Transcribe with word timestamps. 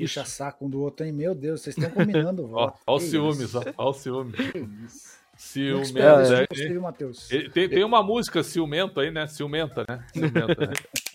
puxa 0.00 0.24
saco 0.24 0.66
um 0.66 0.70
do 0.70 0.80
outro, 0.80 1.04
hein? 1.04 1.12
Meu 1.12 1.34
Deus, 1.34 1.62
vocês 1.62 1.76
estão 1.76 1.90
combinando. 1.90 2.50
Olha 2.52 2.72
os 2.86 3.02
ciúmes, 3.04 3.54
ó, 3.54 3.90
os 3.90 3.96
ciúmes. 3.98 5.20
Ciumento. 5.36 5.98
É, 5.98 6.42
é, 7.36 7.48
tem, 7.48 7.66
tem 7.66 7.82
uma 7.82 8.02
música 8.02 8.42
ciumento 8.42 9.00
aí, 9.00 9.10
né? 9.10 9.26
Ciumenta, 9.26 9.86
né? 9.88 10.04
Ciumenta, 10.12 10.66
né? 10.66 10.72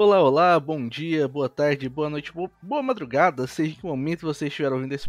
Olá, 0.00 0.22
olá, 0.22 0.60
bom 0.60 0.88
dia, 0.88 1.26
boa 1.26 1.48
tarde, 1.48 1.88
boa 1.88 2.08
noite, 2.08 2.32
boa, 2.32 2.80
madrugada, 2.80 3.48
seja 3.48 3.72
em 3.72 3.74
que 3.74 3.84
momento 3.84 4.24
você 4.24 4.46
estiver 4.46 4.72
ouvindo 4.72 4.92
esse 4.92 5.08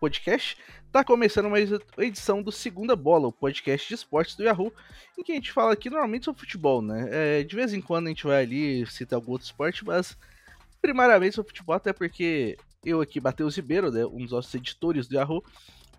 podcast. 0.00 0.56
Tá 0.90 1.04
começando 1.04 1.50
mais 1.50 1.70
uma 1.70 1.82
edição 1.98 2.42
do 2.42 2.50
Segunda 2.50 2.96
Bola, 2.96 3.28
o 3.28 3.32
podcast 3.32 3.86
de 3.86 3.92
esportes 3.92 4.34
do 4.36 4.42
Yahoo, 4.42 4.72
em 5.18 5.22
que 5.22 5.32
a 5.32 5.34
gente 5.34 5.52
fala 5.52 5.74
aqui 5.74 5.90
normalmente 5.90 6.24
sobre 6.24 6.40
futebol, 6.40 6.80
né? 6.80 7.06
É, 7.10 7.42
de 7.42 7.54
vez 7.54 7.74
em 7.74 7.82
quando 7.82 8.06
a 8.06 8.08
gente 8.08 8.24
vai 8.24 8.42
ali 8.42 8.86
citar 8.86 9.18
algum 9.18 9.32
outro 9.32 9.44
esporte, 9.44 9.84
mas 9.84 10.16
primariamente 10.80 11.34
sobre 11.34 11.50
futebol, 11.50 11.76
até 11.76 11.92
porque 11.92 12.56
eu 12.82 13.02
aqui, 13.02 13.20
Matheus 13.20 13.56
Ribeiro, 13.56 13.92
né, 13.92 14.06
um 14.06 14.22
dos 14.22 14.32
nossos 14.32 14.54
editores 14.54 15.06
do 15.06 15.16
Yahoo, 15.16 15.44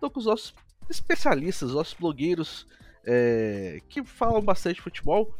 tô 0.00 0.10
com 0.10 0.18
os 0.18 0.26
nossos 0.26 0.52
especialistas, 0.90 1.68
os 1.68 1.76
nossos 1.76 1.94
blogueiros 1.94 2.66
é, 3.04 3.80
que 3.88 4.02
falam 4.02 4.42
bastante 4.42 4.82
futebol. 4.82 5.32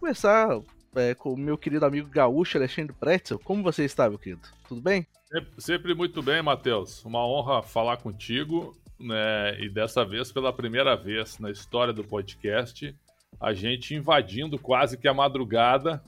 Começar 0.00 0.60
é, 0.94 1.14
com 1.14 1.32
o 1.32 1.36
meu 1.36 1.56
querido 1.58 1.84
amigo 1.84 2.08
gaúcho 2.08 2.58
Alexandre 2.58 2.94
Pretzel. 2.98 3.38
Como 3.38 3.62
você 3.62 3.84
está, 3.84 4.08
meu 4.08 4.18
querido? 4.18 4.42
Tudo 4.68 4.80
bem? 4.80 5.06
Sempre, 5.30 5.50
sempre 5.58 5.94
muito 5.94 6.22
bem, 6.22 6.42
Matheus. 6.42 7.04
Uma 7.04 7.26
honra 7.26 7.62
falar 7.62 7.98
contigo, 7.98 8.76
né? 8.98 9.60
E 9.60 9.68
dessa 9.68 10.04
vez, 10.04 10.32
pela 10.32 10.52
primeira 10.52 10.96
vez 10.96 11.38
na 11.38 11.50
história 11.50 11.92
do 11.92 12.02
podcast, 12.02 12.94
a 13.40 13.52
gente 13.52 13.94
invadindo 13.94 14.58
quase 14.58 14.96
que 14.96 15.06
a 15.06 15.14
madrugada 15.14 16.02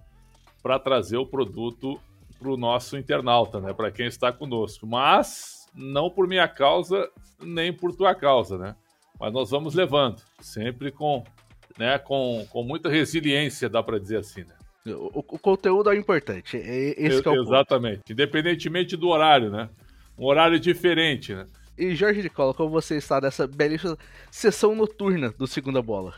para 0.62 0.78
trazer 0.78 1.16
o 1.16 1.26
produto 1.26 2.00
para 2.38 2.50
o 2.50 2.56
nosso 2.56 2.96
internauta, 2.96 3.60
né? 3.60 3.72
Para 3.72 3.90
quem 3.90 4.06
está 4.06 4.32
conosco. 4.32 4.86
Mas 4.86 5.66
não 5.74 6.10
por 6.10 6.26
minha 6.26 6.48
causa, 6.48 7.10
nem 7.40 7.72
por 7.72 7.94
tua 7.94 8.14
causa, 8.14 8.56
né? 8.58 8.76
Mas 9.18 9.32
nós 9.32 9.50
vamos 9.50 9.74
levando, 9.74 10.22
sempre 10.40 10.90
com, 10.90 11.22
né, 11.78 11.98
com, 11.98 12.46
com 12.48 12.62
muita 12.62 12.88
resiliência, 12.88 13.68
dá 13.68 13.82
para 13.82 13.98
dizer 13.98 14.18
assim, 14.18 14.44
né? 14.44 14.54
O, 14.86 15.18
o, 15.18 15.38
conteúdo 15.38 15.90
é 15.90 15.96
importante. 15.96 16.56
É, 16.56 16.94
esse 16.96 17.26
é 17.26 17.30
o 17.30 17.42
Exatamente. 17.42 17.98
Ponto. 17.98 18.12
Independentemente 18.12 18.96
do 18.96 19.08
horário, 19.08 19.50
né? 19.50 19.68
Um 20.16 20.24
horário 20.24 20.58
diferente, 20.58 21.34
né? 21.34 21.46
E 21.76 21.94
Jorge 21.94 22.22
de 22.22 22.30
Cola, 22.30 22.52
como 22.54 22.70
você 22.70 22.96
está 22.96 23.20
nessa 23.20 23.46
belíssima 23.46 23.96
sessão 24.30 24.74
noturna 24.74 25.34
do 25.36 25.46
Segunda 25.46 25.80
Bola? 25.80 26.14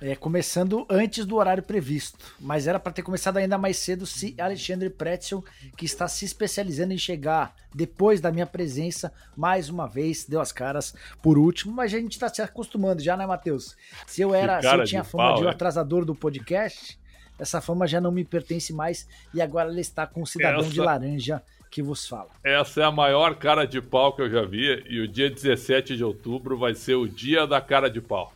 É, 0.00 0.14
começando 0.14 0.86
antes 0.88 1.26
do 1.26 1.36
horário 1.36 1.62
previsto, 1.62 2.36
mas 2.38 2.68
era 2.68 2.78
para 2.78 2.92
ter 2.92 3.02
começado 3.02 3.36
ainda 3.36 3.58
mais 3.58 3.78
cedo 3.78 4.06
se 4.06 4.32
Alexandre 4.38 4.88
Pretzel, 4.88 5.44
que 5.76 5.84
está 5.84 6.06
se 6.06 6.24
especializando 6.24 6.92
em 6.92 6.98
chegar 6.98 7.56
depois 7.74 8.20
da 8.20 8.30
minha 8.30 8.46
presença, 8.46 9.12
mais 9.36 9.68
uma 9.68 9.88
vez, 9.88 10.24
deu 10.24 10.40
as 10.40 10.52
caras 10.52 10.94
por 11.20 11.36
último, 11.36 11.72
mas 11.72 11.92
a 11.92 11.98
gente 11.98 12.12
está 12.12 12.28
se 12.28 12.40
acostumando 12.40 13.02
já, 13.02 13.16
né, 13.16 13.26
Matheus? 13.26 13.76
Se 14.06 14.22
eu 14.22 14.32
era, 14.32 14.62
se 14.62 14.68
eu 14.68 14.84
tinha 14.84 15.02
fama 15.02 15.30
pau, 15.30 15.36
de 15.38 15.44
um 15.44 15.48
é. 15.48 15.50
atrasador 15.50 16.04
do 16.04 16.14
podcast, 16.14 16.96
essa 17.38 17.60
fama 17.60 17.86
já 17.86 18.00
não 18.00 18.10
me 18.10 18.24
pertence 18.24 18.72
mais 18.72 19.08
e 19.32 19.40
agora 19.40 19.68
ela 19.68 19.80
está 19.80 20.06
com 20.06 20.22
o 20.22 20.26
cidadão 20.26 20.60
essa, 20.60 20.70
de 20.70 20.80
laranja 20.80 21.42
que 21.70 21.82
vos 21.82 22.06
fala. 22.06 22.28
Essa 22.42 22.80
é 22.80 22.84
a 22.84 22.90
maior 22.90 23.34
cara 23.36 23.66
de 23.66 23.80
pau 23.80 24.12
que 24.12 24.22
eu 24.22 24.30
já 24.30 24.42
vi 24.42 24.84
e 24.88 25.00
o 25.00 25.08
dia 25.08 25.30
17 25.30 25.96
de 25.96 26.04
outubro 26.04 26.56
vai 26.58 26.74
ser 26.74 26.94
o 26.94 27.06
dia 27.06 27.46
da 27.46 27.60
cara 27.60 27.88
de 27.88 28.00
pau. 28.00 28.32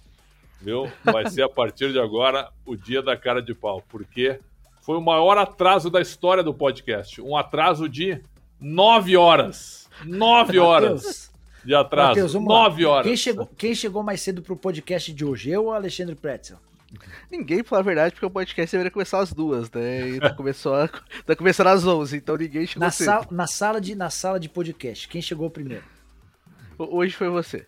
Viu? 0.61 0.91
Vai 1.05 1.29
ser 1.29 1.43
a 1.43 1.49
partir 1.49 1.93
de 1.93 1.99
agora 1.99 2.49
o 2.65 2.77
dia 2.77 3.03
da 3.03 3.17
cara 3.17 3.43
de 3.43 3.53
pau, 3.53 3.83
porque 3.89 4.39
foi 4.81 4.97
o 4.97 5.01
maior 5.01 5.37
atraso 5.37 5.91
da 5.91 6.01
história 6.01 6.43
do 6.43 6.55
podcast. 6.55 7.21
Um 7.21 7.37
atraso 7.37 7.89
de 7.89 8.21
nove 8.61 9.17
horas. 9.17 9.89
Nove 10.05 10.59
horas 10.59 11.33
de 11.65 11.75
atraso. 11.75 12.11
Mateus, 12.11 12.35
nove 12.35 12.85
horas. 12.85 13.07
Quem 13.07 13.17
chegou, 13.17 13.47
quem 13.59 13.75
chegou 13.75 14.03
mais 14.03 14.21
cedo 14.21 14.43
pro 14.43 14.57
podcast 14.57 15.13
de 15.13 15.25
hoje? 15.25 15.51
Eu 15.51 15.67
ou 15.67 15.73
Alexandre 15.73 16.15
Pretzel? 16.15 16.59
Ninguém, 17.31 17.59
pra 17.59 17.71
falar 17.71 17.81
a 17.81 17.85
verdade, 17.85 18.15
porque 18.15 18.27
o 18.27 18.31
podcast 18.31 18.73
deveria 18.73 18.91
começar 18.91 19.21
às 19.21 19.33
duas, 19.33 19.71
né? 19.71 20.09
E 20.09 20.21
tá, 20.21 20.35
começou 20.35 20.75
a, 20.75 20.89
tá 21.25 21.35
começando 21.37 21.69
às 21.69 21.87
11, 21.87 22.17
então 22.17 22.37
ninguém 22.37 22.67
chegou 22.67 22.85
na, 22.87 22.91
sala, 22.91 23.27
na, 23.31 23.47
sala 23.47 23.81
de, 23.81 23.95
na 23.95 24.11
sala 24.11 24.39
de 24.39 24.49
podcast, 24.49 25.09
quem 25.09 25.23
chegou 25.23 25.51
primeiro? 25.51 25.85
Hoje 26.79 27.15
foi 27.15 27.29
você. 27.29 27.67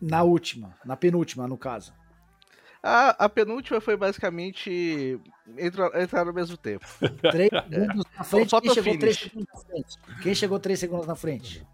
Na 0.00 0.22
última, 0.22 0.74
na 0.84 0.96
penúltima, 0.96 1.46
no 1.46 1.56
caso. 1.56 1.92
A, 2.82 3.24
a 3.24 3.28
penúltima 3.30 3.80
foi 3.80 3.96
basicamente. 3.96 5.18
Entraram, 5.58 6.02
entraram 6.02 6.28
ao 6.28 6.34
mesmo 6.34 6.56
tempo. 6.56 6.84
Três 7.32 7.48
segundos 7.50 8.04
na 8.16 8.24
frente. 8.24 8.60
Quem 8.60 8.74
chegou, 8.74 8.98
três 8.98 9.18
segundos 9.18 9.48
na 9.48 9.60
frente? 9.60 9.98
quem 10.22 10.34
chegou 10.34 10.58
três 10.58 10.78
segundos 10.80 11.06
na 11.06 11.14
frente? 11.14 11.66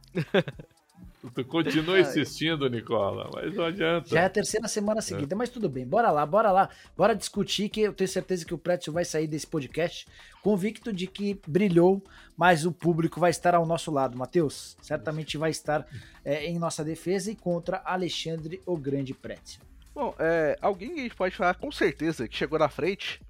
Tu 1.35 1.45
continua 1.45 2.01
insistindo, 2.01 2.69
Nicola, 2.69 3.29
mas 3.33 3.55
não 3.55 3.65
adianta. 3.65 4.09
Já 4.09 4.23
é 4.23 4.25
a 4.25 4.31
terceira 4.31 4.67
semana 4.69 5.03
seguida, 5.03 5.35
é. 5.35 5.37
mas 5.37 5.51
tudo 5.51 5.69
bem. 5.69 5.87
Bora 5.87 6.11
lá, 6.11 6.25
bora 6.25 6.51
lá. 6.51 6.71
Bora 6.97 7.15
discutir 7.15 7.69
que 7.69 7.83
eu 7.83 7.93
tenho 7.93 8.09
certeza 8.09 8.45
que 8.45 8.55
o 8.55 8.59
Prédio 8.59 8.93
vai 8.93 9.05
sair 9.05 9.27
desse 9.27 9.47
podcast 9.47 10.07
convicto 10.43 10.93
de 10.93 11.07
que 11.07 11.39
brilhou, 11.47 12.03
mas 12.37 12.65
o 12.65 12.73
público 12.73 13.21
vai 13.21 13.31
estar 13.31 13.55
ao 13.55 13.67
nosso 13.67 13.91
lado. 13.91 14.17
Matheus, 14.17 14.77
certamente 14.81 15.37
vai 15.37 15.51
estar 15.51 15.87
é, 16.25 16.47
em 16.47 16.59
nossa 16.59 16.83
defesa 16.83 17.31
e 17.31 17.37
contra 17.37 17.83
Alexandre 17.85 18.63
o 18.65 18.77
Grande 18.77 19.13
Prédio. 19.13 19.61
Bom, 19.95 20.15
é, 20.19 20.57
alguém 20.63 20.95
que 20.95 21.01
a 21.01 21.03
gente 21.03 21.17
pode 21.17 21.37
falar 21.37 21.55
com 21.55 21.71
certeza 21.71 22.27
que 22.27 22.37
chegou 22.37 22.59
na 22.59 22.69
frente 22.69 23.21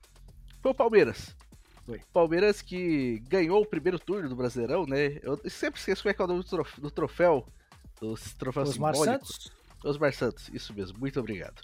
foi 0.62 0.71
o 0.71 0.75
Palmeiras. 0.75 1.34
Foi. 1.84 2.00
Palmeiras 2.12 2.62
que 2.62 3.21
ganhou 3.29 3.62
o 3.62 3.67
primeiro 3.67 3.99
turno 3.99 4.29
do 4.29 4.37
Brasileirão, 4.37 4.87
né? 4.87 5.19
Eu 5.23 5.41
sempre 5.49 5.81
esqueço 5.81 6.03
como 6.03 6.11
é 6.11 6.15
que 6.15 6.23
é 6.23 6.25
o 6.25 6.29
nome 6.29 6.45
do 6.79 6.91
troféu 6.91 7.45
os 8.00 8.34
troféus 8.34 8.71
Osmar 8.71 8.94
simbólicos. 8.94 9.28
Santos? 9.28 9.53
Osmar 9.84 10.12
Santos, 10.12 10.49
isso 10.53 10.75
mesmo, 10.75 10.99
muito 10.99 11.19
obrigado. 11.19 11.62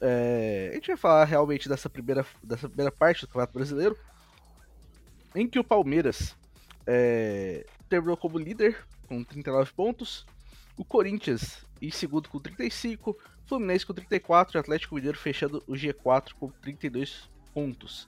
É, 0.00 0.68
a 0.70 0.74
gente 0.74 0.88
vai 0.88 0.96
falar 0.96 1.24
realmente 1.24 1.68
dessa 1.68 1.90
primeira, 1.90 2.24
dessa 2.42 2.68
primeira 2.68 2.92
parte 2.92 3.22
do 3.22 3.28
Campeonato 3.28 3.52
Brasileiro, 3.52 3.98
em 5.34 5.48
que 5.48 5.58
o 5.58 5.64
Palmeiras 5.64 6.36
é, 6.86 7.66
terminou 7.88 8.16
como 8.16 8.38
líder 8.38 8.84
com 9.06 9.22
39 9.24 9.72
pontos, 9.72 10.26
o 10.76 10.84
Corinthians 10.84 11.64
em 11.80 11.90
segundo 11.90 12.28
com 12.28 12.38
35, 12.38 13.16
Fluminense 13.46 13.86
com 13.86 13.94
34 13.94 14.58
e 14.58 14.60
Atlético 14.60 14.94
Mineiro 14.94 15.16
fechando 15.16 15.62
o 15.66 15.72
G4 15.72 16.34
com 16.38 16.50
32 16.50 17.28
pontos. 17.54 18.06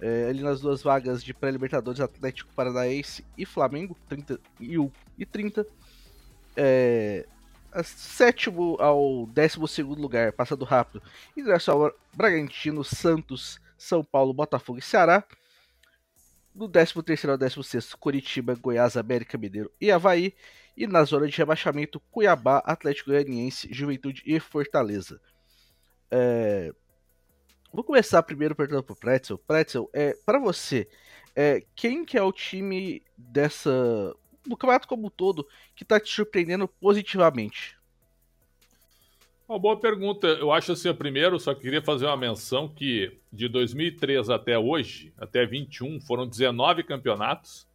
É, 0.00 0.28
ali 0.28 0.40
nas 0.42 0.60
duas 0.60 0.82
vagas 0.82 1.22
de 1.22 1.34
pré-libertadores, 1.34 2.00
Atlético 2.00 2.54
Paranaense 2.54 3.24
e 3.36 3.44
Flamengo, 3.44 3.96
30 4.08 4.40
e 5.18 5.26
30 5.26 5.66
é, 6.60 7.24
sétimo 7.84 8.76
ao 8.80 9.26
décimo 9.26 9.68
segundo 9.68 10.02
lugar, 10.02 10.32
passando 10.32 10.64
rápido. 10.64 11.00
Internacional 11.36 11.92
Bragantino, 12.12 12.82
Santos, 12.82 13.60
São 13.78 14.02
Paulo, 14.02 14.34
Botafogo 14.34 14.80
e 14.80 14.82
Ceará. 14.82 15.24
No 16.52 16.68
13 16.68 17.00
terceiro 17.04 17.32
ao 17.32 17.38
16 17.38 17.94
Curitiba, 17.94 18.56
Goiás, 18.56 18.96
América 18.96 19.38
Mineiro 19.38 19.70
e 19.80 19.92
Havaí. 19.92 20.34
E 20.76 20.86
na 20.86 21.04
zona 21.04 21.28
de 21.28 21.36
rebaixamento, 21.36 22.00
Cuiabá, 22.10 22.58
Atlético 22.58 23.10
Goianiense, 23.10 23.68
Juventude 23.72 24.22
e 24.26 24.40
Fortaleza. 24.40 25.20
É... 26.10 26.72
Vou 27.72 27.84
começar 27.84 28.22
primeiro 28.24 28.56
perguntando 28.56 28.82
pro 28.82 28.96
Pretzel. 28.96 29.38
Pretzel, 29.38 29.90
é, 29.92 30.16
para 30.24 30.38
você, 30.38 30.88
é, 31.36 31.62
quem 31.76 32.04
que 32.04 32.16
é 32.16 32.22
o 32.22 32.32
time 32.32 33.02
dessa 33.16 34.14
do 34.48 34.56
campeonato 34.56 34.88
como 34.88 35.06
um 35.06 35.10
todo 35.10 35.46
que 35.74 35.82
está 35.82 36.00
te 36.00 36.12
surpreendendo 36.12 36.66
positivamente? 36.66 37.76
Uma 39.48 39.58
boa 39.58 39.78
pergunta. 39.78 40.26
Eu 40.26 40.52
acho 40.52 40.72
assim, 40.72 40.92
primeiro, 40.92 41.40
só 41.40 41.54
queria 41.54 41.80
fazer 41.80 42.04
uma 42.04 42.16
menção 42.16 42.68
que 42.68 43.16
de 43.32 43.48
2003 43.48 44.28
até 44.28 44.58
hoje, 44.58 45.12
até 45.16 45.46
21, 45.46 46.00
foram 46.00 46.26
19 46.26 46.82
campeonatos 46.82 47.66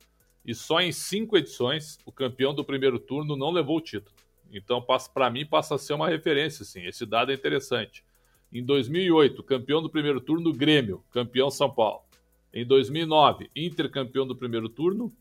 e 0.45 0.53
só 0.53 0.81
em 0.81 0.91
cinco 0.91 1.35
edições 1.35 1.97
o 2.05 2.11
campeão 2.11 2.53
do 2.53 2.63
primeiro 2.63 2.99
turno 2.99 3.35
não 3.35 3.49
levou 3.49 3.77
o 3.77 3.81
título. 3.81 4.15
Então, 4.51 4.85
para 5.13 5.31
mim, 5.31 5.47
passa 5.47 5.73
a 5.73 5.79
ser 5.79 5.93
uma 5.93 6.07
referência, 6.07 6.63
sim. 6.63 6.85
Esse 6.85 7.07
dado 7.07 7.31
é 7.31 7.35
interessante. 7.35 8.03
Em 8.51 8.63
2008, 8.63 9.41
campeão 9.41 9.81
do 9.81 9.89
primeiro 9.89 10.21
turno, 10.21 10.53
Grêmio, 10.53 11.03
campeão 11.09 11.49
São 11.49 11.71
Paulo. 11.71 12.03
Em 12.53 12.63
2009, 12.63 13.49
Inter 13.55 13.89
campeão 13.89 14.27
do 14.27 14.35
primeiro 14.35 14.69
turno, 14.69 15.11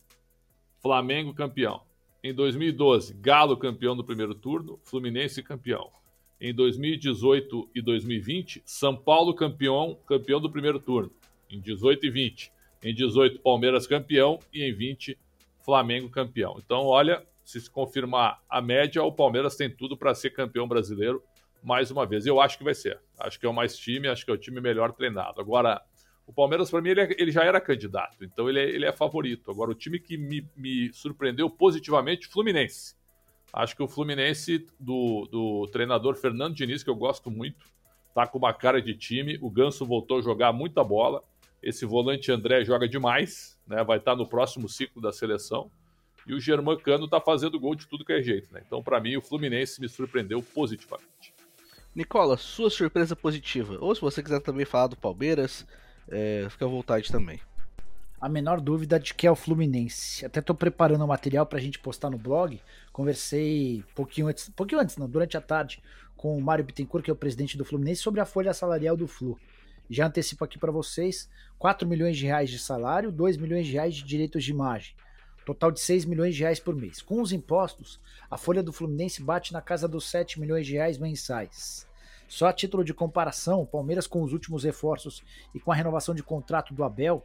Flamengo 0.83 1.33
campeão. 1.33 1.81
Em 2.21 2.33
2012, 2.33 3.13
Galo 3.13 3.55
campeão 3.55 3.95
do 3.95 4.03
primeiro 4.03 4.35
turno, 4.35 4.77
Fluminense 4.83 5.41
campeão. 5.41 5.89
Em 6.41 6.53
2018 6.53 7.69
e 7.73 7.81
2020, 7.81 8.61
São 8.65 8.93
Paulo 8.93 9.33
campeão, 9.33 9.97
campeão 10.05 10.41
do 10.41 10.51
primeiro 10.51 10.81
turno. 10.81 11.09
Em 11.49 11.61
18 11.61 12.05
e 12.05 12.09
20. 12.09 12.51
Em 12.83 12.93
18, 12.93 13.39
Palmeiras 13.39 13.87
campeão 13.87 14.39
e 14.53 14.61
em 14.61 14.73
20, 14.73 15.17
Flamengo 15.61 16.09
campeão. 16.09 16.59
Então, 16.61 16.85
olha, 16.85 17.25
se 17.45 17.61
se 17.61 17.69
confirmar 17.69 18.41
a 18.49 18.61
média, 18.61 19.01
o 19.01 19.11
Palmeiras 19.11 19.55
tem 19.55 19.69
tudo 19.69 19.95
para 19.95 20.13
ser 20.13 20.31
campeão 20.31 20.67
brasileiro 20.67 21.23
mais 21.63 21.91
uma 21.91 22.05
vez. 22.05 22.25
Eu 22.25 22.41
acho 22.41 22.57
que 22.57 22.63
vai 22.63 22.73
ser. 22.73 22.99
Acho 23.17 23.39
que 23.39 23.45
é 23.45 23.49
o 23.49 23.53
mais 23.53 23.77
time, 23.77 24.09
acho 24.09 24.25
que 24.25 24.31
é 24.31 24.33
o 24.33 24.37
time 24.37 24.59
melhor 24.59 24.91
treinado. 24.91 25.39
Agora, 25.39 25.81
o 26.25 26.33
Palmeiras, 26.33 26.71
para 26.71 26.81
mim, 26.81 26.89
ele, 26.89 27.01
é, 27.01 27.15
ele, 27.17 27.31
já 27.31 27.43
era 27.43 27.59
candidato, 27.59 28.23
então 28.23 28.49
ele 28.49 28.59
é, 28.59 28.69
ele 28.69 28.85
é 28.85 28.91
favorito. 28.91 29.51
Agora, 29.51 29.71
o 29.71 29.75
time 29.75 29.99
que 29.99 30.17
me, 30.17 30.47
me 30.55 30.91
surpreendeu 30.93 31.49
positivamente, 31.49 32.27
Fluminense. 32.27 32.95
Acho 33.51 33.75
que 33.75 33.83
o 33.83 33.87
Fluminense 33.87 34.65
do, 34.79 35.27
do 35.31 35.67
treinador 35.67 36.15
Fernando 36.15 36.55
Diniz, 36.55 36.81
que 36.81 36.89
eu 36.89 36.95
gosto 36.95 37.29
muito, 37.29 37.65
tá 38.13 38.25
com 38.25 38.37
uma 38.37 38.53
cara 38.53 38.81
de 38.81 38.95
time. 38.95 39.37
O 39.41 39.49
Ganso 39.49 39.85
voltou 39.85 40.19
a 40.19 40.21
jogar 40.21 40.51
muita 40.53 40.83
bola. 40.83 41.23
Esse 41.61 41.85
volante 41.85 42.31
André 42.31 42.63
joga 42.63 42.87
demais, 42.87 43.59
né? 43.67 43.83
Vai 43.83 43.99
estar 43.99 44.11
tá 44.11 44.17
no 44.17 44.27
próximo 44.27 44.67
ciclo 44.67 45.01
da 45.01 45.11
seleção. 45.11 45.69
E 46.25 46.33
o 46.33 46.39
Germán 46.39 46.77
Cano 46.77 47.07
tá 47.07 47.19
fazendo 47.19 47.59
gol 47.59 47.75
de 47.75 47.85
tudo 47.85 48.05
que 48.05 48.13
é 48.13 48.21
jeito, 48.21 48.51
né? 48.51 48.63
Então, 48.65 48.81
para 48.81 48.99
mim, 48.99 49.17
o 49.17 49.21
Fluminense 49.21 49.79
me 49.79 49.89
surpreendeu 49.89 50.41
positivamente. 50.41 51.33
Nicola, 51.93 52.37
sua 52.37 52.69
surpresa 52.69 53.15
positiva. 53.15 53.77
Ou 53.79 53.93
se 53.93 54.01
você 54.01 54.23
quiser 54.23 54.39
também 54.39 54.65
falar 54.65 54.87
do 54.87 54.97
Palmeiras, 54.97 55.67
é, 56.09 56.47
fica 56.49 56.65
à 56.65 56.67
vontade 56.67 57.11
também 57.11 57.39
a 58.23 58.29
menor 58.29 58.61
dúvida 58.61 58.97
de 58.97 59.13
que 59.13 59.27
é 59.27 59.31
o 59.31 59.35
Fluminense. 59.35 60.25
Até 60.25 60.39
estou 60.39 60.55
preparando 60.55 61.03
o 61.03 61.07
material 61.07 61.45
para 61.45 61.59
a 61.59 61.61
gente 61.61 61.77
postar 61.77 62.09
no 62.09 62.17
blog. 62.17 62.57
Conversei 62.93 63.79
um 63.79 63.93
pouquinho 63.93 64.27
antes, 64.27 64.47
pouquinho 64.47 64.79
antes, 64.79 64.95
não, 64.95 65.09
durante 65.09 65.35
a 65.35 65.41
tarde, 65.41 65.83
com 66.15 66.37
o 66.37 66.41
Mário 66.41 66.63
Bittencourt, 66.63 67.03
que 67.03 67.11
é 67.11 67.13
o 67.13 67.17
presidente 67.17 67.57
do 67.57 67.65
Fluminense, 67.65 68.01
sobre 68.01 68.21
a 68.21 68.25
folha 68.25 68.53
salarial 68.53 68.95
do 68.95 69.09
Flu. 69.09 69.37
Já 69.89 70.07
antecipo 70.07 70.45
aqui 70.45 70.57
para 70.57 70.71
vocês: 70.71 71.29
4 71.59 71.85
milhões 71.85 72.15
de 72.15 72.25
reais 72.25 72.49
de 72.49 72.59
salário, 72.59 73.11
2 73.11 73.35
milhões 73.35 73.67
de 73.67 73.73
reais 73.73 73.93
de 73.93 74.05
direitos 74.05 74.41
de 74.41 74.51
imagem. 74.51 74.95
Total 75.45 75.69
de 75.69 75.81
6 75.81 76.05
milhões 76.05 76.33
de 76.33 76.43
reais 76.43 76.61
por 76.61 76.77
mês. 76.77 77.01
Com 77.01 77.21
os 77.21 77.33
impostos, 77.33 77.99
a 78.31 78.37
folha 78.37 78.63
do 78.63 78.71
Fluminense 78.71 79.21
bate 79.21 79.51
na 79.51 79.61
casa 79.61 79.85
dos 79.85 80.09
7 80.09 80.39
milhões 80.39 80.65
de 80.65 80.71
reais 80.71 80.97
mensais. 80.97 81.85
Só 82.33 82.47
a 82.47 82.53
título 82.53 82.83
de 82.83 82.95
comparação, 82.95 83.61
o 83.61 83.67
Palmeiras 83.67 84.07
com 84.07 84.23
os 84.23 84.33
últimos 84.33 84.63
reforços 84.63 85.21
e 85.53 85.59
com 85.59 85.71
a 85.71 85.75
renovação 85.75 86.15
de 86.15 86.23
contrato 86.23 86.73
do 86.73 86.83
Abel 86.83 87.23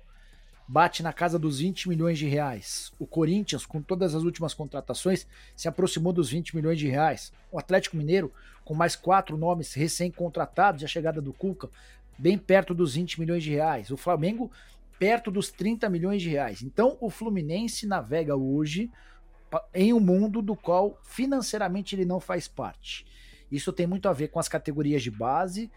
bate 0.68 1.02
na 1.02 1.14
casa 1.14 1.38
dos 1.38 1.60
20 1.60 1.88
milhões 1.88 2.18
de 2.18 2.26
reais. 2.26 2.92
O 2.98 3.06
Corinthians, 3.06 3.64
com 3.64 3.80
todas 3.80 4.14
as 4.14 4.22
últimas 4.22 4.52
contratações, 4.52 5.26
se 5.56 5.66
aproximou 5.66 6.12
dos 6.12 6.28
20 6.28 6.54
milhões 6.54 6.78
de 6.78 6.88
reais. 6.88 7.32
O 7.50 7.58
Atlético 7.58 7.96
Mineiro, 7.96 8.30
com 8.66 8.74
mais 8.74 8.94
quatro 8.94 9.38
nomes 9.38 9.72
recém-contratados 9.72 10.82
e 10.82 10.84
a 10.84 10.88
chegada 10.88 11.22
do 11.22 11.32
Cuca, 11.32 11.70
bem 12.18 12.36
perto 12.36 12.74
dos 12.74 12.94
20 12.94 13.18
milhões 13.18 13.42
de 13.42 13.52
reais. 13.52 13.90
O 13.90 13.96
Flamengo, 13.96 14.52
perto 14.98 15.30
dos 15.30 15.50
30 15.50 15.88
milhões 15.88 16.20
de 16.20 16.28
reais. 16.28 16.60
Então, 16.60 16.98
o 17.00 17.08
Fluminense 17.08 17.86
navega 17.86 18.36
hoje 18.36 18.90
em 19.72 19.94
um 19.94 20.00
mundo 20.00 20.42
do 20.42 20.54
qual 20.54 21.00
financeiramente 21.02 21.96
ele 21.96 22.04
não 22.04 22.20
faz 22.20 22.46
parte. 22.46 23.06
Isso 23.50 23.72
tem 23.72 23.86
muito 23.86 24.08
a 24.08 24.12
ver 24.12 24.28
com 24.28 24.38
as 24.38 24.48
categorias 24.48 25.02
de 25.02 25.10
base, 25.10 25.70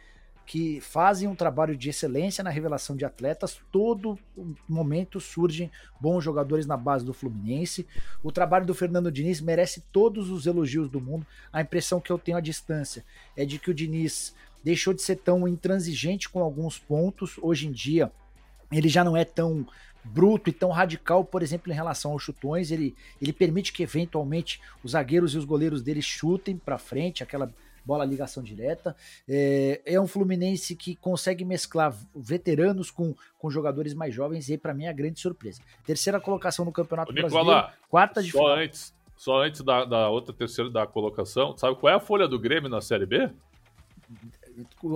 que 0.46 0.82
fazem 0.82 1.28
um 1.28 1.36
trabalho 1.36 1.78
de 1.78 1.90
excelência 1.90 2.44
na 2.44 2.50
revelação 2.50 2.96
de 2.96 3.06
atletas. 3.06 3.62
Todo 3.72 4.20
momento 4.68 5.20
surgem 5.20 5.72
bons 6.00 6.24
jogadores 6.24 6.66
na 6.66 6.76
base 6.76 7.06
do 7.06 7.14
Fluminense. 7.14 7.88
O 8.22 8.32
trabalho 8.32 8.66
do 8.66 8.74
Fernando 8.74 9.12
Diniz 9.12 9.40
merece 9.40 9.82
todos 9.92 10.30
os 10.30 10.46
elogios 10.46 10.90
do 10.90 11.00
mundo. 11.00 11.26
A 11.54 11.62
impressão 11.62 12.02
que 12.02 12.12
eu 12.12 12.20
tenho 12.20 12.38
à 12.38 12.42
distância 12.42 13.06
é 13.38 13.46
de 13.46 13.60
que 13.60 13.72
o 13.72 13.74
Diniz 13.74 14.36
deixou 14.64 14.94
de 14.94 15.02
ser 15.02 15.18
tão 15.18 15.48
intransigente 15.48 16.28
com 16.28 16.40
alguns 16.42 16.78
pontos. 16.78 17.40
Hoje 17.42 17.68
em 17.68 17.72
dia, 17.72 18.12
ele 18.72 18.90
já 18.90 19.04
não 19.04 19.16
é 19.16 19.24
tão 19.24 19.66
bruto 20.04 20.50
e 20.50 20.54
tão 20.54 20.70
radical, 20.70 21.24
por 21.24 21.42
exemplo, 21.44 21.72
em 21.72 21.76
relação 21.76 22.12
aos 22.12 22.24
chutões. 22.24 22.72
Ele, 22.72 22.96
ele 23.22 23.34
permite 23.34 23.72
que 23.72 23.84
eventualmente 23.84 24.62
os 24.84 24.92
zagueiros 24.92 25.34
e 25.34 25.38
os 25.38 25.46
goleiros 25.46 25.82
dele 25.82 26.02
chutem 26.02 26.58
para 26.58 26.78
frente, 26.78 27.24
aquela 27.24 27.52
bola 27.86 28.06
ligação 28.06 28.44
direta. 28.44 28.96
É, 29.28 29.82
é 29.86 30.00
um 30.00 30.08
Fluminense 30.08 30.76
que 30.76 30.96
consegue 30.96 31.44
mesclar 31.44 31.96
veteranos 32.16 32.92
com, 32.92 33.16
com 33.38 33.50
jogadores 33.50 33.94
mais 33.94 34.14
jovens, 34.14 34.50
e 34.50 34.58
para 34.58 34.74
mim, 34.74 34.86
é 34.86 34.90
a 34.90 34.94
grande 34.94 35.20
surpresa. 35.20 35.62
Terceira 35.86 36.20
colocação 36.20 36.66
no 36.66 36.72
Campeonato 36.72 37.12
Nicola, 37.12 37.30
Brasileiro, 37.30 37.68
quarta 37.90 38.22
de 38.22 38.32
só 38.32 38.38
final. 38.38 38.58
Antes, 38.58 38.94
só 39.18 39.44
antes 39.44 39.62
da, 39.62 39.86
da 39.86 40.10
outra 40.10 40.34
terceira 40.34 40.70
da 40.70 40.86
colocação, 40.86 41.58
sabe 41.58 41.76
qual 41.76 41.92
é 41.92 41.96
a 41.96 42.00
folha 42.00 42.28
do 42.28 42.40
Grêmio 42.40 42.70
na 42.70 42.82
Série 42.82 43.06
B? 43.06 43.30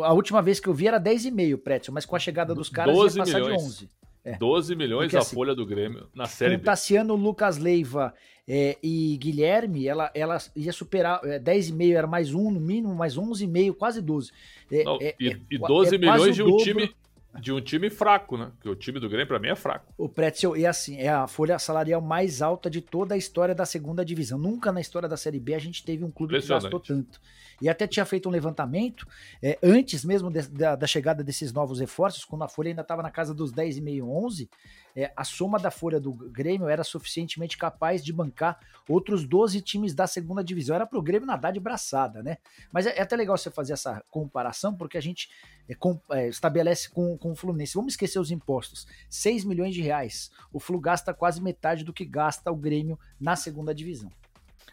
A 0.03 0.13
última 0.13 0.41
vez 0.41 0.59
que 0.59 0.67
eu 0.67 0.73
vi 0.73 0.87
era 0.87 0.99
10,5, 0.99 1.57
Prétio, 1.57 1.93
mas 1.93 2.05
com 2.05 2.15
a 2.15 2.19
chegada 2.19 2.53
dos 2.53 2.69
caras 2.69 2.93
12 2.93 3.17
ia 3.17 3.23
passar 3.23 3.39
milhões. 3.39 3.61
de 3.61 3.67
11. 3.85 3.89
É. 4.25 4.35
12 4.37 4.75
milhões 4.75 5.05
Porque, 5.05 5.17
a 5.17 5.19
assim, 5.19 5.35
folha 5.35 5.53
do 5.53 5.65
Grêmio 5.65 6.07
na 6.13 6.25
Série 6.25 6.55
com 6.55 6.61
B. 6.61 6.65
Tassiano, 6.65 7.15
Lucas 7.15 7.59
Leiva 7.59 8.11
é, 8.47 8.75
e 8.81 9.15
Guilherme, 9.17 9.87
ela, 9.87 10.11
ela 10.15 10.37
ia 10.55 10.73
superar 10.73 11.21
é, 11.23 11.39
10,5, 11.39 11.95
era 11.95 12.07
mais 12.07 12.33
um 12.33 12.49
no 12.49 12.59
mínimo, 12.59 12.95
mais 12.95 13.15
11,5, 13.15 13.73
quase 13.75 14.01
12. 14.01 14.31
É, 14.71 14.83
Não, 14.83 14.97
é, 14.99 15.15
e, 15.19 15.29
é 15.29 15.39
e 15.51 15.57
12 15.59 15.97
milhões 15.99 16.35
de 16.35 16.41
um 16.41 16.57
time 16.57 16.95
de 17.39 17.51
um 17.51 17.59
time 17.59 17.89
fraco, 17.89 18.37
né? 18.37 18.49
Porque 18.55 18.69
o 18.69 18.75
time 18.75 18.99
do 18.99 19.09
Grêmio, 19.09 19.27
para 19.27 19.39
mim, 19.39 19.49
é 19.49 19.55
fraco. 19.55 19.93
O 19.97 20.07
Pretzel 20.07 20.55
é 20.55 20.65
assim, 20.65 20.97
é 20.97 21.09
a 21.09 21.27
folha 21.27 21.59
salarial 21.59 22.01
mais 22.01 22.41
alta 22.41 22.69
de 22.69 22.81
toda 22.81 23.13
a 23.13 23.17
história 23.17 23.53
da 23.53 23.65
segunda 23.65 24.05
divisão. 24.05 24.37
Nunca 24.39 24.71
na 24.71 24.79
história 24.79 25.07
da 25.07 25.17
Série 25.17 25.39
B 25.39 25.53
a 25.53 25.59
gente 25.59 25.83
teve 25.83 26.03
um 26.03 26.11
clube 26.11 26.39
que 26.39 26.47
gastou 26.47 26.79
tanto. 26.79 27.19
E 27.61 27.69
até 27.69 27.87
tinha 27.87 28.05
feito 28.05 28.27
um 28.27 28.31
levantamento, 28.31 29.07
é, 29.41 29.57
antes 29.63 30.03
mesmo 30.03 30.29
de, 30.29 30.41
da, 30.49 30.75
da, 30.75 30.87
chegada 30.87 31.23
desses 31.23 31.53
novos 31.53 31.79
reforços, 31.79 32.25
quando 32.25 32.43
a 32.43 32.47
folha 32.47 32.69
ainda 32.69 32.81
estava 32.81 33.01
na 33.01 33.11
casa 33.11 33.33
dos 33.33 33.53
10,5, 33.53 34.03
11, 34.03 34.49
é, 34.95 35.11
a 35.15 35.23
soma 35.25 35.59
da 35.59 35.69
folha 35.69 35.99
do 35.99 36.13
Grêmio 36.13 36.69
era 36.69 36.83
suficientemente 36.83 37.57
capaz 37.57 38.03
de 38.03 38.13
bancar 38.13 38.57
outros 38.87 39.25
12 39.25 39.61
times 39.61 39.93
da 39.93 40.07
segunda 40.07 40.43
divisão. 40.43 40.75
Era 40.75 40.85
para 40.85 40.97
o 40.97 41.01
Grêmio 41.01 41.27
nadar 41.27 41.51
de 41.51 41.59
braçada, 41.59 42.23
né? 42.23 42.37
Mas 42.71 42.85
é, 42.85 42.97
é, 42.97 43.01
até 43.01 43.15
legal 43.15 43.37
você 43.37 43.51
fazer 43.51 43.73
essa 43.73 44.01
comparação, 44.09 44.73
porque 44.73 44.97
a 44.97 45.01
gente 45.01 45.29
é, 45.67 45.75
com, 45.75 45.99
é, 46.11 46.29
estabelece 46.29 46.89
com, 46.89 47.17
com 47.17 47.31
o 47.31 47.35
Fluminense. 47.35 47.73
Vamos 47.73 47.93
esquecer 47.93 48.19
os 48.19 48.31
impostos. 48.31 48.87
6 49.09 49.43
milhões 49.43 49.73
de 49.73 49.81
reais. 49.81 50.31
O 50.53 50.59
Flu 50.59 50.79
gasta 50.79 51.13
quase 51.13 51.41
metade 51.41 51.83
do 51.83 51.91
que 51.91 52.05
gasta 52.05 52.49
o 52.49 52.55
Grêmio 52.55 52.97
na 53.19 53.35
segunda 53.35 53.75
divisão. 53.75 54.11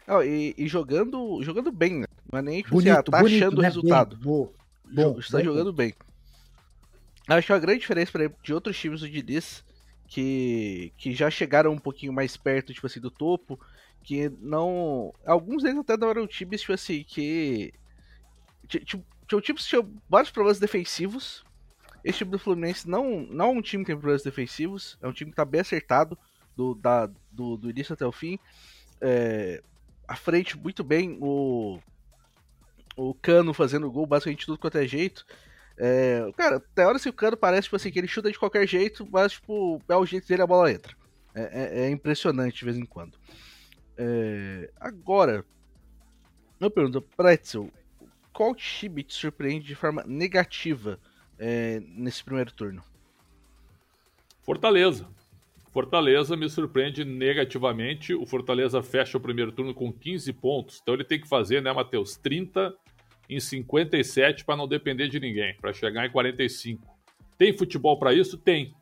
Oh, 0.07 0.21
e, 0.21 0.53
e, 0.57 0.67
jogando 0.67 1.41
jogando 1.43 1.71
bem, 1.71 1.99
né? 1.99 2.07
Não 2.31 2.39
é 2.39 2.41
nem 2.41 2.61
tipo, 2.61 2.75
bonito, 2.75 2.91
assim, 2.91 2.99
ah, 2.99 3.03
tá 3.03 3.19
bonito, 3.19 3.37
achando 3.37 3.57
o 3.57 3.61
né? 3.61 3.67
resultado. 3.67 4.17
Bom, 4.17 4.51
bom, 4.85 5.19
está 5.19 5.37
bom, 5.37 5.43
jogando 5.43 5.71
bem. 5.71 5.93
Acho 7.27 7.47
que 7.47 7.53
a 7.53 7.59
grande 7.59 7.79
diferença 7.79 8.11
pra, 8.11 8.29
de 8.43 8.53
outros 8.53 8.77
times 8.77 8.99
do 8.99 9.09
Diniz 9.09 9.63
que, 10.07 10.93
que 10.97 11.13
já 11.13 11.29
chegaram 11.29 11.71
um 11.71 11.79
pouquinho 11.79 12.11
mais 12.13 12.35
perto, 12.35 12.73
tipo 12.73 12.85
assim, 12.85 12.99
do 12.99 13.09
topo, 13.09 13.59
que 14.03 14.29
não. 14.41 15.13
Alguns 15.25 15.63
deles 15.63 15.79
até 15.79 15.97
não 15.97 16.09
eram 16.09 16.27
times, 16.27 16.61
tipo 16.61 16.73
assim, 16.73 17.03
que. 17.03 17.73
Tipo, 18.67 19.03
tinham 19.27 19.41
times 19.41 19.63
que 19.63 19.69
tinham 19.69 19.93
vários 20.09 20.31
problemas 20.31 20.59
defensivos. 20.59 21.43
Esse 22.03 22.19
time 22.19 22.31
do 22.31 22.39
Fluminense 22.39 22.87
não, 22.87 23.21
não 23.21 23.45
é 23.45 23.49
um 23.49 23.61
time 23.61 23.83
que 23.83 23.87
tem 23.87 23.95
problemas 23.95 24.23
defensivos, 24.23 24.97
é 25.01 25.07
um 25.07 25.13
time 25.13 25.31
que 25.31 25.37
tá 25.37 25.45
bem 25.45 25.61
acertado 25.61 26.17
do, 26.55 26.75
da, 26.75 27.09
do, 27.31 27.55
do 27.55 27.69
início 27.69 27.93
até 27.93 28.05
o 28.05 28.11
fim. 28.11 28.37
É, 28.99 29.63
à 30.07 30.15
frente 30.15 30.57
muito 30.57 30.83
bem, 30.83 31.17
o, 31.21 31.79
o 32.95 33.13
Cano 33.13 33.53
fazendo 33.53 33.91
gol 33.91 34.05
basicamente 34.05 34.45
tudo 34.45 34.57
quanto 34.57 34.77
é 34.77 34.87
jeito. 34.87 35.25
É, 35.77 36.31
cara, 36.37 36.57
até 36.57 36.85
hora 36.85 36.99
se 36.99 37.09
o 37.09 37.13
Cano 37.13 37.35
parece 37.35 37.63
tipo 37.63 37.75
assim, 37.75 37.91
que 37.91 37.99
ele 37.99 38.07
chuta 38.07 38.31
de 38.31 38.37
qualquer 38.37 38.67
jeito, 38.67 39.07
mas 39.11 39.33
tipo, 39.33 39.81
é 39.87 39.95
o 39.95 40.05
jeito 40.05 40.27
dele 40.27 40.41
a 40.41 40.47
bola 40.47 40.71
entra. 40.71 40.95
É, 41.35 41.41
é, 41.41 41.85
é 41.85 41.89
impressionante 41.89 42.59
de 42.59 42.65
vez 42.65 42.77
em 42.77 42.85
quando. 42.85 43.17
É, 43.97 44.69
agora, 44.79 45.43
eu 46.59 46.69
pergunto, 46.69 47.01
Pretzel, 47.01 47.71
qual 48.31 48.55
time 48.55 49.03
te 49.03 49.13
surpreende 49.13 49.65
de 49.65 49.75
forma 49.75 50.03
negativa 50.05 50.99
é, 51.39 51.81
nesse 51.87 52.23
primeiro 52.23 52.51
turno? 52.51 52.83
Fortaleza. 54.43 55.07
Fortaleza 55.73 56.37
me 56.37 56.47
surpreende 56.47 57.03
negativamente. 57.03 58.13
O 58.13 58.27
Fortaleza 58.27 58.83
fecha 58.83 59.17
o 59.17 59.21
primeiro 59.21 59.51
turno 59.51 59.73
com 59.73 59.91
15 59.91 60.31
pontos. 60.33 60.79
Então 60.79 60.93
ele 60.93 61.03
tem 61.03 61.19
que 61.19 61.27
fazer, 61.27 61.63
né, 61.63 61.73
Matheus? 61.73 62.15
30 62.15 62.71
em 63.27 63.39
57 63.39 64.45
para 64.45 64.55
não 64.55 64.67
depender 64.67 65.07
de 65.07 65.19
ninguém, 65.19 65.57
para 65.59 65.73
chegar 65.73 66.05
em 66.05 66.11
45. 66.11 66.85
Tem 67.39 67.57
futebol 67.57 67.97
para 67.97 68.13
isso? 68.13 68.37
Tem. 68.37 68.75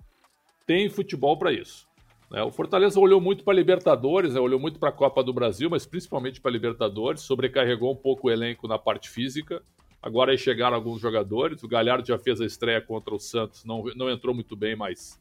Tem 0.68 0.90
futebol 0.90 1.38
para 1.38 1.54
isso. 1.54 1.88
Né? 2.30 2.44
O 2.44 2.52
Fortaleza 2.52 3.00
olhou 3.00 3.22
muito 3.22 3.46
para 3.46 3.54
Libertadores, 3.54 4.34
né? 4.34 4.42
olhou 4.42 4.60
muito 4.60 4.78
para 4.78 4.90
a 4.90 4.94
Copa 4.94 5.24
do 5.24 5.32
Brasil, 5.32 5.70
mas 5.70 5.86
principalmente 5.86 6.42
para 6.42 6.52
Libertadores, 6.52 7.22
sobrecarregou 7.22 7.94
um 7.94 7.96
pouco 7.96 8.28
o 8.28 8.32
elenco 8.32 8.68
na 8.68 8.78
parte 8.78 9.10
física. 9.10 9.64
Agora 10.02 10.32
aí 10.32 10.38
chegaram 10.38 10.76
alguns 10.76 11.00
jogadores. 11.00 11.64
O 11.64 11.70
Galhardo 11.70 12.06
já 12.06 12.20
fez 12.20 12.42
a 12.42 12.46
estreia 12.46 12.82
contra 12.82 13.16
o 13.16 13.20
Santos, 13.20 13.64
não, 13.64 13.82
não 13.96 14.10
entrou 14.10 14.36
muito 14.36 14.58
bem, 14.58 14.76
mas 14.76 15.18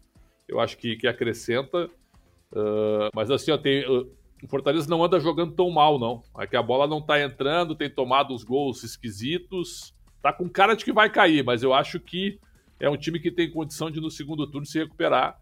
eu 0.50 0.61
acho 0.61 0.76
que, 0.76 0.97
que 0.97 1.07
acrescenta. 1.07 1.88
Uh, 2.52 3.09
mas 3.14 3.30
assim, 3.30 3.52
ó, 3.52 3.57
tem, 3.57 3.88
uh, 3.88 4.11
o 4.42 4.49
Fortaleza 4.49 4.90
não 4.90 5.02
anda 5.02 5.21
jogando 5.21 5.54
tão 5.54 5.71
mal, 5.71 5.99
não. 5.99 6.23
É 6.38 6.47
que 6.47 6.57
a 6.57 6.62
bola 6.62 6.87
não 6.87 7.00
tá 7.00 7.21
entrando, 7.21 7.76
tem 7.76 7.88
tomado 7.88 8.35
uns 8.35 8.42
gols 8.42 8.83
esquisitos. 8.83 9.95
Tá 10.21 10.33
com 10.33 10.49
cara 10.49 10.75
de 10.75 10.85
que 10.85 10.92
vai 10.92 11.09
cair, 11.09 11.45
mas 11.45 11.62
eu 11.62 11.73
acho 11.73 12.00
que 12.00 12.38
é 12.78 12.90
um 12.90 12.97
time 12.97 13.21
que 13.21 13.30
tem 13.30 13.50
condição 13.50 13.90
de 13.90 14.00
no 14.00 14.11
segundo 14.11 14.47
turno 14.47 14.66
se 14.66 14.78
recuperar. 14.78 15.38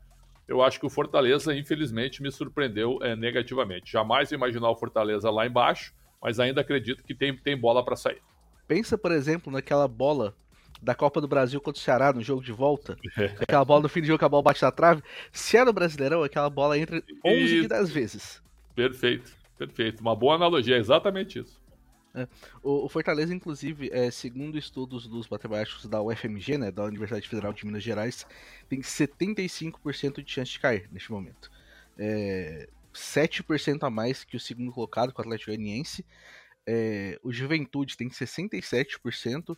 Eu 0.46 0.62
acho 0.62 0.78
que 0.78 0.86
o 0.86 0.90
Fortaleza, 0.90 1.54
infelizmente, 1.56 2.22
me 2.22 2.30
surpreendeu 2.30 2.98
é, 3.02 3.16
negativamente. 3.16 3.92
Jamais 3.92 4.30
imaginar 4.30 4.70
o 4.70 4.76
Fortaleza 4.76 5.30
lá 5.30 5.46
embaixo, 5.46 5.94
mas 6.22 6.38
ainda 6.38 6.60
acredito 6.60 7.02
que 7.02 7.14
tem, 7.14 7.36
tem 7.36 7.56
bola 7.56 7.84
para 7.84 7.96
sair. 7.96 8.22
Pensa, 8.66 8.98
por 8.98 9.12
exemplo, 9.12 9.52
naquela 9.52 9.88
bola 9.88 10.34
da 10.80 10.94
Copa 10.94 11.20
do 11.20 11.28
Brasil 11.28 11.60
contra 11.60 11.80
o 11.80 11.82
Ceará 11.82 12.12
no 12.12 12.22
jogo 12.22 12.42
de 12.42 12.52
volta. 12.52 12.96
aquela 13.40 13.64
bola 13.64 13.82
no 13.82 13.88
fim 13.88 14.00
do 14.00 14.06
jogo 14.06 14.18
que 14.18 14.24
a 14.24 14.28
bola 14.28 14.42
bate 14.42 14.62
na 14.62 14.70
trave. 14.70 15.02
Se 15.32 15.56
é 15.56 15.64
no 15.64 15.72
Brasileirão, 15.72 16.22
aquela 16.22 16.48
bola 16.48 16.78
entra 16.78 17.02
11 17.24 17.38
e... 17.38 17.62
de 17.62 17.68
10 17.68 17.90
vezes. 17.90 18.42
Perfeito, 18.74 19.32
perfeito. 19.56 20.00
Uma 20.00 20.14
boa 20.14 20.36
analogia, 20.36 20.76
é 20.76 20.78
exatamente 20.78 21.40
isso. 21.40 21.60
É. 22.14 22.26
O, 22.62 22.86
o, 22.86 22.88
Fortaleza, 22.88 23.34
inclusive, 23.34 23.90
é, 23.92 24.10
segundo 24.10 24.56
estudos 24.56 25.06
dos 25.06 25.28
matemáticos 25.28 25.86
da 25.86 26.02
UFMG, 26.02 26.58
né, 26.58 26.70
da 26.70 26.84
Universidade 26.84 27.28
Federal 27.28 27.52
de 27.52 27.66
Minas 27.66 27.82
Gerais, 27.82 28.26
tem 28.68 28.80
75% 28.80 30.22
de 30.22 30.30
chance 30.30 30.52
de 30.52 30.58
cair 30.58 30.88
neste 30.90 31.12
momento. 31.12 31.50
É, 31.98 32.68
7% 32.94 33.82
a 33.82 33.90
mais 33.90 34.24
que 34.24 34.36
o 34.36 34.40
segundo 34.40 34.72
colocado, 34.72 35.12
com 35.12 35.20
o 35.20 35.22
Atlético 35.22 35.50
Goianiense. 35.50 36.04
É, 36.66 37.18
o 37.22 37.32
Juventude 37.32 37.96
tem 37.96 38.08
67%. 38.08 39.56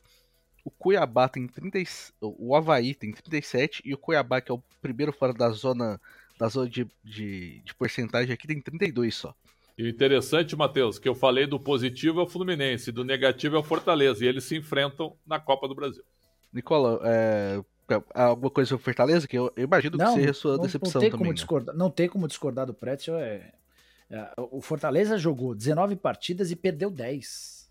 O 0.64 0.70
Cuiabá 0.70 1.28
tem 1.28 1.46
30, 1.46 1.78
o 2.20 2.54
Havaí 2.54 2.94
tem 2.94 3.12
37 3.12 3.82
e 3.84 3.94
o 3.94 3.98
Cuiabá, 3.98 4.40
que 4.40 4.52
é 4.52 4.54
o 4.54 4.62
primeiro 4.80 5.12
fora 5.12 5.32
da 5.32 5.50
zona 5.50 6.00
da 6.38 6.48
zona 6.48 6.68
de, 6.68 6.86
de, 7.04 7.60
de 7.60 7.74
porcentagem 7.74 8.32
aqui, 8.32 8.46
tem 8.46 8.60
32 8.60 9.14
só. 9.14 9.34
E 9.76 9.82
o 9.82 9.88
interessante, 9.88 10.56
Matheus, 10.56 10.98
que 10.98 11.08
eu 11.08 11.14
falei 11.14 11.46
do 11.46 11.60
positivo 11.60 12.20
é 12.20 12.22
o 12.22 12.26
Fluminense, 12.26 12.90
do 12.90 13.04
negativo 13.04 13.56
é 13.56 13.58
o 13.58 13.62
Fortaleza, 13.62 14.24
e 14.24 14.28
eles 14.28 14.44
se 14.44 14.56
enfrentam 14.56 15.14
na 15.26 15.38
Copa 15.38 15.68
do 15.68 15.74
Brasil. 15.74 16.02
Nicola, 16.52 17.00
é, 17.04 17.62
alguma 18.14 18.50
coisa 18.50 18.70
sobre 18.70 18.84
Fortaleza? 18.84 19.28
Que 19.28 19.36
eu, 19.36 19.52
eu 19.54 19.64
imagino 19.64 19.96
não, 19.98 20.14
que 20.14 20.20
seja 20.20 20.30
a 20.30 20.34
sua 20.34 20.56
não, 20.56 20.64
decepção 20.64 20.94
não 20.94 21.00
tem 21.00 21.10
também. 21.10 21.18
Como 21.18 21.30
né? 21.30 21.34
discordar, 21.34 21.76
não 21.76 21.90
tem 21.90 22.08
como 22.08 22.28
discordar 22.28 22.66
do 22.66 22.74
Pretzel. 22.74 23.16
É, 23.16 23.52
é, 24.10 24.32
o 24.36 24.60
Fortaleza 24.60 25.18
jogou 25.18 25.54
19 25.54 25.96
partidas 25.96 26.50
e 26.50 26.56
perdeu 26.56 26.90
10. 26.90 27.70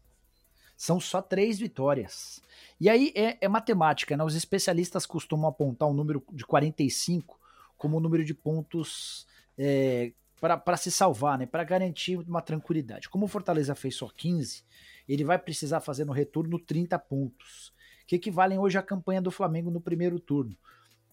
São 0.77 1.00
só 1.00 1.22
três 1.22 1.60
vitórias. 1.60 2.41
E 2.79 2.89
aí 2.89 3.12
é, 3.15 3.38
é 3.41 3.48
matemática, 3.48 4.15
né? 4.15 4.24
Os 4.24 4.36
especialistas 4.36 5.05
costumam 5.05 5.50
apontar 5.50 5.88
o 5.88 5.91
um 5.91 5.93
número 5.93 6.24
de 6.31 6.45
45 6.45 7.39
como 7.77 7.98
o 7.98 8.00
número 8.00 8.24
de 8.24 8.33
pontos 8.33 9.25
é, 9.57 10.12
para 10.39 10.77
se 10.77 10.91
salvar, 10.91 11.38
né? 11.38 11.45
Para 11.45 11.63
garantir 11.63 12.17
uma 12.17 12.41
tranquilidade. 12.41 13.09
Como 13.09 13.25
o 13.25 13.27
Fortaleza 13.27 13.75
fez 13.75 13.95
só 13.95 14.07
15, 14.07 14.63
ele 15.07 15.24
vai 15.24 15.38
precisar 15.38 15.79
fazer 15.81 16.05
no 16.05 16.13
retorno 16.13 16.59
30 16.59 16.98
pontos, 17.00 17.74
que 18.07 18.15
equivalem 18.15 18.59
hoje 18.59 18.77
à 18.77 18.81
campanha 18.81 19.21
do 19.21 19.31
Flamengo 19.31 19.69
no 19.69 19.81
primeiro 19.81 20.19
turno. 20.19 20.55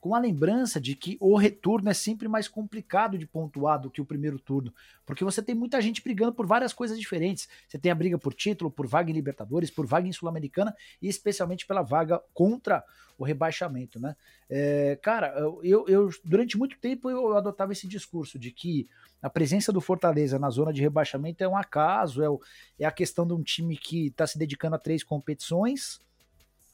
Com 0.07 0.15
a 0.15 0.21
lembrança 0.21 0.81
de 0.81 0.95
que 0.95 1.17
o 1.19 1.37
retorno 1.37 1.91
é 1.91 1.93
sempre 1.93 2.29
mais 2.29 2.47
complicado 2.47 3.19
de 3.19 3.27
pontuar 3.27 3.81
do 3.81 3.91
que 3.91 4.01
o 4.01 4.05
primeiro 4.05 4.39
turno, 4.39 4.73
porque 5.05 5.25
você 5.25 5.43
tem 5.43 5.53
muita 5.53 5.81
gente 5.81 6.01
brigando 6.01 6.33
por 6.33 6.47
várias 6.47 6.73
coisas 6.73 6.97
diferentes. 6.97 7.49
Você 7.67 7.77
tem 7.77 7.91
a 7.91 7.95
briga 7.95 8.17
por 8.17 8.33
título, 8.33 8.71
por 8.71 8.87
vaga 8.87 9.11
em 9.11 9.15
Libertadores, 9.15 9.69
por 9.69 9.85
vaga 9.85 10.07
em 10.07 10.13
Sul-Americana 10.13 10.77
e 11.03 11.09
especialmente 11.09 11.67
pela 11.67 11.83
vaga 11.83 12.23
contra 12.33 12.85
o 13.19 13.25
rebaixamento, 13.25 13.99
né? 13.99 14.15
É, 14.49 14.97
cara, 15.03 15.35
eu, 15.65 15.85
eu 15.89 16.09
durante 16.25 16.57
muito 16.57 16.79
tempo 16.79 17.11
eu 17.11 17.37
adotava 17.37 17.73
esse 17.73 17.89
discurso 17.89 18.39
de 18.39 18.53
que 18.53 18.89
a 19.21 19.29
presença 19.29 19.73
do 19.73 19.81
Fortaleza 19.81 20.39
na 20.39 20.51
zona 20.51 20.73
de 20.73 20.83
rebaixamento 20.83 21.43
é 21.43 21.49
um 21.49 21.57
acaso, 21.57 22.23
é, 22.23 22.31
o, 22.31 22.41
é 22.79 22.87
a 22.87 22.93
questão 22.93 23.27
de 23.27 23.33
um 23.33 23.43
time 23.43 23.77
que 23.77 24.07
está 24.07 24.25
se 24.25 24.39
dedicando 24.39 24.77
a 24.77 24.79
três 24.79 25.03
competições 25.03 26.01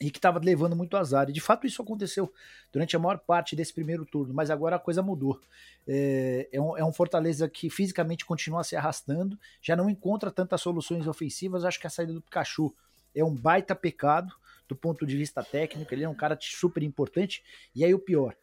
e 0.03 0.11
que 0.11 0.19
estava 0.19 0.41
levando 0.41 0.75
muito 0.75 0.97
azar. 0.97 1.31
E 1.31 1.33
de 1.33 1.41
fato 1.41 1.65
isso 1.65 1.81
aconteceu 1.81 2.33
durante 2.73 2.97
a 2.97 2.99
maior 2.99 3.19
parte 3.19 3.55
desse 3.55 3.73
primeiro 3.73 4.05
turno, 4.05 4.35
mas 4.35 4.51
agora 4.51 4.75
a 4.75 4.79
coisa 4.79 5.01
mudou. 5.01 5.41
É, 5.87 6.49
é, 6.53 6.61
um, 6.61 6.77
é, 6.77 6.85
um, 6.85 6.93
Fortaleza 6.93 7.49
que 7.49 7.71
fisicamente 7.71 8.27
continua 8.27 8.65
se 8.65 8.75
arrastando, 8.75 9.39
já 9.61 9.77
não 9.77 9.89
encontra 9.89 10.31
tantas 10.31 10.61
soluções 10.61 11.07
ofensivas. 11.07 11.65
Acho 11.65 11.79
que 11.79 11.87
a 11.87 11.91
saída 11.91 12.13
do 12.13 12.21
Pikachu 12.21 12.75
é 13.15 13.25
um 13.25 13.33
baita 13.33 13.77
pecado 13.77 14.35
do 14.69 14.75
ponto 14.75 15.07
de 15.07 15.17
vista 15.17 15.43
técnico. 15.43 15.95
Ele 15.95 16.03
é 16.03 16.09
um 16.09 16.15
cara 16.15 16.37
super 16.41 16.83
importante. 16.83 17.45
E 17.73 17.85
aí 17.85 17.95
o 17.95 17.99
pior, 17.99 18.35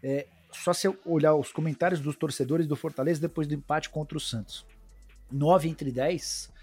é, 0.00 0.28
só 0.52 0.72
se 0.72 0.86
eu 0.86 0.96
olhar 1.04 1.34
os 1.34 1.50
comentários 1.50 2.00
dos 2.00 2.14
torcedores 2.14 2.66
do 2.66 2.76
Fortaleza 2.76 3.20
depois 3.20 3.48
do 3.48 3.54
empate 3.54 3.90
contra 3.90 4.16
o 4.16 4.20
Santos. 4.20 4.64
9 5.32 5.68
entre 5.68 5.90
10 5.90 6.56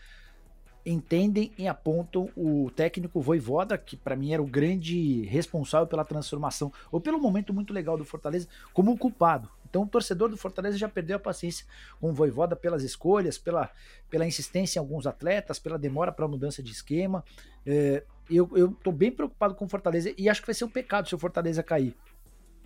entendem 0.85 1.51
e 1.57 1.67
apontam 1.67 2.29
o 2.35 2.69
técnico 2.75 3.21
Voivoda, 3.21 3.77
que 3.77 3.97
para 3.97 4.15
mim 4.15 4.31
era 4.31 4.41
o 4.41 4.45
grande 4.45 5.23
responsável 5.23 5.87
pela 5.87 6.05
transformação, 6.05 6.71
ou 6.91 7.01
pelo 7.01 7.19
momento 7.19 7.53
muito 7.53 7.73
legal 7.73 7.97
do 7.97 8.05
Fortaleza, 8.05 8.47
como 8.73 8.91
o 8.91 8.97
culpado. 8.97 9.49
Então 9.67 9.83
o 9.83 9.87
torcedor 9.87 10.29
do 10.29 10.37
Fortaleza 10.37 10.77
já 10.77 10.87
perdeu 10.87 11.17
a 11.17 11.19
paciência 11.19 11.65
com 11.99 12.11
o 12.11 12.13
Voivoda 12.13 12.55
pelas 12.55 12.83
escolhas, 12.83 13.37
pela, 13.37 13.69
pela 14.09 14.25
insistência 14.25 14.79
em 14.79 14.81
alguns 14.81 15.07
atletas, 15.07 15.59
pela 15.59 15.77
demora 15.77 16.11
para 16.11 16.27
mudança 16.27 16.61
de 16.61 16.71
esquema. 16.71 17.23
É, 17.65 18.03
eu, 18.29 18.49
eu 18.55 18.71
tô 18.71 18.91
bem 18.91 19.11
preocupado 19.11 19.55
com 19.55 19.65
o 19.65 19.67
Fortaleza 19.67 20.13
e 20.17 20.29
acho 20.29 20.41
que 20.41 20.47
vai 20.47 20.55
ser 20.55 20.65
um 20.65 20.69
pecado 20.69 21.09
se 21.09 21.15
o 21.15 21.19
Fortaleza 21.19 21.61
cair. 21.61 21.95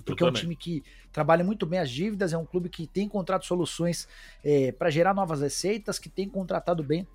Porque 0.05 0.23
é 0.23 0.27
um 0.27 0.31
time 0.31 0.55
que 0.55 0.83
trabalha 1.11 1.43
muito 1.43 1.65
bem 1.65 1.79
as 1.79 1.89
dívidas, 1.89 2.31
é 2.31 2.37
um 2.37 2.45
clube 2.45 2.69
que 2.69 2.87
tem 2.87 3.05
encontrado 3.05 3.43
soluções 3.43 4.07
é, 4.43 4.71
para 4.71 4.89
gerar 4.89 5.13
novas 5.13 5.41
receitas, 5.41 5.99
que 5.99 6.09
tem 6.09 6.27
contratado 6.27 6.83
bem, 6.83 7.07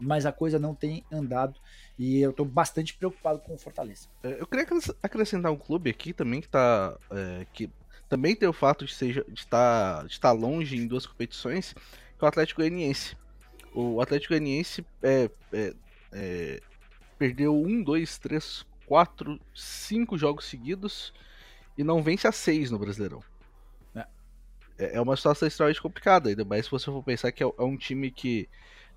mas 0.00 0.24
a 0.26 0.32
coisa 0.32 0.58
não 0.58 0.74
tem 0.74 1.04
andado 1.12 1.60
e 1.98 2.20
eu 2.20 2.30
estou 2.30 2.46
bastante 2.46 2.94
preocupado 2.94 3.40
com 3.40 3.54
o 3.54 3.58
Fortaleza. 3.58 4.08
É, 4.22 4.40
eu 4.40 4.46
queria 4.46 4.66
acrescentar 5.02 5.52
um 5.52 5.56
clube 5.56 5.90
aqui 5.90 6.12
também 6.12 6.40
que 6.40 6.48
tá. 6.48 6.96
É, 7.10 7.46
que 7.52 7.70
também 8.08 8.34
tem 8.34 8.48
o 8.48 8.52
fato 8.52 8.84
de, 8.84 8.92
ser, 8.92 9.24
de, 9.28 9.40
estar, 9.40 10.04
de 10.04 10.12
estar 10.12 10.32
longe 10.32 10.76
em 10.76 10.84
duas 10.84 11.06
competições, 11.06 11.74
que 11.74 12.24
é 12.24 12.24
o 12.24 12.28
Atlético 12.28 12.60
Goianiense. 12.60 13.16
O 13.72 14.00
Atlético 14.00 14.34
Goianiense 14.34 14.84
é, 15.00 15.30
é, 15.52 15.74
é 16.12 16.60
perdeu 17.16 17.54
um, 17.54 17.82
dois, 17.82 18.18
três, 18.18 18.66
quatro, 18.86 19.38
cinco 19.54 20.18
jogos 20.18 20.46
seguidos 20.46 21.12
e 21.78 21.84
não 21.84 22.02
vence 22.02 22.26
a 22.26 22.32
seis 22.32 22.70
no 22.70 22.78
Brasileirão. 22.78 23.22
É, 23.94 24.06
é, 24.78 24.96
é 24.96 25.00
uma 25.00 25.14
situação 25.14 25.46
extremamente 25.46 25.80
complicada, 25.80 26.30
ainda 26.30 26.44
mais 26.44 26.64
se 26.64 26.70
você 26.70 26.86
for 26.86 27.02
pensar 27.04 27.30
que 27.30 27.42
é 27.42 27.46
um 27.58 27.76
time 27.76 28.10
que. 28.10 28.48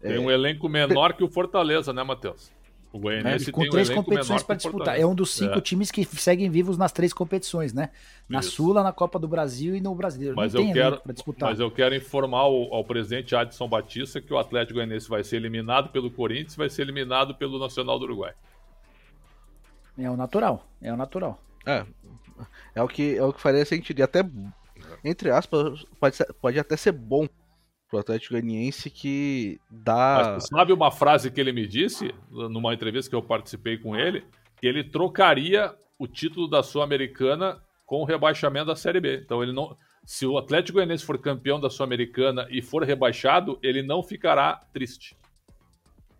Tem 0.04 0.20
um 0.20 0.30
elenco 0.30 0.68
menor 0.68 1.14
que 1.14 1.24
o 1.24 1.30
Fortaleza, 1.30 1.94
né, 1.94 2.04
Matheus? 2.04 2.52
O 2.94 3.00
Goianiense 3.00 3.50
é, 3.50 3.52
com 3.52 3.68
três 3.68 3.90
um 3.90 3.96
competições 3.96 4.44
para 4.44 4.56
disputar. 4.56 5.00
É 5.00 5.04
um 5.04 5.16
dos 5.16 5.32
cinco 5.32 5.58
é. 5.58 5.62
times 5.62 5.90
que 5.90 6.06
seguem 6.06 6.48
vivos 6.48 6.78
nas 6.78 6.92
três 6.92 7.12
competições, 7.12 7.74
né? 7.74 7.90
Na 8.30 8.40
Isso. 8.40 8.52
Sula, 8.52 8.84
na 8.84 8.94
Copa 8.94 9.18
do 9.18 9.28
Brasil 9.28 9.76
e 9.76 9.82
no 9.82 9.96
Brasileiro. 9.96 10.36
Mas, 10.36 10.54
eu 10.54 10.72
quero, 10.72 11.02
mas 11.42 11.60
eu 11.60 11.72
quero 11.72 11.96
informar 11.96 12.42
ao, 12.42 12.72
ao, 12.72 12.84
presidente 12.84 13.36
Adson 13.36 13.68
Batista 13.68 14.22
que 14.22 14.32
o 14.32 14.38
Atlético 14.38 14.76
Goianiense 14.76 15.10
vai 15.10 15.24
ser 15.24 15.38
eliminado 15.38 15.90
pelo 15.90 16.12
Corinthians 16.12 16.56
vai 16.56 16.70
ser 16.70 16.84
eliminado 16.84 17.34
pelo 17.34 17.58
Nacional 17.58 17.98
do 17.98 18.06
Uruguai. 18.06 18.34
É 19.98 20.08
o 20.08 20.16
natural. 20.16 20.68
É 20.80 20.94
o 20.94 20.98
natural. 20.98 21.42
É, 21.66 21.84
é 22.76 22.84
o 22.84 22.88
que, 22.88 23.18
é 23.18 23.24
o 23.24 23.34
que 23.34 23.42
faria 23.42 23.66
sentido. 23.66 24.00
E 24.00 24.04
até, 24.04 24.24
entre 25.04 25.32
aspas, 25.32 25.84
pode, 26.00 26.16
ser, 26.16 26.32
pode 26.34 26.60
até 26.60 26.78
ser 26.78 26.92
bom 26.92 27.28
pro 27.94 28.00
Atlético 28.00 28.34
Ganiense 28.34 28.90
que 28.90 29.60
dá. 29.70 30.34
Mas, 30.34 30.48
sabe 30.48 30.74
uma 30.74 30.90
frase 30.90 31.30
que 31.30 31.40
ele 31.40 31.54
me 31.54 31.68
disse 31.68 32.12
numa 32.32 32.74
entrevista 32.74 33.08
que 33.08 33.16
eu 33.16 33.22
participei 33.22 33.78
com 33.78 33.96
ele? 33.96 34.26
Que 34.60 34.66
ele 34.66 34.84
trocaria 34.84 35.72
o 36.00 36.08
título 36.08 36.50
da 36.50 36.64
Sul-Americana 36.64 37.62
com 37.86 38.02
o 38.02 38.04
rebaixamento 38.04 38.66
da 38.66 38.76
Série 38.76 39.00
B. 39.00 39.22
Então 39.24 39.44
ele 39.44 39.54
não. 39.54 39.78
Se 40.04 40.26
o 40.26 40.40
Atlético 40.40 40.78
Goianiense 40.78 41.06
for 41.06 41.20
campeão 41.20 41.60
da 41.60 41.70
Sul-Americana 41.70 42.48
e 42.50 42.64
for 42.64 42.84
rebaixado, 42.84 43.60
ele 43.62 43.84
não 43.84 44.02
ficará 44.02 44.60
triste. 44.74 45.16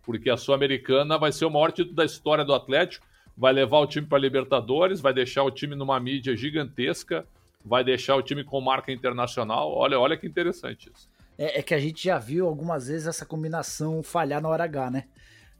Porque 0.04 0.30
a 0.30 0.36
Sul-Americana 0.36 1.18
vai 1.18 1.32
ser 1.32 1.44
o 1.44 1.50
maior 1.50 1.72
título 1.72 1.96
da 1.96 2.04
história 2.04 2.44
do 2.44 2.54
Atlético 2.54 3.04
vai 3.36 3.52
levar 3.52 3.80
o 3.80 3.86
time 3.88 4.06
para 4.06 4.16
Libertadores, 4.16 5.00
vai 5.00 5.12
deixar 5.12 5.42
o 5.42 5.50
time 5.50 5.74
numa 5.74 5.98
mídia 5.98 6.36
gigantesca, 6.36 7.26
vai 7.64 7.82
deixar 7.82 8.14
o 8.14 8.22
time 8.22 8.44
com 8.44 8.60
marca 8.60 8.92
internacional. 8.92 9.72
Olha, 9.72 9.98
olha 9.98 10.16
que 10.16 10.24
interessante 10.24 10.88
isso. 10.94 11.08
É, 11.36 11.60
é 11.60 11.62
que 11.62 11.74
a 11.74 11.78
gente 11.78 12.04
já 12.04 12.18
viu 12.18 12.46
algumas 12.46 12.88
vezes 12.88 13.06
essa 13.06 13.26
combinação 13.26 14.02
falhar 14.02 14.40
na 14.40 14.48
hora 14.48 14.64
H, 14.64 14.90
né? 14.90 15.04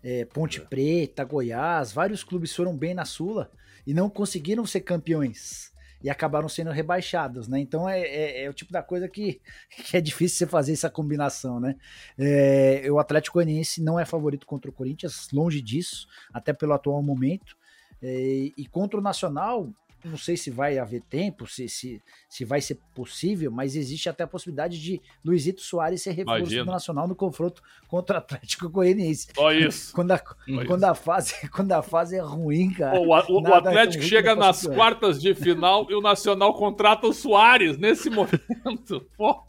É, 0.02 0.24
Ponte 0.26 0.60
é. 0.60 0.64
Preta, 0.64 1.24
Goiás, 1.24 1.92
vários 1.92 2.22
clubes 2.22 2.54
foram 2.54 2.76
bem 2.76 2.94
na 2.94 3.04
Sula 3.04 3.50
e 3.86 3.94
não 3.94 4.10
conseguiram 4.10 4.66
ser 4.66 4.80
campeões 4.80 5.72
e 6.04 6.10
acabaram 6.10 6.50
sendo 6.50 6.70
rebaixados, 6.70 7.48
né? 7.48 7.58
Então 7.58 7.88
é, 7.88 8.00
é, 8.00 8.44
é, 8.44 8.50
o 8.50 8.52
tipo 8.52 8.70
da 8.70 8.82
coisa 8.82 9.08
que, 9.08 9.40
que, 9.88 9.96
é 9.96 10.00
difícil 10.02 10.36
você 10.36 10.46
fazer 10.46 10.74
essa 10.74 10.90
combinação, 10.90 11.58
né? 11.58 11.76
É, 12.18 12.86
o 12.90 12.98
Atlético 12.98 13.38
Goianiense 13.38 13.82
não 13.82 13.98
é 13.98 14.04
favorito 14.04 14.46
contra 14.46 14.70
o 14.70 14.74
Corinthians, 14.74 15.28
longe 15.32 15.62
disso, 15.62 16.06
até 16.30 16.52
pelo 16.52 16.74
atual 16.74 17.02
momento. 17.02 17.56
É, 18.02 18.52
e 18.54 18.66
contra 18.70 19.00
o 19.00 19.02
Nacional, 19.02 19.72
não 20.04 20.18
sei 20.18 20.36
se 20.36 20.50
vai 20.50 20.78
haver 20.78 21.00
tempo, 21.02 21.46
se, 21.46 21.68
se, 21.68 22.02
se 22.28 22.44
vai 22.44 22.60
ser 22.60 22.78
possível, 22.94 23.50
mas 23.50 23.74
existe 23.74 24.08
até 24.08 24.22
a 24.22 24.26
possibilidade 24.26 24.80
de 24.80 25.00
Luizito 25.24 25.62
Soares 25.62 26.02
ser 26.02 26.12
reforço 26.12 26.40
Imagina. 26.40 26.64
do 26.64 26.70
Nacional 26.70 27.08
no 27.08 27.14
confronto 27.14 27.62
contra 27.88 28.16
o 28.16 28.18
Atlético 28.18 28.68
Goianiense. 28.68 29.28
Só 29.34 29.52
isso. 29.52 29.94
quando, 29.94 30.12
a, 30.12 30.18
quando, 30.66 30.84
a 30.84 30.94
fase, 30.94 31.34
quando 31.50 31.72
a 31.72 31.82
fase 31.82 32.16
é 32.16 32.20
ruim, 32.20 32.70
cara. 32.72 33.00
o, 33.00 33.08
o, 33.08 33.40
o 33.40 33.54
Atlético 33.54 34.04
chega 34.04 34.34
nas 34.34 34.66
quartas 34.66 35.20
de 35.20 35.34
final 35.34 35.86
e 35.90 35.94
o 35.94 36.02
Nacional 36.02 36.52
contrata 36.54 37.06
o 37.06 37.12
Soares 37.12 37.78
nesse 37.78 38.10
momento. 38.10 39.08
Pô. 39.16 39.42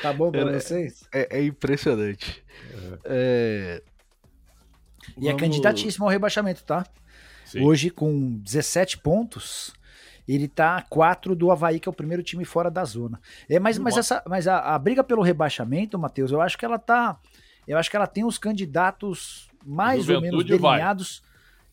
Tá 0.00 0.12
bom 0.12 0.30
pra 0.30 0.40
é, 0.40 0.60
vocês? 0.60 1.04
É, 1.12 1.38
é 1.38 1.44
impressionante. 1.44 2.42
É. 3.04 3.82
é 3.82 3.82
E 5.18 5.28
é 5.28 5.30
Vamos... 5.30 5.30
é 5.30 5.36
candidatíssimo 5.36 6.04
ao 6.04 6.10
rebaixamento, 6.10 6.64
tá? 6.64 6.86
Sim. 7.54 7.64
Hoje, 7.64 7.88
com 7.88 8.36
17 8.38 8.98
pontos, 8.98 9.72
ele 10.26 10.48
tá 10.48 10.76
a 10.76 10.82
4 10.82 11.36
do 11.36 11.52
Havaí, 11.52 11.78
que 11.78 11.88
é 11.88 11.90
o 11.90 11.94
primeiro 11.94 12.22
time 12.22 12.44
fora 12.44 12.68
da 12.70 12.84
zona. 12.84 13.20
É, 13.48 13.60
mas, 13.60 13.78
mas, 13.78 13.96
essa, 13.96 14.22
mas 14.26 14.48
a, 14.48 14.74
a 14.74 14.78
briga 14.78 15.04
pelo 15.04 15.22
rebaixamento, 15.22 15.98
Matheus, 15.98 16.32
eu 16.32 16.40
acho 16.40 16.58
que 16.58 16.64
ela 16.64 16.78
tá. 16.78 17.18
Eu 17.66 17.78
acho 17.78 17.88
que 17.88 17.96
ela 17.96 18.06
tem 18.06 18.24
os 18.24 18.38
candidatos 18.38 19.48
mais 19.64 20.04
Juventude 20.04 20.26
ou 20.26 20.40
menos 20.40 20.44
delineados. 20.44 21.22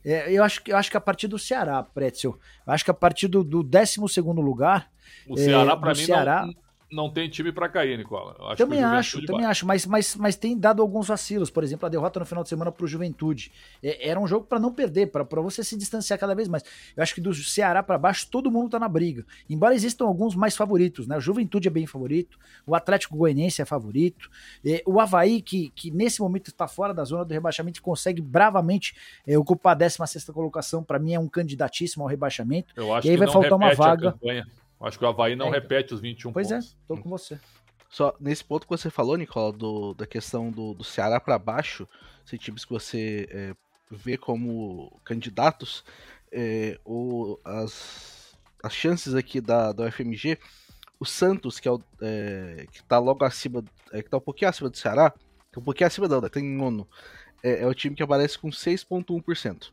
É, 0.04 0.32
eu, 0.32 0.44
acho, 0.44 0.62
eu 0.68 0.78
acho 0.78 0.92
que 0.92 0.98
a 0.98 1.02
partir 1.02 1.28
do 1.28 1.40
Ceará, 1.40 1.82
Pretzel. 1.84 2.38
Eu 2.66 2.74
acho 2.74 2.86
que 2.86 2.92
a 2.92 2.94
partir 2.94 3.28
do, 3.28 3.44
do 3.44 3.64
12 3.64 4.00
lugar. 4.22 4.90
O 5.28 5.38
Ceará, 5.38 5.74
é, 5.74 5.76
para 5.76 5.94
mim, 5.94 6.06
Ceará, 6.06 6.46
não, 6.46 6.56
não 6.92 7.10
tem 7.10 7.30
time 7.30 7.52
para 7.52 7.70
cair, 7.70 7.98
Nicola. 7.98 8.36
Acho 8.52 8.58
também 8.58 8.84
acho, 8.84 9.26
também 9.26 9.46
acho, 9.46 9.66
mas, 9.66 9.86
mas, 9.86 10.16
mas 10.16 10.36
tem 10.36 10.58
dado 10.58 10.82
alguns 10.82 11.08
vacilos. 11.08 11.50
Por 11.50 11.64
exemplo, 11.64 11.86
a 11.86 11.90
derrota 11.90 12.20
no 12.20 12.26
final 12.26 12.44
de 12.44 12.50
semana 12.50 12.72
para 12.72 12.84
o 12.84 12.88
Juventude. 12.88 13.52
É, 13.82 14.10
era 14.10 14.20
um 14.20 14.28
jogo 14.28 14.46
para 14.46 14.60
não 14.60 14.74
perder, 14.74 15.08
para 15.08 15.24
você 15.42 15.64
se 15.64 15.78
distanciar 15.78 16.20
cada 16.20 16.36
vez 16.36 16.48
mais. 16.48 16.64
Eu 16.96 17.02
acho 17.02 17.16
que 17.16 17.22
do 17.22 17.34
Ceará 17.34 17.82
para 17.82 17.98
baixo 17.98 18.28
todo 18.30 18.52
mundo 18.52 18.66
está 18.66 18.80
na 18.80 18.90
briga. 18.90 19.26
Embora 19.50 19.74
existam 19.74 20.06
alguns 20.06 20.36
mais 20.36 20.56
favoritos, 20.56 21.08
né? 21.08 21.18
O 21.18 21.22
Juventude 21.22 21.68
é 21.68 21.72
bem 21.72 21.88
favorito, 21.88 22.38
o 22.66 22.76
Atlético 22.76 23.16
Goianiense 23.16 23.62
é 23.62 23.66
favorito, 23.66 24.30
é, 24.66 24.84
o 24.86 25.00
Havaí, 25.00 25.42
que, 25.42 25.70
que 25.70 25.90
nesse 25.92 26.20
momento 26.20 26.48
está 26.50 26.68
fora 26.68 26.94
da 26.94 27.04
zona 27.04 27.24
do 27.24 27.34
rebaixamento, 27.34 27.82
consegue 27.82 28.22
bravamente 28.22 28.96
é, 29.26 29.38
ocupar 29.38 29.74
a 29.74 29.76
16 29.76 30.26
colocação. 30.26 30.84
Para 30.84 31.00
mim 31.00 31.14
é 31.14 31.20
um 31.20 31.28
candidatíssimo 31.28 32.04
ao 32.04 32.10
rebaixamento. 32.10 32.74
Eu 32.76 32.94
acho 32.94 33.08
e 33.08 33.12
aí 33.12 33.18
vai 33.18 33.28
faltar 33.28 33.54
uma 33.54 33.74
vaga. 33.74 34.16
Acho 34.82 34.98
que 34.98 35.06
o 35.06 35.08
Havaí 35.08 35.36
não 35.36 35.48
é, 35.48 35.52
repete 35.52 35.94
os 35.94 36.02
21 36.02 36.34
pois 36.34 36.48
pontos. 36.48 36.66
Pois 36.66 36.76
é, 36.76 36.88
tô 36.88 37.04
com 37.04 37.10
você. 37.10 37.40
Só 37.90 38.16
nesse 38.20 38.44
ponto 38.44 38.66
que 38.66 38.72
você 38.72 38.90
falou, 38.90 39.18
Nicola, 39.18 39.52
do, 39.52 39.94
da 39.94 40.08
questão 40.08 40.50
do, 40.50 40.74
do 40.74 40.84
Ceará 40.84 41.20
para 41.20 41.38
baixo, 41.38 41.88
se 42.26 42.38
times 42.38 42.64
que 42.64 42.72
você 42.72 43.28
é, 43.30 43.54
vê 43.92 44.18
como 44.18 45.00
candidatos, 45.04 45.84
é, 46.32 46.80
ou 46.86 47.40
as, 47.44 48.34
as 48.64 48.74
chances 48.74 49.14
aqui 49.14 49.42
da, 49.42 49.74
da 49.74 49.86
UFMG, 49.86 50.38
o 51.00 51.06
Santos, 51.06 51.60
que 51.60 51.68
é 51.68 51.72
o 51.72 51.82
é, 52.02 52.66
que 52.72 52.82
tá 52.84 52.98
logo 52.98 53.26
acima, 53.26 53.64
é, 53.92 54.02
que 54.02 54.10
tá 54.10 54.18
um 54.18 54.22
pouquinho 54.22 54.50
acima 54.50 54.70
do 54.70 54.78
Ceará, 54.78 55.14
é 55.54 55.60
um 55.60 55.64
pouquinho 55.64 55.88
acima 55.88 56.08
não, 56.08 56.22
tem 56.30 56.44
nono, 56.44 56.88
é, 57.44 57.64
é 57.64 57.68
o 57.68 57.74
time 57.74 57.96
que 57.96 58.04
aparece 58.04 58.40
com 58.40 58.50
6.1%. 58.50 59.72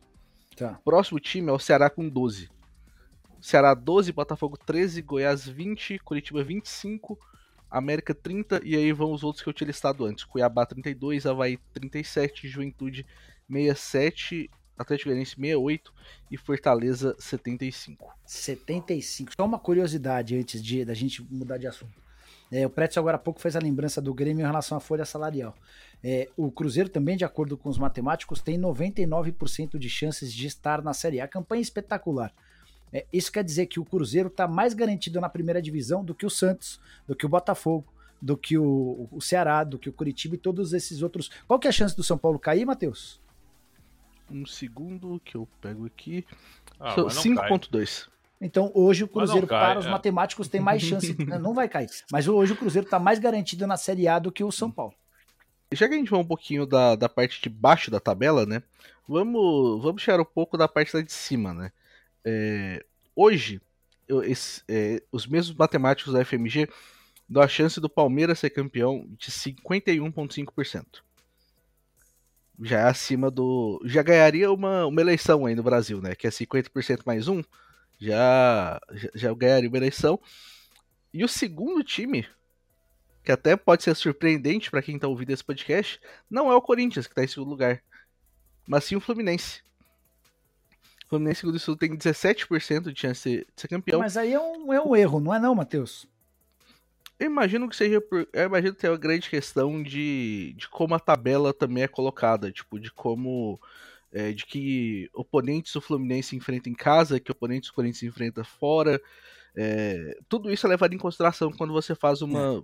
Tá. 0.57 0.79
Próximo 0.83 1.19
time 1.19 1.49
é 1.49 1.53
o 1.53 1.59
Ceará 1.59 1.89
com 1.89 2.09
12%. 2.11 2.49
Ceará 3.41 3.73
12, 3.73 4.11
Botafogo 4.11 4.57
13, 4.57 5.01
Goiás 5.01 5.47
20, 5.47 5.99
Curitiba 5.99 6.43
25, 6.43 7.17
América 7.69 8.13
30 8.13 8.61
e 8.63 8.75
aí 8.75 8.91
vão 8.91 9.11
os 9.11 9.23
outros 9.23 9.43
que 9.43 9.49
eu 9.49 9.53
tinha 9.53 9.67
listado 9.67 10.05
antes. 10.05 10.23
Cuiabá 10.23 10.65
32, 10.65 11.25
Havaí 11.25 11.57
37, 11.73 12.47
Juventude 12.47 13.05
67, 13.49 14.49
Atlético 14.77 15.09
Goianiense 15.09 15.35
68 15.35 15.93
e 16.31 16.37
Fortaleza 16.37 17.15
75. 17.19 18.13
75. 18.25 19.31
Só 19.35 19.45
uma 19.45 19.59
curiosidade 19.59 20.35
antes 20.35 20.63
de 20.63 20.83
da 20.85 20.93
gente 20.93 21.21
mudar 21.31 21.57
de 21.57 21.67
assunto. 21.67 22.09
É, 22.51 22.65
o 22.65 22.69
Pretzel 22.69 23.01
agora 23.01 23.15
há 23.15 23.19
pouco 23.19 23.39
fez 23.39 23.55
a 23.55 23.59
lembrança 23.59 24.01
do 24.01 24.13
Grêmio 24.13 24.41
em 24.41 24.45
relação 24.45 24.77
à 24.77 24.81
folha 24.81 25.05
salarial. 25.05 25.55
É, 26.03 26.29
o 26.35 26.51
Cruzeiro 26.51 26.89
também, 26.89 27.15
de 27.15 27.23
acordo 27.23 27.55
com 27.57 27.69
os 27.69 27.77
matemáticos, 27.77 28.41
tem 28.41 28.57
99% 28.57 29.77
de 29.77 29.89
chances 29.89 30.33
de 30.33 30.47
estar 30.47 30.81
na 30.81 30.93
Série 30.93 31.21
A. 31.21 31.27
Campanha 31.27 31.61
espetacular. 31.61 32.33
É, 32.91 33.05
isso 33.11 33.31
quer 33.31 33.43
dizer 33.43 33.67
que 33.67 33.79
o 33.79 33.85
Cruzeiro 33.85 34.27
está 34.27 34.47
mais 34.47 34.73
garantido 34.73 35.21
na 35.21 35.29
primeira 35.29 35.61
divisão 35.61 36.03
do 36.03 36.15
que 36.15 36.25
o 36.25 36.29
Santos, 36.29 36.79
do 37.07 37.15
que 37.15 37.25
o 37.25 37.29
Botafogo, 37.29 37.85
do 38.21 38.35
que 38.35 38.57
o, 38.57 39.07
o 39.11 39.21
Ceará, 39.21 39.63
do 39.63 39.77
que 39.77 39.89
o 39.89 39.93
Curitiba 39.93 40.35
e 40.35 40.37
todos 40.37 40.73
esses 40.73 41.01
outros. 41.01 41.29
Qual 41.47 41.59
que 41.59 41.67
é 41.67 41.69
a 41.69 41.73
chance 41.73 41.95
do 41.95 42.03
São 42.03 42.17
Paulo 42.17 42.39
cair, 42.39 42.65
Matheus? 42.65 43.21
Um 44.29 44.45
segundo 44.45 45.19
que 45.23 45.35
eu 45.35 45.47
pego 45.61 45.85
aqui. 45.85 46.25
Ah, 46.79 46.95
5.2. 46.95 48.07
Então 48.41 48.71
hoje 48.73 49.03
o 49.03 49.07
Cruzeiro, 49.07 49.47
cai, 49.47 49.59
para 49.59 49.79
os 49.79 49.85
é. 49.85 49.89
matemáticos, 49.89 50.47
tem 50.47 50.61
mais 50.61 50.81
chance. 50.81 51.15
não 51.41 51.53
vai 51.53 51.67
cair. 51.67 51.89
Mas 52.11 52.27
hoje 52.27 52.53
o 52.53 52.55
Cruzeiro 52.55 52.85
está 52.85 52.99
mais 52.99 53.19
garantido 53.19 53.67
na 53.67 53.75
Série 53.75 54.07
A 54.07 54.19
do 54.19 54.31
que 54.31 54.43
o 54.43 54.51
São 54.51 54.71
Paulo. 54.71 54.93
Já 55.71 55.87
que 55.87 55.93
a 55.93 55.97
gente 55.97 56.09
vai 56.09 56.19
um 56.19 56.25
pouquinho 56.25 56.65
da, 56.65 56.95
da 56.95 57.07
parte 57.07 57.41
de 57.41 57.49
baixo 57.49 57.91
da 57.91 57.99
tabela, 57.99 58.45
né? 58.45 58.63
Vamos, 59.07 59.81
vamos 59.83 60.01
chegar 60.01 60.21
um 60.21 60.25
pouco 60.25 60.57
da 60.57 60.67
parte 60.67 60.95
lá 60.95 61.01
de 61.01 61.11
cima, 61.11 61.53
né? 61.53 61.71
É, 62.25 62.85
hoje, 63.15 63.61
eu, 64.07 64.23
esse, 64.23 64.63
é, 64.67 65.01
os 65.11 65.27
mesmos 65.27 65.55
matemáticos 65.55 66.13
da 66.13 66.23
FMG 66.25 66.67
dão 67.27 67.41
a 67.41 67.47
chance 67.47 67.79
do 67.79 67.89
Palmeiras 67.89 68.39
ser 68.39 68.49
campeão 68.49 69.07
de 69.17 69.31
51,5%. 69.31 70.85
Já 72.61 72.79
é 72.79 72.83
acima 72.83 73.31
do. 73.31 73.81
Já 73.85 74.03
ganharia 74.03 74.51
uma, 74.51 74.85
uma 74.85 74.99
eleição 74.99 75.45
aí 75.45 75.55
no 75.55 75.63
Brasil, 75.63 76.01
né? 76.01 76.13
Que 76.13 76.27
é 76.27 76.29
50% 76.29 77.03
mais 77.05 77.27
um. 77.27 77.41
Já, 77.97 78.81
já, 78.91 79.09
já 79.15 79.33
ganharia 79.33 79.69
uma 79.69 79.77
eleição. 79.77 80.19
E 81.13 81.23
o 81.23 81.27
segundo 81.27 81.83
time, 81.83 82.27
que 83.23 83.31
até 83.31 83.55
pode 83.55 83.83
ser 83.83 83.95
surpreendente 83.95 84.69
para 84.69 84.81
quem 84.81 84.95
está 84.95 85.07
ouvindo 85.07 85.31
esse 85.31 85.43
podcast, 85.43 86.01
não 86.29 86.51
é 86.51 86.55
o 86.55 86.61
Corinthians, 86.61 87.07
que 87.07 87.13
está 87.13 87.23
em 87.23 87.27
segundo 87.27 87.49
lugar, 87.49 87.81
mas 88.67 88.83
sim 88.83 88.95
o 88.95 89.01
Fluminense. 89.01 89.61
Fluminense 91.09 91.43
do 91.43 91.57
Sul 91.57 91.75
tem 91.75 91.97
17% 91.97 92.93
de 92.93 92.99
chance 92.99 93.29
de 93.29 93.47
ser 93.55 93.67
campeão. 93.67 93.99
Mas 93.99 94.15
aí 94.15 94.31
é 94.31 94.39
um, 94.39 94.71
é 94.71 94.79
um 94.79 94.95
erro, 94.95 95.19
não 95.19 95.33
é 95.33 95.39
não, 95.39 95.55
Matheus? 95.55 96.07
Eu 97.19 97.25
imagino 97.25 97.67
que 97.67 97.75
seja 97.75 97.99
por. 97.99 98.29
Eu 98.31 98.45
imagino 98.45 98.75
que 98.75 98.79
tem 98.79 98.89
uma 98.89 98.97
grande 98.97 99.29
questão 99.29 99.81
de, 99.81 100.53
de 100.55 100.69
como 100.69 100.93
a 100.93 100.99
tabela 100.99 101.51
também 101.51 101.83
é 101.83 101.87
colocada. 101.87 102.51
Tipo, 102.51 102.79
de 102.79 102.91
como. 102.91 103.59
É, 104.11 104.31
de 104.31 104.45
que 104.45 105.09
oponentes 105.13 105.73
do 105.73 105.81
Fluminense 105.81 106.35
enfrentam 106.35 106.71
em 106.71 106.75
casa, 106.75 107.19
que 107.19 107.31
oponentes 107.31 107.69
do 107.69 107.73
Corinthians 107.73 108.03
enfrentam 108.03 108.43
fora. 108.43 109.01
É, 109.55 110.17
tudo 110.29 110.51
isso 110.51 110.65
é 110.65 110.69
levado 110.69 110.93
em 110.93 110.97
consideração 110.97 111.51
quando 111.51 111.73
você 111.73 111.95
faz 111.95 112.21
uma. 112.21 112.63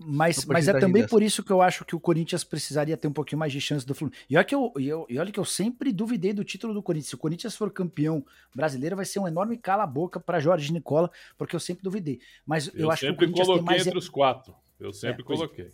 É 0.00 0.04
mas, 0.06 0.44
mas 0.44 0.68
é 0.68 0.78
também 0.78 1.06
por 1.06 1.22
isso 1.22 1.42
que 1.42 1.50
eu 1.50 1.60
acho 1.60 1.84
que 1.84 1.96
o 1.96 2.00
Corinthians 2.00 2.44
precisaria 2.44 2.96
ter 2.96 3.08
um 3.08 3.12
pouquinho 3.12 3.38
mais 3.38 3.52
de 3.52 3.60
chance 3.60 3.84
do 3.84 3.94
Fluminense. 3.94 4.24
E 4.30 4.36
olha, 4.36 4.44
que 4.44 4.54
eu, 4.54 4.72
eu, 4.76 5.06
e 5.08 5.18
olha 5.18 5.32
que 5.32 5.40
eu 5.40 5.44
sempre 5.44 5.92
duvidei 5.92 6.32
do 6.32 6.44
título 6.44 6.72
do 6.72 6.82
Corinthians. 6.82 7.08
Se 7.08 7.14
o 7.16 7.18
Corinthians 7.18 7.56
for 7.56 7.70
campeão 7.72 8.24
brasileiro, 8.54 8.94
vai 8.94 9.04
ser 9.04 9.18
um 9.18 9.26
enorme 9.26 9.56
cala-boca 9.56 10.20
para 10.20 10.38
Jorge 10.38 10.72
Nicola, 10.72 11.10
porque 11.36 11.56
eu 11.56 11.60
sempre 11.60 11.82
duvidei. 11.82 12.20
Mas 12.46 12.68
eu, 12.68 12.74
eu 12.76 12.90
acho 12.90 13.06
que 13.06 13.10
o 13.10 13.16
Corinthians 13.16 13.46
coloquei 13.46 13.66
tem 13.66 13.76
mais... 13.76 13.86
entre 13.86 13.98
os 13.98 14.08
quatro. 14.08 14.54
Eu 14.78 14.92
sempre 14.92 15.22
é, 15.22 15.24
coloquei. 15.24 15.72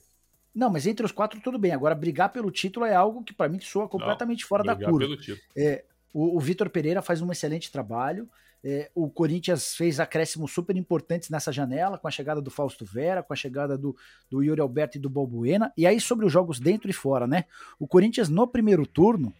Não, 0.54 0.70
mas 0.70 0.87
entre 0.87 1.04
os 1.04 1.12
quatro 1.12 1.40
tudo 1.40 1.58
bem. 1.58 1.72
Agora, 1.72 1.94
brigar 1.94 2.32
pelo 2.32 2.50
título 2.50 2.87
é 2.87 2.94
algo 2.94 3.22
que 3.22 3.34
para 3.34 3.50
mim 3.50 3.60
soa 3.60 3.88
completamente 3.88 4.42
Não, 4.42 4.48
fora 4.48 4.62
da 4.62 4.74
curva. 4.74 5.16
É, 5.54 5.84
o, 6.12 6.37
o 6.37 6.40
Vitor 6.40 6.70
Pereira 6.70 7.02
faz 7.02 7.20
um 7.20 7.30
excelente 7.30 7.70
trabalho. 7.70 8.28
É, 8.66 8.90
o 8.94 9.11
Corinthians 9.11 9.74
fez 9.74 10.00
acréscimos 10.00 10.50
super 10.50 10.74
importantes 10.74 11.29
nessa 11.29 11.53
janela, 11.53 11.98
com 11.98 12.09
a 12.09 12.11
chegada 12.11 12.40
do 12.40 12.50
Fausto 12.50 12.83
Vera, 12.83 13.22
com 13.22 13.35
a 13.35 13.37
chegada 13.37 13.77
do, 13.77 13.94
do 14.31 14.42
Yuri 14.42 14.61
Alberto 14.61 14.96
e 14.96 15.00
do 15.00 15.11
Balbuena. 15.11 15.70
E 15.77 15.87
aí, 15.87 16.00
sobre 16.00 16.24
os 16.24 16.33
jogos 16.33 16.59
dentro 16.59 16.88
e 16.88 16.92
fora, 16.92 17.27
né? 17.27 17.44
O 17.79 17.87
Corinthians, 17.87 18.31
no 18.31 18.46
primeiro 18.46 18.87
turno, 18.87 19.35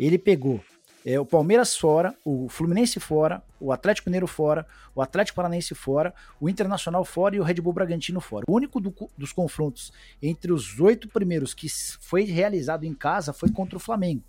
ele 0.00 0.18
pegou 0.18 0.58
é, 1.04 1.20
o 1.20 1.26
Palmeiras 1.26 1.76
fora, 1.76 2.14
o 2.24 2.48
Fluminense 2.48 2.98
fora, 2.98 3.42
o 3.60 3.72
Atlético 3.72 4.08
Mineiro 4.08 4.26
fora, 4.26 4.66
o 4.94 5.02
Atlético 5.02 5.36
Paranaense 5.36 5.74
fora, 5.74 6.14
o 6.40 6.48
Internacional 6.48 7.04
fora 7.04 7.36
e 7.36 7.40
o 7.40 7.42
Red 7.42 7.54
Bull 7.54 7.72
Bragantino 7.72 8.20
fora. 8.20 8.44
O 8.48 8.54
único 8.54 8.80
do, 8.80 8.94
dos 9.18 9.32
confrontos 9.32 9.92
entre 10.22 10.52
os 10.52 10.80
oito 10.80 11.08
primeiros 11.08 11.52
que 11.52 11.68
foi 12.00 12.22
realizado 12.22 12.84
em 12.84 12.94
casa 12.94 13.32
foi 13.32 13.50
contra 13.50 13.76
o 13.76 13.80
Flamengo. 13.80 14.22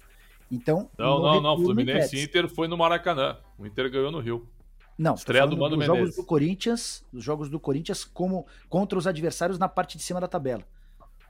Então. 0.51 0.89
Não, 0.97 1.21
não, 1.21 1.41
não. 1.41 1.57
Fluminense 1.57 2.17
e 2.17 2.23
Inter 2.23 2.49
foi 2.49 2.67
no 2.67 2.77
Maracanã. 2.77 3.37
O 3.57 3.65
Inter 3.65 3.89
ganhou 3.89 4.11
no 4.11 4.19
Rio. 4.19 4.47
Não, 4.97 5.15
estreia 5.15 5.47
do 5.47 5.57
Mano 5.57 5.75
dos 5.75 5.85
jogos 5.85 6.15
do 6.15 6.23
Corinthians, 6.23 7.03
os 7.11 7.23
jogos 7.23 7.49
do 7.49 7.59
Corinthians 7.59 8.03
como 8.03 8.45
contra 8.69 8.97
os 8.97 9.07
adversários 9.07 9.57
na 9.57 9.67
parte 9.67 9.97
de 9.97 10.03
cima 10.03 10.21
da 10.21 10.27
tabela. 10.27 10.63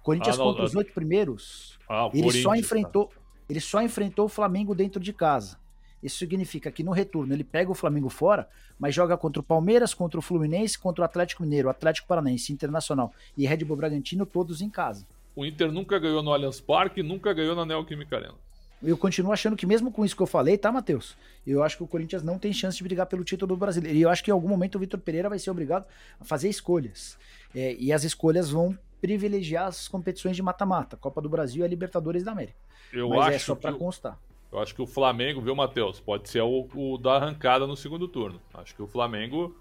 Corinthians 0.01 0.35
ah, 0.35 0.39
não, 0.39 0.45
contra 0.47 0.65
os 0.65 0.75
oito 0.75 0.93
primeiros, 0.93 1.79
ah, 1.89 2.09
ele 2.13 2.31
só 2.31 2.55
enfrentou, 2.55 3.05
tá. 3.05 3.15
ele 3.49 3.61
só 3.61 3.81
enfrentou 3.81 4.25
o 4.25 4.29
Flamengo 4.29 4.75
dentro 4.75 4.99
de 4.99 5.13
casa. 5.13 5.57
Isso 6.01 6.17
significa 6.17 6.69
que 6.69 6.83
no 6.83 6.91
retorno 6.91 7.33
ele 7.33 7.45
pega 7.45 7.71
o 7.71 7.73
Flamengo 7.73 8.09
fora, 8.09 8.49
mas 8.77 8.93
joga 8.93 9.15
contra 9.15 9.39
o 9.39 9.43
Palmeiras, 9.43 9.93
contra 9.93 10.19
o 10.19 10.21
Fluminense, 10.21 10.77
contra 10.77 11.01
o 11.01 11.05
Atlético 11.05 11.43
Mineiro, 11.43 11.69
Atlético 11.69 12.09
Paranaense, 12.09 12.51
Internacional 12.51 13.13
e 13.37 13.47
Red 13.47 13.63
Bull 13.63 13.77
Bragantino, 13.77 14.25
todos 14.25 14.59
em 14.59 14.69
casa. 14.69 15.07
O 15.33 15.45
Inter 15.45 15.71
nunca 15.71 15.97
ganhou 15.97 16.21
no 16.21 16.33
Allianz 16.33 16.59
Parque, 16.59 17.01
nunca 17.01 17.33
ganhou 17.33 17.55
na 17.55 17.65
Neoquímica 17.65 18.17
Arena 18.17 18.35
eu 18.83 18.97
continuo 18.97 19.31
achando 19.31 19.55
que 19.55 19.65
mesmo 19.65 19.91
com 19.91 20.03
isso 20.03 20.15
que 20.15 20.21
eu 20.21 20.27
falei, 20.27 20.57
tá, 20.57 20.71
Matheus? 20.71 21.15
Eu 21.45 21.63
acho 21.63 21.77
que 21.77 21.83
o 21.83 21.87
Corinthians 21.87 22.23
não 22.23 22.37
tem 22.37 22.51
chance 22.51 22.77
de 22.77 22.83
brigar 22.83 23.05
pelo 23.05 23.23
título 23.23 23.55
do 23.55 23.57
brasileiro. 23.57 23.97
E 23.97 24.01
eu 24.01 24.09
acho 24.09 24.23
que 24.23 24.29
em 24.29 24.33
algum 24.33 24.47
momento 24.47 24.75
o 24.75 24.79
Vitor 24.79 24.99
Pereira 24.99 25.29
vai 25.29 25.39
ser 25.39 25.49
obrigado 25.51 25.85
a 26.19 26.25
fazer 26.25 26.49
escolhas. 26.49 27.17
É, 27.55 27.75
e 27.79 27.93
as 27.93 28.03
escolhas 28.03 28.49
vão 28.49 28.77
privilegiar 29.01 29.67
as 29.67 29.87
competições 29.87 30.35
de 30.35 30.41
mata-mata, 30.41 30.95
Copa 30.97 31.21
do 31.21 31.29
Brasil 31.29 31.61
e 31.61 31.65
a 31.65 31.67
Libertadores 31.67 32.23
da 32.23 32.31
América. 32.31 32.57
Eu 32.91 33.09
Mas 33.09 33.19
é 33.19 33.21
acho 33.21 33.35
é 33.35 33.39
só 33.39 33.55
para 33.55 33.73
constar. 33.73 34.19
Eu 34.51 34.59
acho 34.59 34.75
que 34.75 34.81
o 34.81 34.87
Flamengo, 34.87 35.41
viu, 35.41 35.55
Matheus? 35.55 35.99
Pode 35.99 36.29
ser 36.29 36.41
o, 36.41 36.67
o 36.75 36.97
da 36.97 37.15
arrancada 37.15 37.65
no 37.65 37.75
segundo 37.75 38.07
turno. 38.07 38.39
Acho 38.53 38.75
que 38.75 38.81
o 38.81 38.87
Flamengo 38.87 39.55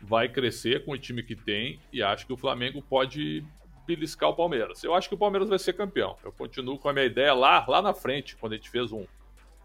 vai 0.00 0.28
crescer 0.28 0.84
com 0.84 0.92
o 0.92 0.98
time 0.98 1.22
que 1.22 1.36
tem 1.36 1.78
e 1.92 2.02
acho 2.02 2.26
que 2.26 2.32
o 2.32 2.36
Flamengo 2.36 2.82
pode 2.82 3.44
beliscar 3.96 4.30
o 4.30 4.34
Palmeiras. 4.34 4.82
Eu 4.82 4.94
acho 4.94 5.08
que 5.08 5.14
o 5.14 5.18
Palmeiras 5.18 5.48
vai 5.48 5.58
ser 5.58 5.72
campeão. 5.72 6.16
Eu 6.24 6.32
continuo 6.32 6.78
com 6.78 6.88
a 6.88 6.92
minha 6.92 7.04
ideia 7.04 7.34
lá, 7.34 7.64
lá 7.68 7.82
na 7.82 7.92
frente, 7.92 8.36
quando 8.36 8.52
a 8.52 8.56
gente 8.56 8.70
fez 8.70 8.92
um 8.92 9.06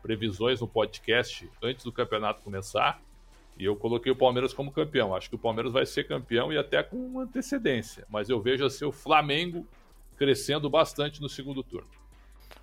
previsões 0.01 0.61
no 0.61 0.67
podcast 0.67 1.49
antes 1.63 1.83
do 1.83 1.91
campeonato 1.91 2.43
começar. 2.43 3.01
E 3.57 3.65
eu 3.65 3.75
coloquei 3.75 4.11
o 4.11 4.15
Palmeiras 4.15 4.53
como 4.53 4.71
campeão. 4.71 5.15
Acho 5.15 5.29
que 5.29 5.35
o 5.35 5.39
Palmeiras 5.39 5.73
vai 5.73 5.85
ser 5.85 6.03
campeão 6.03 6.53
e 6.53 6.57
até 6.57 6.83
com 6.83 7.19
antecedência. 7.19 8.05
Mas 8.09 8.29
eu 8.29 8.39
vejo 8.39 8.63
assim 8.65 8.85
o 8.85 8.91
Flamengo 8.91 9.65
crescendo 10.15 10.69
bastante 10.69 11.21
no 11.21 11.27
segundo 11.27 11.63
turno. 11.63 11.89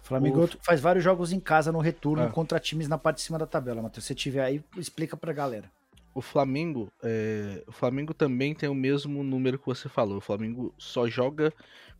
O 0.03 0.07
Flamengo 0.07 0.45
Uf. 0.45 0.57
faz 0.63 0.81
vários 0.81 1.03
jogos 1.03 1.33
em 1.33 1.41
casa 1.41 1.73
no 1.73 1.81
retorno 1.81 2.25
é. 2.25 2.29
contra 2.29 2.61
times 2.61 2.89
na 2.89 2.99
parte 2.99 3.17
de 3.17 3.23
cima 3.23 3.39
da 3.39 3.47
tabela, 3.47 3.83
Matheus. 3.83 4.05
Se 4.05 4.15
tiver 4.15 4.45
aí, 4.45 4.63
explica 4.77 5.17
pra 5.17 5.33
galera. 5.33 5.71
O 6.15 6.21
Flamengo, 6.21 6.93
é... 7.03 7.63
o 7.67 7.73
Flamengo 7.73 8.13
também 8.13 8.55
tem 8.55 8.69
o 8.69 8.75
mesmo 8.75 9.23
número 9.23 9.59
que 9.59 9.67
você 9.67 9.89
falou. 9.89 10.19
O 10.19 10.21
Flamengo 10.21 10.75
só 10.79 11.09
joga 11.09 11.53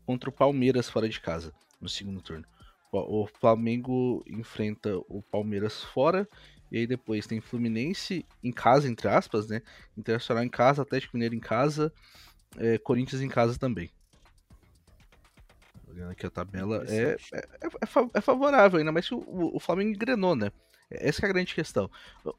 contra 0.05 0.29
o 0.29 0.33
Palmeiras 0.33 0.89
fora 0.89 1.09
de 1.09 1.21
casa 1.21 1.53
no 1.81 1.89
segundo 1.89 2.21
turno. 2.21 2.45
O 2.93 3.27
Flamengo 3.27 4.23
enfrenta 4.27 4.99
o 5.09 5.23
Palmeiras 5.23 5.83
fora 5.83 6.29
e 6.71 6.79
aí 6.79 6.87
depois 6.87 7.27
tem 7.27 7.41
Fluminense 7.41 8.25
em 8.43 8.53
casa, 8.53 8.89
entre 8.89 9.09
aspas, 9.09 9.49
né? 9.49 9.63
Internacional 9.97 10.45
em 10.45 10.49
casa, 10.49 10.83
Atlético 10.83 11.17
Mineiro 11.17 11.35
em 11.35 11.41
casa, 11.41 11.93
é, 12.59 12.79
Corinthians 12.79 13.23
em 13.23 13.29
casa 13.29 13.59
também. 13.59 13.91
Olhando 15.87 16.11
aqui 16.11 16.25
a 16.25 16.31
tabela, 16.31 16.85
é, 16.89 17.17
é, 17.33 17.39
é, 17.63 17.69
é, 18.15 18.21
favorável, 18.21 18.79
ainda 18.79 19.03
que 19.03 19.15
o, 19.15 19.57
o 19.57 19.61
Flamengo 19.61 19.91
engrenou, 19.91 20.35
né? 20.35 20.51
Essa 21.01 21.27
é 21.27 21.29
a 21.29 21.33
grande 21.33 21.55
questão. 21.55 21.91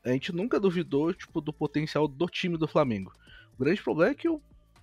A 0.03 0.09
gente 0.09 0.31
nunca 0.31 0.59
duvidou 0.59 1.13
tipo, 1.13 1.41
do 1.41 1.53
potencial 1.53 2.07
do 2.07 2.27
time 2.27 2.57
do 2.57 2.67
Flamengo. 2.67 3.13
O 3.57 3.63
grande 3.63 3.81
problema 3.81 4.11
é 4.11 4.15
que 4.15 4.29
o, 4.29 4.41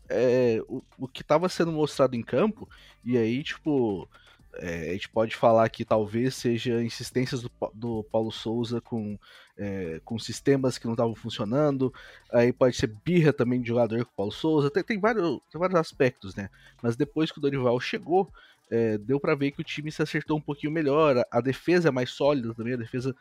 é, 0.09 0.61
o, 0.69 0.83
o 0.99 1.09
que 1.09 1.23
estava 1.23 1.49
sendo 1.49 1.73
mostrado 1.73 2.17
em 2.17 2.23
campo, 2.23 2.69
e 3.05 3.17
aí, 3.17 3.43
tipo, 3.43 4.09
é, 4.55 4.91
a 4.91 4.93
gente 4.93 5.09
pode 5.09 5.37
falar 5.37 5.69
que 5.69 5.85
talvez 5.85 6.35
seja 6.35 6.83
insistências 6.83 7.41
do, 7.41 7.51
do 7.73 8.05
Paulo 8.05 8.33
Souza 8.33 8.81
com, 8.81 9.19
é, 9.57 10.01
com 10.05 10.19
sistemas 10.19 10.77
que 10.77 10.87
não 10.87 10.95
estavam 10.95 11.15
funcionando, 11.15 11.93
aí 12.33 12.53
pode 12.53 12.77
ser 12.77 12.89
birra 13.05 13.33
também 13.33 13.61
de 13.61 13.69
jogador 13.69 14.05
com 14.05 14.11
o 14.11 14.17
Paulo 14.17 14.33
Souza, 14.33 14.71
tem, 14.71 14.83
tem, 14.83 14.99
vários, 14.99 15.41
tem 15.51 15.59
vários 15.59 15.79
aspectos, 15.79 16.35
né? 16.35 16.51
Mas 16.83 16.97
depois 16.97 17.31
que 17.31 17.39
o 17.39 17.41
Dorival 17.41 17.79
chegou, 17.79 18.29
é, 18.71 18.97
deu 18.97 19.19
para 19.19 19.35
ver 19.35 19.51
que 19.51 19.61
o 19.61 19.65
time 19.65 19.91
se 19.91 20.01
acertou 20.01 20.39
um 20.39 20.41
pouquinho 20.41 20.73
melhor, 20.73 21.19
a, 21.19 21.27
a, 21.31 21.41
defesa 21.41 21.89
é 21.89 21.91
mais 21.91 22.11
sólida 22.11 22.55
também, 22.55 22.75
a 22.75 22.77
defesa, 22.77 23.15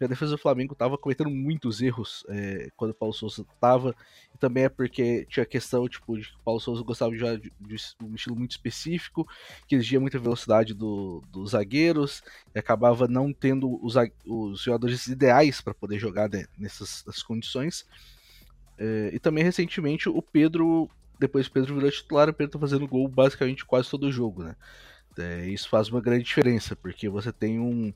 a 0.00 0.06
defesa 0.06 0.32
do 0.32 0.38
Flamengo 0.38 0.72
estava 0.72 0.96
cometendo 0.96 1.28
muitos 1.28 1.82
erros 1.82 2.24
é, 2.30 2.70
quando 2.74 2.92
o 2.92 2.94
Paulo 2.94 3.12
Souza 3.12 3.44
estava, 3.54 3.94
e 4.34 4.38
também 4.38 4.64
é 4.64 4.68
porque 4.68 5.26
tinha 5.28 5.42
a 5.42 5.46
questão 5.46 5.86
tipo, 5.86 6.18
de 6.18 6.28
que 6.28 6.36
o 6.36 6.40
Paulo 6.42 6.58
Souza 6.58 6.82
gostava 6.82 7.12
de 7.12 7.18
de, 7.24 7.52
de, 7.60 7.76
um 8.02 8.14
estilo 8.14 8.34
muito 8.34 8.52
específico, 8.52 9.28
que 9.68 9.74
exigia 9.74 10.00
muita 10.00 10.18
velocidade 10.18 10.72
do, 10.72 11.22
dos 11.30 11.50
zagueiros, 11.50 12.22
e 12.54 12.58
acabava 12.58 13.06
não 13.06 13.30
tendo 13.30 13.78
os, 13.84 13.94
os 14.26 14.62
jogadores 14.62 15.06
ideais 15.06 15.60
para 15.60 15.74
poder 15.74 15.98
jogar 15.98 16.30
né, 16.30 16.46
nessas, 16.58 17.04
nessas 17.06 17.22
condições. 17.22 17.86
É, 18.78 19.10
e 19.12 19.18
também 19.18 19.44
recentemente 19.44 20.08
o 20.08 20.20
Pedro 20.20 20.90
depois 21.18 21.46
o 21.46 21.52
Pedro 21.52 21.74
virou 21.74 21.90
titular, 21.90 22.28
o 22.28 22.34
Pedro 22.34 22.54
tá 22.54 22.58
fazendo 22.58 22.88
gol 22.88 23.06
basicamente 23.06 23.64
quase 23.64 23.88
todo 23.88 24.04
o 24.04 24.12
jogo, 24.12 24.42
né? 24.42 24.56
É, 25.18 25.46
isso 25.46 25.68
faz 25.68 25.88
uma 25.88 26.00
grande 26.00 26.24
diferença, 26.24 26.74
porque 26.76 27.08
você 27.08 27.32
tem 27.32 27.58
um. 27.58 27.92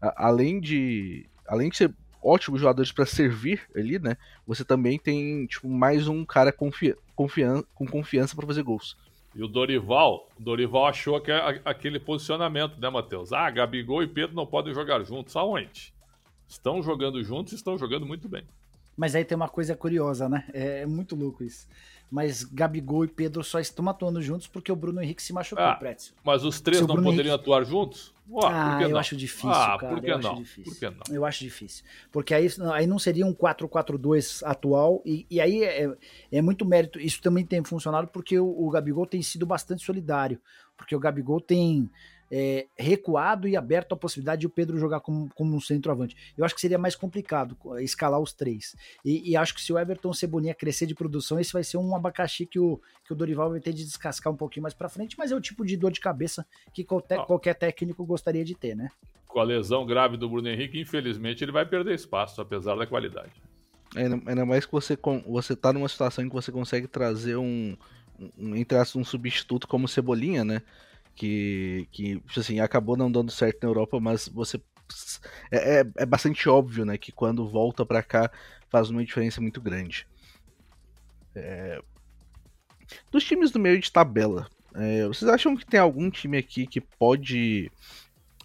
A, 0.00 0.28
além 0.28 0.60
de. 0.60 1.26
Além 1.46 1.68
de 1.68 1.76
ser 1.76 1.94
ótimos 2.22 2.60
jogadores 2.60 2.92
para 2.92 3.06
servir 3.06 3.62
ali, 3.74 3.98
né? 3.98 4.16
Você 4.46 4.64
também 4.64 4.98
tem 4.98 5.46
tipo, 5.46 5.68
mais 5.68 6.06
um 6.06 6.24
cara 6.24 6.52
confi 6.52 6.94
confian 7.16 7.62
com 7.74 7.86
confiança 7.86 8.34
para 8.34 8.46
fazer 8.46 8.62
gols. 8.62 8.96
E 9.34 9.42
o 9.42 9.48
Dorival, 9.48 10.28
o 10.38 10.42
Dorival 10.42 10.86
achou 10.86 11.20
que 11.20 11.30
é 11.30 11.60
aquele 11.64 12.00
posicionamento, 12.00 12.80
né, 12.80 12.90
Matheus? 12.90 13.32
Ah, 13.32 13.48
Gabigol 13.48 14.02
e 14.02 14.08
Pedro 14.08 14.34
não 14.34 14.46
podem 14.46 14.74
jogar 14.74 15.02
juntos. 15.04 15.36
Aonde? 15.36 15.94
Estão 16.48 16.82
jogando 16.82 17.22
juntos 17.22 17.52
e 17.52 17.56
estão 17.56 17.78
jogando 17.78 18.04
muito 18.04 18.28
bem. 18.28 18.44
Mas 19.00 19.14
aí 19.14 19.24
tem 19.24 19.34
uma 19.34 19.48
coisa 19.48 19.74
curiosa, 19.74 20.28
né? 20.28 20.44
É, 20.52 20.82
é 20.82 20.86
muito 20.86 21.16
louco 21.16 21.42
isso 21.42 21.66
mas 22.10 22.42
Gabigol 22.42 23.04
e 23.04 23.08
Pedro 23.08 23.44
só 23.44 23.60
estão 23.60 23.88
atuando 23.88 24.20
juntos 24.20 24.48
porque 24.48 24.72
o 24.72 24.76
Bruno 24.76 25.00
Henrique 25.00 25.22
se 25.22 25.32
machucou, 25.32 25.64
ah, 25.64 25.76
Pretzel. 25.76 26.14
Mas 26.24 26.44
os 26.44 26.60
três 26.60 26.80
não 26.80 26.96
poderiam 26.96 27.12
Henrique... 27.12 27.30
atuar 27.30 27.64
juntos? 27.64 28.12
Uá, 28.28 28.78
ah, 28.78 28.82
eu 28.82 28.98
acho 28.98 29.16
difícil, 29.16 29.50
ah, 29.50 29.78
cara. 29.78 29.94
Por 29.94 30.02
que 30.02 30.10
eu 30.10 30.18
não? 30.18 30.32
Acho 30.32 30.40
difícil. 30.40 30.64
Por 30.72 30.78
que 30.78 30.90
não? 30.90 31.16
Eu 31.16 31.24
acho 31.24 31.44
difícil. 31.44 31.84
Porque 32.10 32.34
aí, 32.34 32.48
aí 32.72 32.86
não 32.86 32.98
seria 32.98 33.24
um 33.24 33.34
4-4-2 33.34 34.42
atual, 34.44 35.02
e, 35.04 35.26
e 35.30 35.40
aí 35.40 35.62
é, 35.62 35.92
é, 36.32 36.42
muito 36.42 36.64
mérito. 36.64 36.98
Isso 37.00 37.20
também 37.22 37.44
tem 37.44 37.62
funcionado 37.62 38.08
porque 38.08 38.38
o, 38.38 38.46
o 38.46 38.70
Gabigol 38.70 39.06
tem 39.06 39.22
sido 39.22 39.46
bastante 39.46 39.84
solidário. 39.84 40.40
Porque 40.76 40.94
o 40.94 41.00
Gabigol 41.00 41.40
tem 41.40 41.90
é, 42.30 42.66
recuado 42.78 43.48
e 43.48 43.56
aberto 43.56 43.92
a 43.92 43.96
possibilidade 43.96 44.40
de 44.40 44.46
o 44.46 44.50
Pedro 44.50 44.78
jogar 44.78 45.00
como, 45.00 45.28
como 45.34 45.56
um 45.56 45.60
centroavante. 45.60 46.16
Eu 46.36 46.44
acho 46.44 46.54
que 46.54 46.60
seria 46.60 46.78
mais 46.78 46.94
complicado 46.94 47.56
escalar 47.80 48.20
os 48.20 48.32
três. 48.32 48.76
E, 49.04 49.30
e, 49.30 49.36
acho 49.36 49.54
que 49.54 49.60
se 49.60 49.72
o 49.72 49.78
Everton 49.78 50.12
Cebolinha 50.12 50.54
crescer 50.54 50.86
de 50.86 50.94
produção, 50.94 51.40
esse 51.40 51.52
vai 51.52 51.64
ser 51.64 51.78
um 51.78 51.94
abacaxi 51.94 52.46
que 52.46 52.58
o, 52.58 52.80
que 53.04 53.12
o 53.12 53.16
Dorival 53.16 53.50
vai 53.50 53.60
ter 53.60 53.72
de 53.72 53.84
descascar 53.84 54.32
um 54.32 54.36
pouquinho 54.36 54.62
mais 54.62 54.74
para 54.74 54.88
frente, 54.88 55.16
mas 55.18 55.32
é 55.32 55.36
o 55.36 55.40
tipo 55.40 55.64
de 55.64 55.76
dor 55.76 55.90
de 55.90 56.00
cabeça 56.00 56.46
que 56.72 56.84
qualquer, 56.84 57.24
qualquer 57.26 57.54
técnico 57.54 58.04
gostaria 58.04 58.44
de 58.44 58.54
ter, 58.54 58.76
né? 58.76 58.90
Com 59.26 59.40
a 59.40 59.44
lesão 59.44 59.86
grave 59.86 60.16
do 60.16 60.28
Bruno 60.28 60.48
Henrique, 60.48 60.80
infelizmente 60.80 61.42
ele 61.42 61.52
vai 61.52 61.66
perder 61.66 61.94
espaço, 61.94 62.40
apesar 62.40 62.76
da 62.76 62.86
qualidade. 62.86 63.32
Ainda, 63.96 64.20
ainda 64.26 64.46
mais 64.46 64.64
que 64.64 64.72
você, 64.72 64.96
você 65.26 65.56
tá 65.56 65.72
numa 65.72 65.88
situação 65.88 66.24
em 66.24 66.28
que 66.28 66.34
você 66.34 66.52
consegue 66.52 66.86
trazer 66.86 67.36
um, 67.36 67.76
um 68.38 68.54
aspas, 68.54 68.96
um 68.96 69.04
substituto 69.04 69.66
como 69.66 69.88
Cebolinha, 69.88 70.44
né? 70.44 70.62
Que, 71.20 71.86
que 71.92 72.14
tipo 72.20 72.40
assim, 72.40 72.60
acabou 72.60 72.96
não 72.96 73.12
dando 73.12 73.30
certo 73.30 73.58
na 73.62 73.68
Europa, 73.68 74.00
mas 74.00 74.26
você 74.26 74.58
é, 75.50 75.80
é, 75.80 75.86
é 75.98 76.06
bastante 76.06 76.48
óbvio, 76.48 76.86
né, 76.86 76.96
que 76.96 77.12
quando 77.12 77.46
volta 77.46 77.84
para 77.84 78.02
cá 78.02 78.30
faz 78.70 78.88
uma 78.88 79.04
diferença 79.04 79.38
muito 79.38 79.60
grande. 79.60 80.08
É... 81.34 81.78
Dos 83.12 83.22
times 83.22 83.50
do 83.50 83.60
meio 83.60 83.78
de 83.78 83.92
tabela, 83.92 84.48
é, 84.74 85.06
vocês 85.08 85.30
acham 85.30 85.54
que 85.54 85.66
tem 85.66 85.78
algum 85.78 86.08
time 86.08 86.38
aqui 86.38 86.66
que 86.66 86.80
pode 86.80 87.70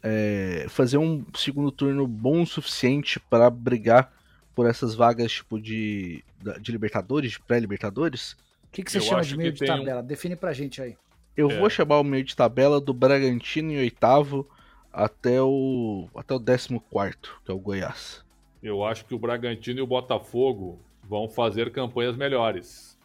é, 0.04 0.66
fazer 0.68 0.98
um 0.98 1.24
segundo 1.34 1.72
turno 1.72 2.06
bom 2.06 2.42
o 2.42 2.46
suficiente 2.46 3.22
para 3.22 3.50
brigar 3.50 4.12
por 4.54 4.68
essas 4.68 4.96
vagas 4.96 5.32
tipo 5.32 5.62
de, 5.62 6.22
de 6.60 6.72
Libertadores, 6.74 7.32
de 7.32 7.40
pré-Libertadores? 7.40 8.34
O 8.66 8.72
que, 8.74 8.84
que 8.84 8.92
você 8.92 8.98
Eu 8.98 9.02
chama 9.02 9.22
de 9.22 9.38
meio 9.38 9.54
de 9.54 9.66
tabela? 9.66 10.02
Um... 10.02 10.06
Define 10.06 10.36
pra 10.36 10.52
gente 10.52 10.82
aí. 10.82 10.98
Eu 11.36 11.52
é. 11.52 11.60
vou 11.60 11.70
chamar 11.70 12.00
o 12.00 12.04
meio 12.04 12.24
de 12.24 12.36
tabela 12.36 12.80
do 12.80 12.94
Bragantino 12.94 13.72
em 13.72 13.78
oitavo 13.78 14.48
até 14.92 15.42
o 15.42 16.08
até 16.16 16.34
o 16.34 16.40
décimo 16.40 16.80
quarto, 16.80 17.42
que 17.44 17.52
é 17.52 17.54
o 17.54 17.60
Goiás. 17.60 18.24
Eu 18.64 18.84
acho 18.84 19.06
que 19.06 19.14
o 19.14 19.20
Bragantino 19.20 19.80
e 19.80 19.82
o 19.82 19.88
Botafogo 19.88 20.80
vão 21.04 21.30
fazer 21.30 21.72
campanhas 21.72 22.16
melhores. 22.16 22.98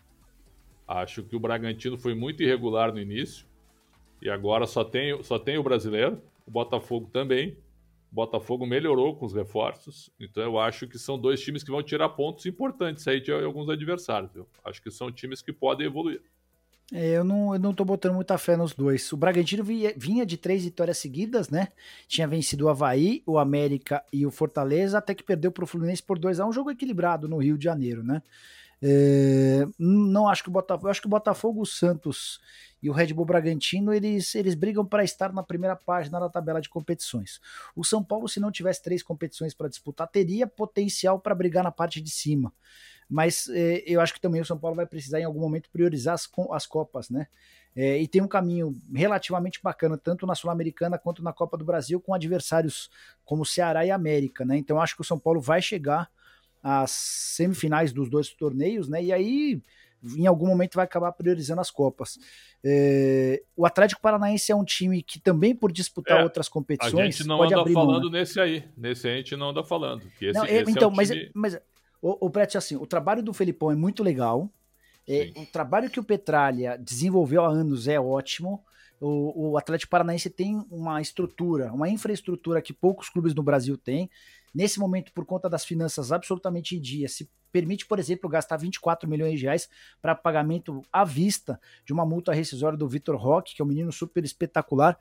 Acho 0.86 1.22
que 1.22 1.36
o 1.36 1.40
Bragantino 1.40 1.98
foi 1.98 2.14
muito 2.14 2.42
irregular 2.42 2.92
no 2.92 3.00
início 3.00 3.46
e 4.22 4.30
agora 4.30 4.66
só 4.66 4.84
tem, 4.84 5.22
só 5.22 5.38
tem 5.38 5.58
o 5.58 5.62
brasileiro, 5.62 6.20
o 6.46 6.50
Botafogo 6.50 7.08
também. 7.12 7.56
O 8.10 8.14
Botafogo 8.14 8.66
melhorou 8.66 9.14
com 9.14 9.24
os 9.24 9.32
reforços, 9.32 10.10
então 10.18 10.42
eu 10.42 10.58
acho 10.58 10.88
que 10.88 10.98
são 10.98 11.16
dois 11.16 11.40
times 11.40 11.62
que 11.62 11.70
vão 11.70 11.80
tirar 11.80 12.08
pontos 12.08 12.44
importantes 12.44 13.06
aí 13.06 13.20
de 13.20 13.30
alguns 13.30 13.68
adversários. 13.68 14.32
Viu? 14.32 14.48
Acho 14.64 14.82
que 14.82 14.90
são 14.90 15.12
times 15.12 15.40
que 15.40 15.52
podem 15.52 15.86
evoluir. 15.86 16.20
É, 16.92 17.11
eu 17.11 17.22
não, 17.24 17.55
eu 17.55 17.61
não 17.61 17.72
tô 17.72 17.85
botando 17.85 18.14
muita 18.14 18.37
fé 18.37 18.57
nos 18.57 18.74
dois. 18.74 19.12
O 19.12 19.16
Bragantino 19.16 19.62
vinha, 19.62 19.94
vinha, 19.96 20.26
de 20.26 20.37
três 20.37 20.64
vitórias 20.64 20.98
seguidas, 20.98 21.48
né? 21.48 21.68
Tinha 22.09 22.26
vencido 22.26 22.66
o 22.66 22.68
Havaí, 22.68 23.22
o 23.26 23.38
América 23.38 24.05
e 24.12 24.26
o 24.26 24.31
Fortaleza, 24.31 24.98
até 24.98 25.14
que 25.14 25.22
perdeu 25.22 25.53
pro 25.53 25.66
Fluminense 25.66 26.03
por 26.03 26.18
2 26.18 26.40
a 26.40 26.46
1 26.46 26.48
um 26.48 26.53
jogo 26.53 26.70
equilibrado 26.70 27.29
no 27.29 27.38
Rio 27.38 27.57
de 27.57 27.64
Janeiro, 27.64 28.03
né? 28.03 28.22
É, 28.83 29.66
não 29.79 30.26
acho 30.26 30.42
que 30.42 30.48
o 30.48 30.53
Botafogo, 30.53 30.88
acho 30.88 31.00
que 31.03 31.07
o 31.07 31.11
Botafogo, 31.11 31.61
o 31.61 31.66
Santos 31.66 32.40
e 32.83 32.88
o 32.88 32.92
Red 32.92 33.12
Bull 33.12 33.26
Bragantino, 33.26 33.92
eles, 33.92 34.35
eles 34.35 34.55
brigam 34.55 34.85
para 34.87 35.05
estar 35.05 35.33
na 35.33 35.42
primeira 35.42 35.76
página 35.76 36.18
da 36.18 36.31
tabela 36.31 36.62
de 36.62 36.68
competições. 36.68 37.40
O 37.76 37.85
São 37.85 38.03
Paulo, 38.03 38.26
se 38.26 38.40
não 38.40 38.50
tivesse 38.50 38.83
três 38.83 39.03
competições 39.03 39.53
para 39.53 39.68
disputar, 39.68 40.09
teria 40.09 40.46
potencial 40.46 41.20
para 41.20 41.35
brigar 41.35 41.62
na 41.62 41.70
parte 41.70 42.00
de 42.00 42.11
cima 42.11 42.53
mas 43.10 43.48
é, 43.48 43.82
eu 43.84 44.00
acho 44.00 44.14
que 44.14 44.20
também 44.20 44.40
o 44.40 44.44
São 44.44 44.56
Paulo 44.56 44.76
vai 44.76 44.86
precisar 44.86 45.20
em 45.20 45.24
algum 45.24 45.40
momento 45.40 45.68
priorizar 45.70 46.14
as, 46.14 46.30
as 46.52 46.64
Copas, 46.64 47.10
né? 47.10 47.26
É, 47.74 48.00
e 48.00 48.06
tem 48.06 48.22
um 48.22 48.28
caminho 48.28 48.76
relativamente 48.94 49.60
bacana, 49.62 49.96
tanto 49.96 50.26
na 50.26 50.34
Sul-Americana 50.34 50.98
quanto 50.98 51.22
na 51.22 51.32
Copa 51.32 51.56
do 51.56 51.64
Brasil, 51.64 52.00
com 52.00 52.14
adversários 52.14 52.90
como 53.24 53.44
Ceará 53.44 53.84
e 53.84 53.90
América, 53.90 54.44
né? 54.44 54.56
Então 54.56 54.80
acho 54.80 54.94
que 54.94 55.00
o 55.00 55.04
São 55.04 55.18
Paulo 55.18 55.40
vai 55.40 55.60
chegar 55.60 56.08
às 56.62 56.90
semifinais 56.90 57.92
dos 57.92 58.08
dois 58.08 58.28
torneios, 58.28 58.88
né? 58.88 59.02
E 59.02 59.12
aí, 59.12 59.62
em 60.16 60.26
algum 60.26 60.46
momento, 60.46 60.74
vai 60.74 60.84
acabar 60.84 61.10
priorizando 61.12 61.60
as 61.60 61.70
Copas. 61.70 62.18
É, 62.62 63.42
o 63.56 63.64
Atlético 63.64 64.00
Paranaense 64.00 64.52
é 64.52 64.54
um 64.56 64.64
time 64.64 65.02
que 65.02 65.18
também, 65.18 65.54
por 65.54 65.72
disputar 65.72 66.20
é, 66.20 66.22
outras 66.22 66.48
competições. 66.48 66.94
A 66.94 67.04
gente 67.04 67.26
não 67.26 67.42
anda 67.42 67.64
falando 67.64 68.02
mão, 68.02 68.10
né? 68.10 68.20
nesse 68.20 68.40
aí. 68.40 68.64
Nesse 68.76 69.08
aí 69.08 69.14
a 69.14 69.16
gente 69.16 69.36
não 69.36 69.50
anda 69.50 69.64
falando. 69.64 70.04
Esse, 70.20 70.38
não, 70.38 70.44
é, 70.44 70.60
então, 70.62 70.90
um 70.90 70.94
mas, 70.94 71.08
time... 71.08 71.30
mas 71.34 71.58
o, 72.02 72.26
o 72.26 72.28
Brett, 72.28 72.56
assim, 72.56 72.76
o 72.76 72.86
trabalho 72.86 73.22
do 73.22 73.32
Felipão 73.32 73.70
é 73.70 73.74
muito 73.74 74.02
legal. 74.02 74.50
É, 75.08 75.32
o 75.36 75.46
trabalho 75.46 75.90
que 75.90 75.98
o 75.98 76.04
Petralha 76.04 76.78
desenvolveu 76.78 77.44
há 77.44 77.48
anos 77.48 77.88
é 77.88 77.98
ótimo. 77.98 78.64
O, 79.00 79.50
o 79.50 79.58
Atlético 79.58 79.90
Paranaense 79.90 80.28
tem 80.28 80.64
uma 80.70 81.00
estrutura, 81.00 81.72
uma 81.72 81.88
infraestrutura 81.88 82.60
que 82.60 82.72
poucos 82.72 83.08
clubes 83.08 83.34
no 83.34 83.42
Brasil 83.42 83.76
têm. 83.76 84.10
Nesse 84.54 84.78
momento, 84.78 85.12
por 85.12 85.24
conta 85.24 85.48
das 85.48 85.64
finanças 85.64 86.12
absolutamente 86.12 86.76
em 86.76 86.80
dia, 86.80 87.08
se 87.08 87.30
permite, 87.50 87.86
por 87.86 87.98
exemplo, 87.98 88.28
gastar 88.28 88.56
24 88.56 89.08
milhões 89.08 89.38
de 89.38 89.46
reais 89.46 89.68
para 90.00 90.14
pagamento 90.14 90.82
à 90.92 91.04
vista 91.04 91.60
de 91.84 91.92
uma 91.92 92.04
multa 92.04 92.32
rescisória 92.32 92.78
do 92.78 92.88
Vitor 92.88 93.16
Roque, 93.16 93.54
que 93.54 93.62
é 93.62 93.64
um 93.64 93.68
menino 93.68 93.92
super 93.92 94.24
espetacular. 94.24 94.98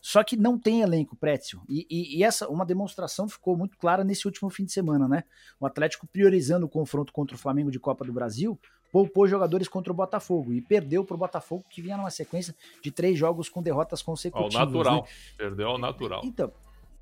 Só 0.00 0.24
que 0.24 0.36
não 0.36 0.58
tem 0.58 0.80
elenco, 0.80 1.14
Prétio. 1.14 1.60
E, 1.68 1.86
e, 1.90 2.18
e, 2.18 2.24
essa 2.24 2.48
uma 2.48 2.64
demonstração 2.64 3.28
ficou 3.28 3.56
muito 3.56 3.76
clara 3.76 4.02
nesse 4.02 4.26
último 4.26 4.48
fim 4.48 4.64
de 4.64 4.72
semana, 4.72 5.06
né? 5.06 5.24
O 5.58 5.66
Atlético 5.66 6.06
priorizando 6.06 6.64
o 6.64 6.68
confronto 6.68 7.12
contra 7.12 7.36
o 7.36 7.38
Flamengo 7.38 7.70
de 7.70 7.78
Copa 7.78 8.04
do 8.04 8.12
Brasil, 8.12 8.58
poupou 8.90 9.28
jogadores 9.28 9.68
contra 9.68 9.92
o 9.92 9.96
Botafogo 9.96 10.52
e 10.52 10.60
perdeu 10.60 11.04
para 11.04 11.14
o 11.14 11.18
Botafogo, 11.18 11.64
que 11.68 11.82
vinha 11.82 11.96
numa 11.96 12.10
sequência 12.10 12.54
de 12.82 12.90
três 12.90 13.18
jogos 13.18 13.48
com 13.48 13.62
derrotas 13.62 14.02
consecutivas. 14.02 14.54
Ao 14.54 14.66
natural. 14.66 15.02
Né? 15.02 15.08
Perdeu 15.36 15.68
ao 15.68 15.78
natural. 15.78 16.22
Então, 16.24 16.50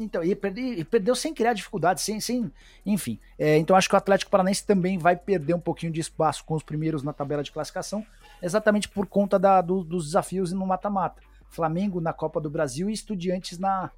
então 0.01 0.23
e, 0.23 0.35
perde, 0.35 0.61
e 0.61 0.85
perdeu 0.85 1.15
sem 1.15 1.33
criar 1.33 1.53
dificuldades, 1.53 2.03
sem, 2.03 2.21
sem 2.21 2.53
enfim. 2.85 3.19
É, 3.39 3.57
então 3.59 3.77
acho 3.77 3.89
que 3.89 3.95
o 3.95 3.99
Atlético 3.99 4.31
Paranaense 4.31 4.67
também 4.67 4.99
vai 4.99 5.17
perder 5.17 5.55
um 5.55 5.61
pouquinho 5.61 5.93
de 5.93 6.01
espaço 6.01 6.45
com 6.45 6.55
os 6.55 6.63
primeiros 6.63 7.03
na 7.03 7.13
tabela 7.13 7.43
de 7.43 7.53
classificação, 7.53 8.05
exatamente 8.43 8.89
por 8.89 9.07
conta 9.07 9.39
da, 9.39 9.61
do, 9.61 9.83
dos 9.83 10.07
desafios 10.07 10.53
no 10.53 10.67
mata-mata. 10.67 11.28
Flamengo 11.49 12.01
na 12.01 12.13
Copa 12.13 12.41
do 12.41 12.51
Brasil 12.51 12.89
e 12.89 12.93
Estudiantes 12.93 13.59
na, 13.59 13.91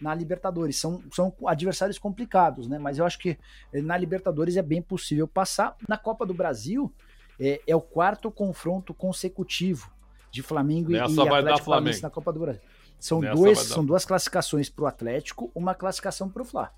na 0.00 0.14
Libertadores. 0.14 0.78
São, 0.78 1.02
são 1.12 1.32
adversários 1.46 1.98
complicados, 1.98 2.68
né? 2.68 2.78
Mas 2.78 2.98
eu 2.98 3.04
acho 3.04 3.18
que 3.18 3.38
eh, 3.72 3.80
na 3.80 3.96
Libertadores 3.96 4.56
é 4.56 4.62
bem 4.62 4.82
possível 4.82 5.26
passar. 5.26 5.76
Na 5.88 5.96
Copa 5.96 6.26
do 6.26 6.34
Brasil 6.34 6.92
é, 7.40 7.60
é 7.66 7.76
o 7.76 7.80
quarto 7.80 8.30
confronto 8.30 8.92
consecutivo 8.92 9.90
de 10.30 10.42
Flamengo 10.42 10.90
Nessa 10.90 11.22
e 11.22 11.28
Atlético 11.28 11.70
Paranaense 11.70 12.02
na 12.02 12.10
Copa 12.10 12.32
do 12.32 12.40
Brasil. 12.40 12.62
São, 12.98 13.20
dois, 13.20 13.58
são 13.58 13.84
duas 13.84 14.04
classificações 14.04 14.70
para 14.70 14.84
o 14.84 14.86
Atlético, 14.86 15.50
uma 15.54 15.74
classificação 15.74 16.28
para 16.28 16.42
o 16.42 16.44
Fla. 16.44 16.72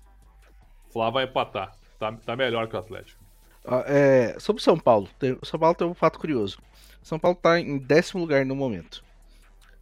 Fla 0.91 1.09
vai 1.09 1.23
empatar. 1.23 1.73
Tá, 1.97 2.11
tá 2.11 2.35
melhor 2.35 2.67
que 2.67 2.75
o 2.75 2.79
Atlético. 2.79 3.23
Ah, 3.65 3.83
é, 3.87 4.37
sobre 4.39 4.61
São 4.61 4.77
Paulo, 4.77 5.07
tem, 5.17 5.37
São 5.43 5.59
Paulo 5.59 5.75
tem 5.75 5.87
um 5.87 5.93
fato 5.93 6.19
curioso. 6.19 6.59
São 7.01 7.17
Paulo 7.17 7.37
está 7.37 7.59
em 7.59 7.77
décimo 7.77 8.21
lugar 8.21 8.45
no 8.45 8.55
momento 8.55 9.03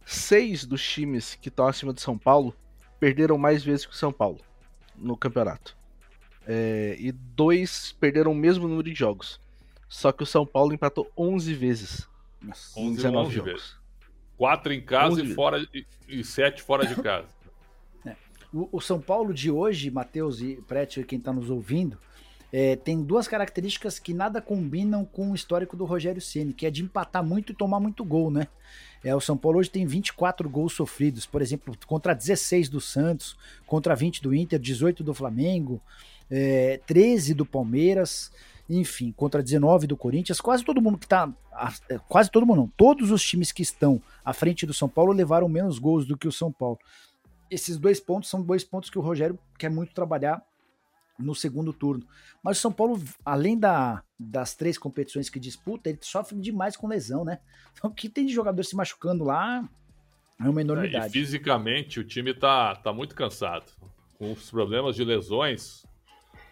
seis 0.08 0.64
dos 0.64 0.82
times 0.82 1.34
que 1.34 1.48
estão 1.48 1.66
acima 1.66 1.92
de 1.92 2.00
São 2.00 2.16
Paulo 2.16 2.54
perderam 2.98 3.36
mais 3.36 3.62
vezes 3.62 3.84
que 3.84 3.92
o 3.92 3.96
São 3.96 4.10
Paulo 4.10 4.40
no 4.96 5.16
campeonato. 5.16 5.76
É, 6.46 6.96
e 6.98 7.12
dois 7.12 7.94
perderam 8.00 8.32
o 8.32 8.34
mesmo 8.34 8.66
número 8.66 8.88
de 8.88 8.94
jogos. 8.94 9.38
Só 9.86 10.10
que 10.10 10.22
o 10.22 10.26
São 10.26 10.46
Paulo 10.46 10.72
empatou 10.72 11.10
11 11.16 11.52
vezes. 11.52 12.08
Nossa, 12.40 12.80
11, 12.80 12.96
19 12.96 13.26
11 13.26 13.36
jogos. 13.36 13.52
Vezes. 13.52 13.76
Quatro 14.36 14.72
em 14.72 14.80
casa 14.80 15.22
e, 15.22 15.34
fora, 15.34 15.68
e, 15.74 15.86
e, 16.08 16.24
sete 16.24 16.62
fora 16.62 16.86
de 16.86 16.94
casa. 17.02 17.28
é. 18.06 18.16
o, 18.52 18.68
o, 18.72 18.80
São 18.80 19.00
Paulo 19.00 19.34
de 19.34 19.50
hoje, 19.50 19.90
Matheus 19.90 20.40
e 20.40 20.56
Prétio, 20.66 21.04
quem 21.04 21.18
está 21.18 21.32
nos 21.32 21.50
ouvindo, 21.50 21.98
é, 22.50 22.76
tem 22.76 23.02
duas 23.02 23.28
características 23.28 23.98
que 23.98 24.14
nada 24.14 24.40
combinam 24.40 25.04
com 25.04 25.32
o 25.32 25.34
histórico 25.34 25.76
do 25.76 25.84
Rogério 25.84 26.22
Ceni, 26.22 26.54
que 26.54 26.64
é 26.64 26.70
de 26.70 26.82
empatar 26.82 27.22
muito 27.22 27.52
e 27.52 27.54
tomar 27.54 27.78
muito 27.78 28.02
gol, 28.04 28.30
né? 28.30 28.48
É, 29.02 29.14
o 29.14 29.20
São 29.20 29.36
Paulo 29.36 29.58
hoje 29.58 29.70
tem 29.70 29.86
24 29.86 30.48
gols 30.48 30.72
sofridos, 30.72 31.26
por 31.26 31.40
exemplo, 31.40 31.76
contra 31.86 32.14
16 32.14 32.68
do 32.68 32.80
Santos, 32.80 33.36
contra 33.66 33.94
20 33.94 34.22
do 34.22 34.34
Inter, 34.34 34.58
18 34.58 35.04
do 35.04 35.14
Flamengo, 35.14 35.80
é, 36.30 36.80
13 36.86 37.34
do 37.34 37.46
Palmeiras, 37.46 38.32
enfim, 38.68 39.12
contra 39.16 39.42
19 39.42 39.86
do 39.86 39.96
Corinthians. 39.96 40.40
Quase 40.40 40.64
todo 40.64 40.82
mundo 40.82 40.98
que 40.98 41.06
tá. 41.06 41.32
É, 41.88 41.98
quase 42.08 42.30
todo 42.30 42.46
mundo 42.46 42.58
não. 42.58 42.72
Todos 42.76 43.10
os 43.10 43.22
times 43.22 43.52
que 43.52 43.62
estão 43.62 44.00
à 44.24 44.32
frente 44.32 44.66
do 44.66 44.74
São 44.74 44.88
Paulo 44.88 45.12
levaram 45.12 45.48
menos 45.48 45.78
gols 45.78 46.06
do 46.06 46.16
que 46.16 46.28
o 46.28 46.32
São 46.32 46.52
Paulo. 46.52 46.78
Esses 47.50 47.78
dois 47.78 47.98
pontos 47.98 48.28
são 48.28 48.42
dois 48.42 48.62
pontos 48.62 48.90
que 48.90 48.98
o 48.98 49.02
Rogério 49.02 49.38
quer 49.58 49.70
muito 49.70 49.94
trabalhar 49.94 50.42
no 51.18 51.34
segundo 51.34 51.72
turno. 51.72 52.06
Mas 52.42 52.58
o 52.58 52.60
São 52.60 52.72
Paulo, 52.72 53.02
além 53.24 53.58
da, 53.58 54.02
das 54.18 54.54
três 54.54 54.78
competições 54.78 55.28
que 55.28 55.40
disputa, 55.40 55.90
ele 55.90 55.98
sofre 56.00 56.38
demais 56.38 56.76
com 56.76 56.86
lesão, 56.86 57.24
né? 57.24 57.40
Então, 57.76 57.90
o 57.90 57.94
que 57.94 58.08
tem 58.08 58.24
de 58.24 58.32
jogador 58.32 58.62
se 58.62 58.76
machucando 58.76 59.24
lá 59.24 59.68
é 60.40 60.48
uma 60.48 60.60
enormidade. 60.60 61.04
É, 61.04 61.08
e 61.08 61.10
fisicamente, 61.10 61.98
o 61.98 62.04
time 62.04 62.32
tá, 62.32 62.76
tá 62.76 62.92
muito 62.92 63.14
cansado. 63.14 63.66
Com 64.16 64.32
os 64.32 64.50
problemas 64.50 64.94
de 64.94 65.04
lesões, 65.04 65.84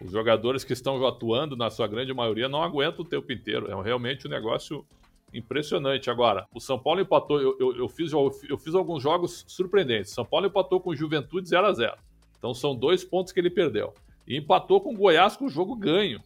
os 0.01 0.11
jogadores 0.11 0.63
que 0.63 0.73
estão 0.73 1.05
atuando, 1.05 1.55
na 1.55 1.69
sua 1.69 1.87
grande 1.87 2.13
maioria, 2.13 2.49
não 2.49 2.61
aguentam 2.61 3.05
o 3.05 3.07
tempo 3.07 3.31
inteiro. 3.31 3.71
É 3.71 3.83
realmente 3.83 4.27
um 4.27 4.29
negócio 4.29 4.85
impressionante. 5.33 6.09
Agora, 6.09 6.45
o 6.53 6.59
São 6.59 6.79
Paulo 6.79 7.01
empatou, 7.01 7.41
eu, 7.41 7.57
eu, 7.59 7.77
eu 7.77 7.89
fiz, 7.89 8.11
eu, 8.11 8.57
fiz 8.57 8.75
alguns 8.75 9.03
jogos 9.03 9.45
surpreendentes. 9.47 10.11
São 10.11 10.25
Paulo 10.25 10.47
empatou 10.47 10.79
com 10.79 10.95
Juventude 10.95 11.49
0 11.49 11.67
a 11.67 11.73
0 11.73 11.97
Então 12.37 12.53
são 12.53 12.75
dois 12.75 13.03
pontos 13.03 13.33
que 13.33 13.39
ele 13.39 13.49
perdeu 13.49 13.93
e 14.27 14.37
empatou 14.37 14.81
com 14.81 14.93
o 14.93 14.97
Goiás 14.97 15.37
com 15.37 15.45
o 15.45 15.49
jogo 15.49 15.75
ganho. 15.75 16.21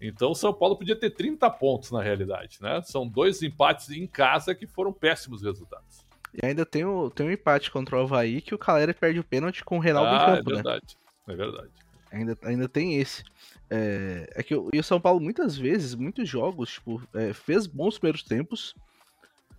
Então 0.00 0.30
o 0.30 0.34
São 0.34 0.52
Paulo 0.52 0.76
podia 0.76 0.96
ter 0.96 1.10
30 1.10 1.50
pontos 1.50 1.90
na 1.90 2.02
realidade, 2.02 2.58
né? 2.60 2.80
São 2.82 3.06
dois 3.06 3.42
empates 3.42 3.90
em 3.90 4.06
casa 4.06 4.54
que 4.54 4.66
foram 4.66 4.92
péssimos 4.92 5.42
resultados. 5.42 6.06
E 6.32 6.46
ainda 6.46 6.64
tem 6.64 6.84
o, 6.84 7.10
tem 7.10 7.26
um 7.26 7.30
empate 7.30 7.70
contra 7.70 7.96
o 7.96 8.02
Havaí 8.02 8.40
que 8.40 8.54
o 8.54 8.58
Calera 8.58 8.94
perde 8.94 9.18
o 9.18 9.24
pênalti 9.24 9.64
com 9.64 9.76
o 9.76 9.80
Reinaldo 9.80 10.10
ah, 10.10 10.14
em 10.14 10.36
campo, 10.36 10.50
é 10.50 10.54
verdade, 10.54 10.96
né? 11.26 11.34
É 11.34 11.36
verdade. 11.36 11.70
Ainda, 12.12 12.38
ainda 12.42 12.68
tem 12.68 12.98
esse. 12.98 13.24
É, 13.68 14.28
é 14.34 14.42
que 14.42 14.54
o, 14.54 14.68
e 14.72 14.78
o 14.78 14.84
São 14.84 15.00
Paulo, 15.00 15.20
muitas 15.20 15.56
vezes, 15.56 15.94
muitos 15.94 16.28
jogos, 16.28 16.72
tipo, 16.72 17.02
é, 17.14 17.32
fez 17.32 17.66
bons 17.66 17.98
primeiros 17.98 18.22
tempos, 18.22 18.74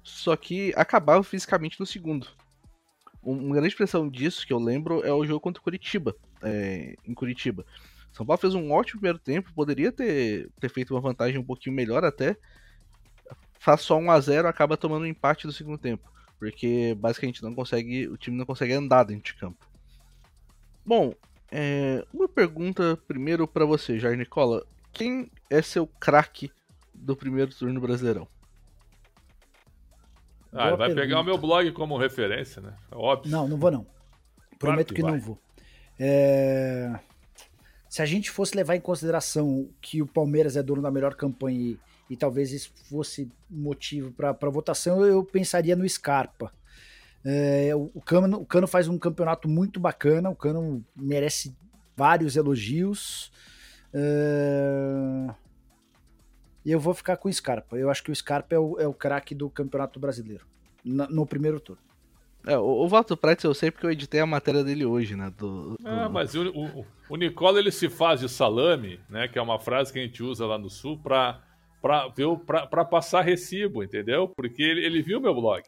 só 0.04 0.36
que 0.36 0.74
acabava 0.76 1.24
fisicamente 1.24 1.80
no 1.80 1.86
segundo. 1.86 2.28
Uma 3.22 3.56
grande 3.56 3.70
expressão 3.70 4.10
disso 4.10 4.46
que 4.48 4.52
eu 4.52 4.60
lembro 4.60 5.06
é 5.06 5.14
o 5.14 5.26
jogo 5.26 5.40
contra 5.40 5.62
o 5.62 5.64
Curitiba, 5.64 6.16
é, 6.44 6.96
em 7.06 7.14
Curitiba. 7.14 7.66
São 8.12 8.26
Paulo 8.26 8.40
fez 8.40 8.54
um 8.54 8.72
ótimo 8.72 9.00
primeiro 9.00 9.20
tempo, 9.20 9.54
poderia 9.54 9.92
ter, 9.92 10.50
ter 10.60 10.70
feito 10.70 10.94
uma 10.94 11.02
vantagem 11.02 11.40
um 11.40 11.44
pouquinho 11.44 11.76
melhor 11.76 12.04
até. 12.04 12.36
Faz 13.60 13.82
só 13.82 13.98
1 13.98 14.12
a 14.12 14.20
0 14.20 14.48
acaba 14.48 14.76
tomando 14.76 15.04
um 15.04 15.08
empate 15.08 15.46
no 15.46 15.54
segundo 15.54 15.78
tempo. 15.78 16.10
Porque 16.38 16.96
basicamente 17.00 17.44
não 17.44 17.54
consegue. 17.54 18.08
O 18.08 18.18
time 18.18 18.36
não 18.36 18.46
consegue 18.46 18.74
andar 18.74 19.04
dentro 19.04 19.24
de 19.24 19.36
campo. 19.36 19.66
Bom, 20.84 21.14
é, 21.52 22.04
uma 22.14 22.28
pergunta 22.28 22.98
primeiro 23.08 23.48
para 23.48 23.66
você, 23.66 24.00
Jair 24.00 24.18
Nicola. 24.18 24.66
Quem 24.92 25.32
é 25.50 25.62
seu 25.62 25.86
craque 25.86 26.52
do 26.94 27.16
primeiro 27.16 27.54
turno 27.54 27.80
brasileirão? 27.80 28.28
Ah, 30.52 30.68
ele 30.68 30.78
vai 30.78 30.88
pergunta. 30.88 31.02
pegar 31.02 31.20
o 31.22 31.24
meu 31.24 31.38
blog 31.38 31.72
como 31.72 31.98
referência, 31.98 32.62
né? 32.62 32.76
É 32.92 32.96
óbvio. 32.96 33.32
Não, 33.32 33.48
não 33.48 33.58
vou 33.58 33.72
não. 33.72 33.86
Prometo 34.60 34.94
claro 34.94 34.96
que, 34.96 34.96
que 34.96 35.04
não 35.04 35.20
vou. 35.20 35.42
É... 36.04 37.00
Se 37.88 38.02
a 38.02 38.06
gente 38.06 38.32
fosse 38.32 38.56
levar 38.56 38.76
em 38.76 38.82
consideração 38.82 39.70
que 39.80 40.02
o 40.02 40.08
Palmeiras 40.08 40.58
é 40.58 40.64
dono 40.64 40.82
da 40.82 40.90
melhor 40.90 41.14
campanha 41.14 41.60
e, 41.60 41.80
e 42.10 42.18
talvez 42.18 42.52
isso 42.52 42.72
fosse 42.90 43.30
motivo 43.48 44.12
para 44.12 44.50
votação, 44.50 45.06
eu 45.06 45.24
pensaria 45.24 45.76
no 45.76 45.88
Scarpa. 45.88 46.52
É, 47.24 47.76
o, 47.76 48.02
Cano, 48.02 48.38
o 48.38 48.46
Cano 48.46 48.66
faz 48.66 48.88
um 48.88 48.98
campeonato 48.98 49.48
muito 49.48 49.80
bacana, 49.80 50.30
o 50.30 50.36
Cano 50.36 50.84
merece 50.96 51.56
vários 51.96 52.36
elogios. 52.36 53.32
É... 53.94 55.36
Eu 56.66 56.80
vou 56.80 56.94
ficar 56.94 57.18
com 57.18 57.28
o 57.30 57.34
Scarpa. 57.34 57.78
Eu 57.78 57.92
acho 57.92 58.04
que 58.04 58.12
o 58.12 58.16
Scarpa 58.16 58.56
é 58.56 58.60
o, 58.60 58.80
é 58.80 58.88
o 58.88 58.94
craque 58.94 59.36
do 59.36 59.50
Campeonato 59.50 60.00
Brasileiro, 60.00 60.48
no, 60.84 61.08
no 61.08 61.26
primeiro 61.28 61.60
turno. 61.60 61.91
É, 62.46 62.58
o, 62.58 62.64
o 62.64 62.88
Walter 62.88 63.16
Pretz 63.16 63.44
eu 63.44 63.54
sei 63.54 63.70
porque 63.72 63.86
eu 63.86 63.92
editei 63.92 64.20
a 64.20 64.26
matéria 64.26 64.64
dele 64.64 64.86
hoje, 64.86 65.16
né? 65.16 65.32
Do, 65.38 65.78
do... 65.78 65.88
É, 65.88 66.10
mas 66.10 66.34
o, 66.36 66.50
o, 66.50 66.86
o 67.10 67.16
Nicola 67.16 67.60
ele 67.60 67.72
se 67.72 67.90
faz 67.90 68.20
de 68.20 68.30
salame, 68.30 69.00
né? 69.10 69.28
Que 69.28 69.38
é 69.38 69.42
uma 69.42 69.60
frase 69.60 69.94
que 69.94 70.00
a 70.00 70.02
gente 70.02 70.24
usa 70.24 70.46
lá 70.46 70.58
no 70.58 70.70
Sul 70.70 70.98
para 70.98 71.40
para 71.82 72.86
passar 72.86 73.22
recibo, 73.22 73.84
entendeu? 73.84 74.28
Porque 74.28 74.62
ele, 74.62 74.86
ele 74.86 75.02
viu 75.02 75.20
meu 75.20 75.34
blog. 75.34 75.64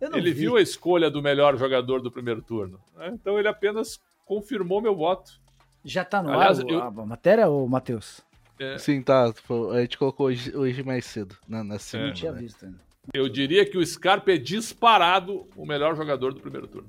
Ele 0.00 0.32
vi. 0.32 0.40
viu 0.40 0.56
a 0.56 0.62
escolha 0.62 1.10
do 1.10 1.20
melhor 1.20 1.56
jogador 1.58 2.00
do 2.00 2.10
primeiro 2.10 2.40
turno. 2.40 2.80
Né? 2.96 3.10
Então 3.12 3.38
ele 3.38 3.48
apenas 3.48 4.00
confirmou 4.24 4.80
meu 4.80 4.96
voto. 4.96 5.38
Já 5.84 6.04
tá 6.04 6.22
no 6.22 6.32
Aliás, 6.32 6.60
ar 6.60 6.68
eu... 6.68 6.82
a 6.82 6.90
matéria, 6.90 7.48
ou 7.48 7.68
Matheus? 7.68 8.22
É... 8.58 8.78
Sim, 8.78 9.02
tá. 9.02 9.24
A 9.72 9.80
gente 9.80 9.98
colocou 9.98 10.26
hoje, 10.26 10.56
hoje 10.56 10.82
mais 10.82 11.04
cedo. 11.04 11.36
Na, 11.46 11.62
na 11.62 11.78
segunda, 11.78 12.06
é. 12.06 12.08
Não 12.08 12.14
tinha 12.14 12.32
visto 12.32 12.64
ainda. 12.64 12.87
Eu 13.12 13.28
diria 13.28 13.64
que 13.64 13.78
o 13.78 13.86
Scarpa 13.86 14.32
é 14.32 14.36
disparado 14.36 15.46
o 15.56 15.64
melhor 15.64 15.96
jogador 15.96 16.34
do 16.34 16.40
primeiro 16.40 16.66
turno. 16.66 16.88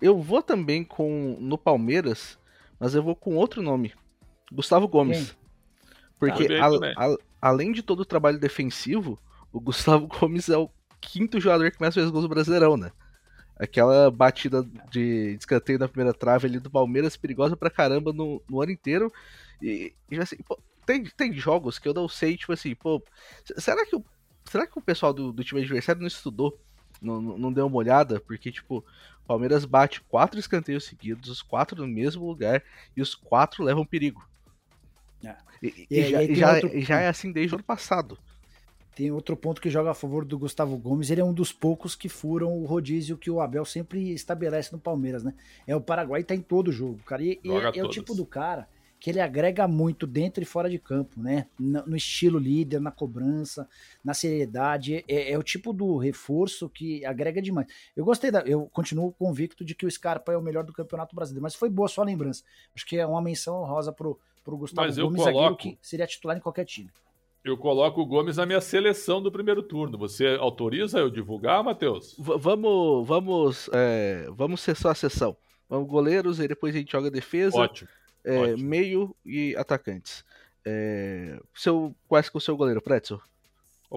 Eu 0.00 0.20
vou 0.20 0.42
também 0.42 0.84
com 0.84 1.36
no 1.40 1.58
Palmeiras, 1.58 2.38
mas 2.78 2.94
eu 2.94 3.02
vou 3.02 3.16
com 3.16 3.36
outro 3.36 3.62
nome. 3.62 3.92
Gustavo 4.52 4.86
Gomes. 4.86 5.30
Quem? 5.30 5.38
Porque 6.18 6.54
a, 6.54 6.66
a, 6.66 7.16
além 7.40 7.72
de 7.72 7.82
todo 7.82 8.00
o 8.00 8.04
trabalho 8.04 8.38
defensivo, 8.38 9.18
o 9.52 9.60
Gustavo 9.60 10.06
Gomes 10.20 10.48
é 10.48 10.56
o 10.56 10.70
quinto 11.00 11.40
jogador 11.40 11.70
que 11.70 11.80
mais 11.80 11.94
fez 11.94 12.10
gols 12.10 12.24
do 12.24 12.28
Brasileirão, 12.28 12.76
né? 12.76 12.90
Aquela 13.58 14.10
batida 14.10 14.64
de 14.90 15.36
escanteio 15.38 15.78
na 15.78 15.88
primeira 15.88 16.14
trave 16.16 16.46
ali 16.46 16.60
do 16.60 16.70
Palmeiras, 16.70 17.16
perigosa 17.16 17.56
pra 17.56 17.70
caramba 17.70 18.12
no, 18.12 18.40
no 18.48 18.62
ano 18.62 18.70
inteiro. 18.70 19.12
E, 19.60 19.92
e 20.10 20.18
assim, 20.18 20.36
pô, 20.46 20.56
tem, 20.86 21.04
tem 21.04 21.32
jogos 21.32 21.78
que 21.78 21.88
eu 21.88 21.94
não 21.94 22.08
sei, 22.08 22.36
tipo 22.36 22.52
assim, 22.52 22.74
pô, 22.74 23.02
será 23.56 23.84
que 23.84 23.96
o, 23.96 24.04
será 24.50 24.66
que 24.66 24.78
o 24.78 24.82
pessoal 24.82 25.12
do, 25.12 25.32
do 25.32 25.44
time 25.44 25.60
adversário 25.60 26.00
não 26.00 26.08
estudou 26.08 26.58
não, 27.00 27.20
não 27.20 27.52
deu 27.52 27.66
uma 27.66 27.76
olhada, 27.76 28.20
porque, 28.20 28.50
tipo, 28.50 28.78
o 28.78 29.26
Palmeiras 29.26 29.64
bate 29.64 30.00
quatro 30.02 30.38
escanteios 30.38 30.84
seguidos, 30.84 31.30
os 31.30 31.42
quatro 31.42 31.80
no 31.80 31.88
mesmo 31.88 32.26
lugar, 32.26 32.62
e 32.96 33.02
os 33.02 33.14
quatro 33.14 33.64
levam 33.64 33.86
perigo. 33.86 34.26
É. 35.24 35.36
E, 35.62 35.86
e, 35.90 36.00
e, 36.00 36.10
já, 36.10 36.22
e 36.22 36.34
já, 36.34 36.54
outro... 36.54 36.80
já 36.80 37.00
é 37.00 37.08
assim 37.08 37.32
desde 37.32 37.54
o 37.54 37.56
ano 37.56 37.64
passado. 37.64 38.18
Tem 38.94 39.12
outro 39.12 39.36
ponto 39.36 39.60
que 39.60 39.70
joga 39.70 39.92
a 39.92 39.94
favor 39.94 40.24
do 40.24 40.38
Gustavo 40.38 40.76
Gomes, 40.76 41.10
ele 41.10 41.20
é 41.20 41.24
um 41.24 41.32
dos 41.32 41.52
poucos 41.52 41.94
que 41.94 42.08
furam 42.08 42.52
o 42.58 42.64
rodízio 42.64 43.16
que 43.16 43.30
o 43.30 43.40
Abel 43.40 43.64
sempre 43.64 44.12
estabelece 44.12 44.72
no 44.72 44.78
Palmeiras, 44.78 45.22
né? 45.22 45.34
É 45.66 45.76
o 45.76 45.80
Paraguai 45.80 46.24
tá 46.24 46.34
em 46.34 46.40
todo 46.40 46.72
jogo, 46.72 46.98
cara. 47.04 47.22
E, 47.22 47.38
e 47.44 47.50
é, 47.50 47.78
é 47.78 47.84
o 47.84 47.88
tipo 47.88 48.12
do 48.12 48.26
cara 48.26 48.68
que 49.00 49.10
ele 49.10 49.20
agrega 49.20 49.68
muito 49.68 50.06
dentro 50.06 50.42
e 50.42 50.46
fora 50.46 50.68
de 50.68 50.78
campo, 50.78 51.20
né? 51.20 51.46
No, 51.58 51.96
estilo 51.96 52.38
líder, 52.38 52.80
na 52.80 52.90
cobrança, 52.90 53.68
na 54.04 54.12
seriedade. 54.12 55.04
É, 55.06 55.32
é, 55.32 55.38
o 55.38 55.42
tipo 55.42 55.72
do 55.72 55.96
reforço 55.96 56.68
que 56.68 57.04
agrega 57.04 57.40
demais. 57.40 57.68
Eu 57.96 58.04
gostei 58.04 58.30
da. 58.30 58.40
Eu 58.40 58.68
continuo 58.72 59.12
convicto 59.12 59.64
de 59.64 59.74
que 59.74 59.86
o 59.86 59.90
Scarpa 59.90 60.32
é 60.32 60.36
o 60.36 60.42
melhor 60.42 60.64
do 60.64 60.72
Campeonato 60.72 61.14
Brasileiro, 61.14 61.42
mas 61.42 61.54
foi 61.54 61.70
boa 61.70 61.88
sua 61.88 62.04
lembrança. 62.04 62.42
Acho 62.74 62.86
que 62.86 62.96
é 62.96 63.06
uma 63.06 63.22
menção 63.22 63.62
honrosa 63.62 63.92
pro, 63.92 64.18
pro 64.44 64.56
Gustavo 64.56 64.86
mas 64.86 64.98
Gomes, 64.98 65.22
coloco... 65.22 65.56
que 65.56 65.78
seria 65.80 66.06
titular 66.06 66.36
em 66.36 66.40
qualquer 66.40 66.64
time. 66.64 66.90
Eu 67.44 67.56
coloco 67.56 68.00
o 68.00 68.06
Gomes 68.06 68.36
na 68.36 68.44
minha 68.44 68.60
seleção 68.60 69.22
do 69.22 69.30
primeiro 69.30 69.62
turno. 69.62 69.96
Você 69.96 70.36
autoriza 70.40 70.98
eu 70.98 71.08
divulgar, 71.08 71.62
Matheus? 71.62 72.16
V 72.18 72.36
vamos, 72.36 73.06
vamos, 73.06 73.70
é, 73.72 74.26
vamos 74.32 74.60
ser 74.60 74.76
só 74.76 74.90
a 74.90 74.94
sessão. 74.94 75.36
Vamos 75.68 75.88
goleiros 75.88 76.40
e 76.40 76.48
depois 76.48 76.74
a 76.74 76.78
gente 76.78 76.90
joga 76.90 77.10
defesa. 77.10 77.56
Ótimo. 77.56 77.88
É. 78.32 78.56
Meio 78.56 79.14
e 79.24 79.54
atacantes. 79.56 80.24
É, 80.64 81.40
seu, 81.54 81.94
qual 82.06 82.20
é, 82.20 82.24
é 82.24 82.30
o 82.32 82.40
seu 82.40 82.56
goleiro, 82.56 82.82
Pretzel? 82.82 83.20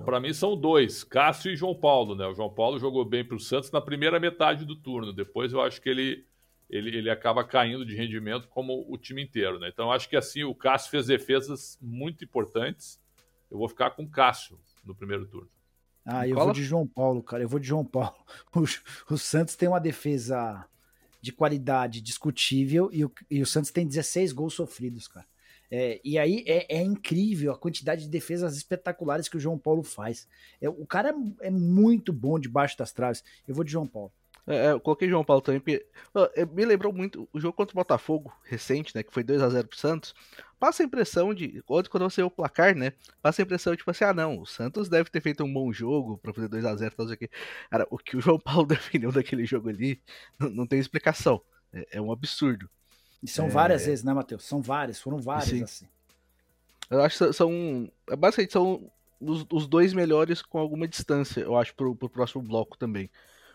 Para 0.05 0.21
mim 0.21 0.31
são 0.33 0.55
dois, 0.55 1.03
Cássio 1.03 1.51
e 1.51 1.55
João 1.55 1.75
Paulo, 1.75 2.15
né? 2.15 2.25
O 2.25 2.33
João 2.33 2.49
Paulo 2.49 2.79
jogou 2.79 3.03
bem 3.03 3.25
para 3.25 3.35
o 3.35 3.39
Santos 3.39 3.71
na 3.71 3.81
primeira 3.81 4.21
metade 4.21 4.63
do 4.63 4.75
turno. 4.75 5.11
Depois 5.11 5.51
eu 5.51 5.61
acho 5.61 5.81
que 5.81 5.89
ele, 5.89 6.25
ele, 6.69 6.97
ele 6.97 7.09
acaba 7.09 7.43
caindo 7.43 7.85
de 7.85 7.93
rendimento 7.93 8.47
como 8.47 8.85
o 8.87 8.97
time 8.97 9.21
inteiro, 9.21 9.59
né? 9.59 9.67
Então 9.67 9.87
eu 9.87 9.91
acho 9.91 10.07
que 10.07 10.15
assim 10.15 10.45
o 10.45 10.55
Cássio 10.55 10.91
fez 10.91 11.07
defesas 11.07 11.77
muito 11.81 12.23
importantes 12.23 13.01
eu 13.51 13.57
vou 13.57 13.67
ficar 13.67 13.91
com 13.91 14.07
Cássio 14.07 14.57
no 14.85 14.95
primeiro 14.95 15.27
turno. 15.27 15.49
Ah, 16.05 16.27
eu 16.27 16.35
vou 16.35 16.53
de 16.53 16.63
João 16.63 16.87
Paulo, 16.87 17.21
cara. 17.21 17.43
Eu 17.43 17.49
vou 17.49 17.59
de 17.59 17.67
João 17.67 17.85
Paulo. 17.85 18.15
O, 18.55 19.13
o 19.13 19.17
Santos 19.17 19.55
tem 19.55 19.67
uma 19.67 19.79
defesa 19.79 20.65
de 21.21 21.31
qualidade 21.31 22.01
discutível 22.01 22.89
e 22.91 23.05
o, 23.05 23.11
e 23.29 23.41
o 23.41 23.45
Santos 23.45 23.71
tem 23.71 23.85
16 23.85 24.33
gols 24.33 24.53
sofridos, 24.53 25.07
cara. 25.07 25.27
É, 25.73 26.01
e 26.03 26.17
aí 26.17 26.43
é, 26.45 26.79
é, 26.79 26.81
incrível 26.81 27.53
a 27.53 27.57
quantidade 27.57 28.03
de 28.03 28.09
defesas 28.09 28.57
espetaculares 28.57 29.29
que 29.29 29.37
o 29.37 29.39
João 29.39 29.57
Paulo 29.57 29.83
faz. 29.83 30.27
É, 30.59 30.67
o 30.67 30.85
cara 30.85 31.15
é, 31.41 31.47
é 31.47 31.49
muito 31.49 32.11
bom 32.11 32.37
debaixo 32.37 32.77
das 32.77 32.91
traves. 32.91 33.23
Eu 33.47 33.55
vou 33.55 33.63
de 33.63 33.71
João 33.71 33.87
Paulo. 33.87 34.11
É, 34.51 34.67
é, 34.67 34.71
eu 34.71 34.79
coloquei 34.79 35.07
João 35.07 35.23
Paulo 35.23 35.41
também, 35.41 35.59
porque 35.59 35.85
é, 36.35 36.45
me 36.45 36.65
lembrou 36.65 36.91
muito 36.91 37.27
o 37.31 37.39
jogo 37.39 37.53
contra 37.53 37.73
o 37.73 37.75
Botafogo, 37.75 38.33
recente, 38.43 38.95
né, 38.95 39.03
que 39.03 39.13
foi 39.13 39.23
2 39.23 39.41
a 39.41 39.49
0 39.49 39.67
pro 39.67 39.77
Santos. 39.77 40.13
Passa 40.59 40.83
a 40.83 40.85
impressão 40.85 41.33
de, 41.33 41.63
quando 41.63 42.03
você 42.03 42.21
vê 42.21 42.25
o 42.25 42.29
placar, 42.29 42.75
né, 42.75 42.93
passa 43.21 43.41
a 43.41 43.43
impressão, 43.43 43.75
tipo 43.75 43.89
assim, 43.89 44.03
ah 44.03 44.13
não, 44.13 44.39
o 44.39 44.45
Santos 44.45 44.89
deve 44.89 45.09
ter 45.09 45.21
feito 45.21 45.43
um 45.43 45.51
bom 45.51 45.71
jogo 45.71 46.17
pra 46.17 46.33
fazer 46.33 46.47
2 46.47 46.65
a 46.65 46.75
0 46.75 46.95
tal, 46.95 47.07
aqui. 47.07 47.29
Cara, 47.69 47.87
o 47.89 47.97
que 47.97 48.17
o 48.17 48.21
João 48.21 48.37
Paulo 48.43 48.65
definiu 48.65 49.11
daquele 49.11 49.45
jogo 49.45 49.69
ali, 49.69 50.01
não, 50.37 50.49
não 50.49 50.67
tem 50.67 50.79
explicação. 50.79 51.41
É, 51.73 51.87
é, 51.93 52.01
um 52.01 52.11
absurdo. 52.11 52.69
E 53.23 53.27
são 53.27 53.45
é... 53.45 53.49
várias 53.49 53.85
vezes, 53.85 54.03
né, 54.03 54.13
Matheus? 54.13 54.43
São 54.43 54.61
várias, 54.61 54.99
foram 54.99 55.19
várias, 55.19 55.49
Sim. 55.49 55.63
assim. 55.63 55.87
Eu 56.89 57.01
acho 57.01 57.17
que 57.17 57.33
são, 57.33 57.89
basicamente, 58.17 58.51
são 58.51 58.91
os, 59.21 59.45
os 59.49 59.67
dois 59.67 59.93
melhores 59.93 60.41
com 60.41 60.57
alguma 60.59 60.87
distância, 60.87 61.39
eu 61.39 61.55
acho, 61.55 61.73
pro, 61.73 61.95
pro 61.95 62.09
próximo 62.09 62.41
bloco 62.41 62.77
também. 62.77 63.09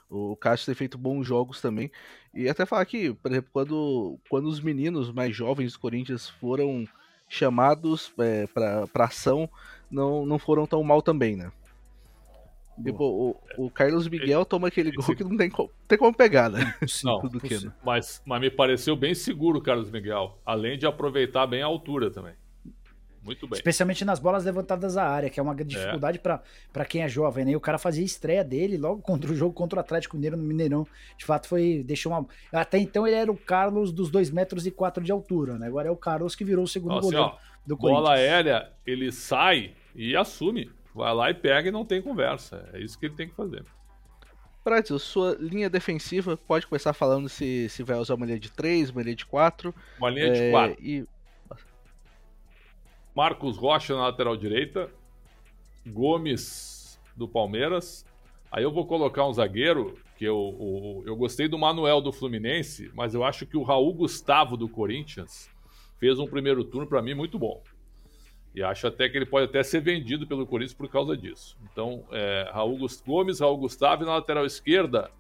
O 0.09 0.37
Cássio 0.37 0.67
tem 0.67 0.75
feito 0.75 0.97
bons 0.97 1.27
jogos 1.27 1.61
também. 1.61 1.91
E 2.33 2.49
até 2.49 2.65
falar 2.65 2.85
que, 2.85 3.13
por 3.15 3.31
exemplo, 3.31 3.51
quando, 3.53 4.19
quando 4.29 4.47
os 4.47 4.61
meninos 4.61 5.11
mais 5.11 5.35
jovens 5.35 5.73
do 5.73 5.81
Corinthians 5.81 6.29
foram 6.29 6.87
chamados 7.29 8.13
é, 8.19 8.47
para 8.47 9.05
ação, 9.05 9.49
não, 9.91 10.25
não 10.25 10.39
foram 10.39 10.67
tão 10.67 10.83
mal 10.83 11.03
também, 11.03 11.37
né? 11.37 11.51
Tipo, 12.83 13.05
o, 13.05 13.65
o, 13.65 13.71
Carlos 13.71 14.07
Miguel 14.07 14.45
toma 14.45 14.69
aquele 14.69 14.93
gol 14.93 15.17
que 15.17 15.25
não 15.25 15.35
tem, 15.37 15.51
tem 15.89 15.99
como 15.99 16.15
pegar, 16.15 16.51
né? 16.51 16.75
Não, 17.03 17.21
que, 17.41 17.65
né? 17.65 17.73
mas, 17.83 18.23
mas 18.27 18.41
me 18.41 18.51
pareceu 18.51 18.95
bem 18.95 19.15
seguro 19.15 19.59
o 19.59 19.63
Carlos 19.63 19.91
Miguel. 19.91 20.39
Além 20.45 20.77
de 20.77 20.87
aproveitar 20.87 21.47
bem 21.47 21.63
a 21.63 21.67
altura 21.67 22.11
também. 22.11 22.35
Muito 23.27 23.49
bem. 23.49 23.57
Especialmente 23.57 24.05
nas 24.05 24.21
bolas 24.21 24.45
levantadas 24.45 24.97
à 24.97 25.05
área, 25.05 25.29
que 25.29 25.41
é 25.41 25.43
uma 25.43 25.53
dificuldade 25.53 26.21
é. 26.25 26.41
para 26.73 26.85
quem 26.85 27.03
é 27.03 27.09
jovem, 27.09 27.45
né? 27.45 27.51
E 27.51 27.57
o 27.57 27.61
cara 27.61 27.77
fazia 27.77 28.05
estreia 28.05 28.45
dele 28.45 28.79
logo 28.79 29.03
contra 29.03 29.33
o 29.33 29.35
jogo 29.35 29.53
contra 29.53 29.79
o 29.79 29.81
Atlético 29.81 30.15
Mineiro 30.15 30.37
no 30.37 30.45
Mineirão. 30.45 30.87
De 31.19 31.25
fato, 31.25 31.49
foi. 31.49 31.83
Deixou 31.85 32.13
uma. 32.13 32.25
Até 32.53 32.79
então 32.79 33.05
ele 33.05 33.17
era 33.17 33.31
o 33.31 33.37
Carlos 33.37 33.91
dos 33.91 34.11
2 34.13 34.31
metros 34.31 34.65
e 34.65 34.71
4 34.71 35.03
de 35.03 35.11
altura, 35.11 35.59
né? 35.59 35.67
Agora 35.67 35.89
é 35.89 35.91
o 35.91 35.97
Carlos 35.97 36.37
que 36.37 36.45
virou 36.45 36.65
o 36.65 36.69
segundo 36.69 36.99
assim, 36.99 37.11
goleiro 37.11 37.25
ó, 37.25 37.39
do 37.67 37.77
Corinthians. 37.77 38.05
Bola 38.05 38.15
aérea, 38.15 38.71
ele 38.87 39.11
sai 39.11 39.73
e 39.93 40.15
assume. 40.15 40.71
Vai 40.95 41.13
lá 41.13 41.29
e 41.29 41.35
pega 41.35 41.69
e 41.69 41.73
não 41.73 41.85
tem 41.85 42.01
conversa. 42.01 42.71
É 42.73 42.81
isso 42.81 42.97
que 42.97 43.07
ele 43.07 43.17
tem 43.17 43.29
que 43.29 43.35
fazer. 43.35 43.65
Brasil, 44.65 44.99
sua 44.99 45.37
linha 45.39 45.69
defensiva 45.69 46.37
pode 46.37 46.67
começar 46.67 46.93
falando 46.93 47.29
se, 47.29 47.69
se 47.69 47.83
vai 47.83 47.97
usar 47.99 48.15
uma 48.15 48.27
linha 48.27 48.39
de 48.39 48.51
3, 48.51 48.91
uma 48.91 49.03
linha 49.03 49.15
de 49.15 49.27
4. 49.27 49.75
Uma 49.99 50.11
linha 50.11 50.27
é, 50.27 50.33
de 50.33 50.51
4. 50.51 50.77
E 50.81 51.07
Marcos 53.17 53.57
Rocha 53.57 53.95
na 53.95 54.03
lateral 54.03 54.37
direita, 54.37 54.91
Gomes 55.87 57.01
do 57.17 57.27
Palmeiras. 57.27 58.05
Aí 58.53 58.63
eu 58.63 58.71
vou 58.71 58.85
colocar 58.85 59.27
um 59.27 59.33
zagueiro 59.33 59.99
que 60.19 60.25
eu, 60.27 60.37
o, 60.37 61.03
eu 61.07 61.17
gostei 61.17 61.49
do 61.49 61.59
Manuel 61.59 62.03
do 62.03 62.13
Fluminense, 62.13 62.91
mas 62.95 63.15
eu 63.15 63.25
acho 63.25 63.47
que 63.47 63.57
o 63.57 63.63
Raul 63.63 63.95
Gustavo 63.95 64.55
do 64.55 64.69
Corinthians 64.69 65.51
fez 65.99 66.19
um 66.19 66.27
primeiro 66.27 66.63
turno 66.63 66.87
para 66.87 67.01
mim 67.01 67.15
muito 67.15 67.39
bom. 67.39 67.63
E 68.55 68.63
acho 68.63 68.87
até 68.87 69.09
que 69.09 69.17
ele 69.17 69.25
pode 69.25 69.47
até 69.47 69.63
ser 69.63 69.81
vendido 69.81 70.27
pelo 70.27 70.47
Corinthians 70.47 70.77
por 70.77 70.89
causa 70.89 71.17
disso. 71.17 71.57
Então, 71.73 72.05
é, 72.13 72.51
Raul 72.53 72.79
Gomes, 73.07 73.41
Raul 73.41 73.57
Gustavo 73.57 74.03
e 74.03 74.07
na 74.07 74.17
lateral 74.17 74.45
esquerda, 74.45 75.11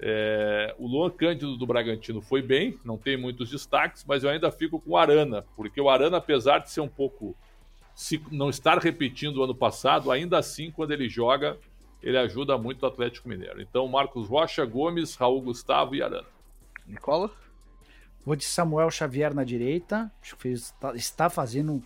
é, 0.00 0.74
o 0.78 0.86
Luan 0.86 1.10
Cândido 1.10 1.56
do 1.56 1.66
Bragantino 1.66 2.20
foi 2.20 2.42
bem, 2.42 2.78
não 2.84 2.98
tem 2.98 3.16
muitos 3.16 3.50
destaques, 3.50 4.04
mas 4.06 4.24
eu 4.24 4.30
ainda 4.30 4.50
fico 4.50 4.80
com 4.80 4.90
o 4.90 4.96
Arana, 4.96 5.44
porque 5.56 5.80
o 5.80 5.88
Arana, 5.88 6.16
apesar 6.16 6.58
de 6.58 6.70
ser 6.70 6.80
um 6.80 6.88
pouco. 6.88 7.36
Se 7.94 8.22
não 8.30 8.48
estar 8.48 8.78
repetindo 8.78 9.36
o 9.36 9.44
ano 9.44 9.54
passado, 9.54 10.10
ainda 10.10 10.38
assim, 10.38 10.70
quando 10.70 10.92
ele 10.92 11.10
joga, 11.10 11.58
ele 12.02 12.16
ajuda 12.16 12.56
muito 12.56 12.82
o 12.82 12.86
Atlético 12.86 13.28
Mineiro. 13.28 13.60
Então, 13.60 13.86
Marcos 13.86 14.28
Rocha, 14.28 14.64
Gomes, 14.64 15.14
Raul 15.14 15.42
Gustavo 15.42 15.94
e 15.94 16.02
Arana. 16.02 16.26
Nicola? 16.86 17.30
Vou 18.24 18.34
de 18.34 18.44
Samuel 18.44 18.90
Xavier 18.90 19.34
na 19.34 19.44
direita, 19.44 20.10
acho 20.22 20.36
que 20.36 20.54
tá, 20.80 20.94
está 20.94 21.28
fazendo 21.28 21.74
um 21.74 21.82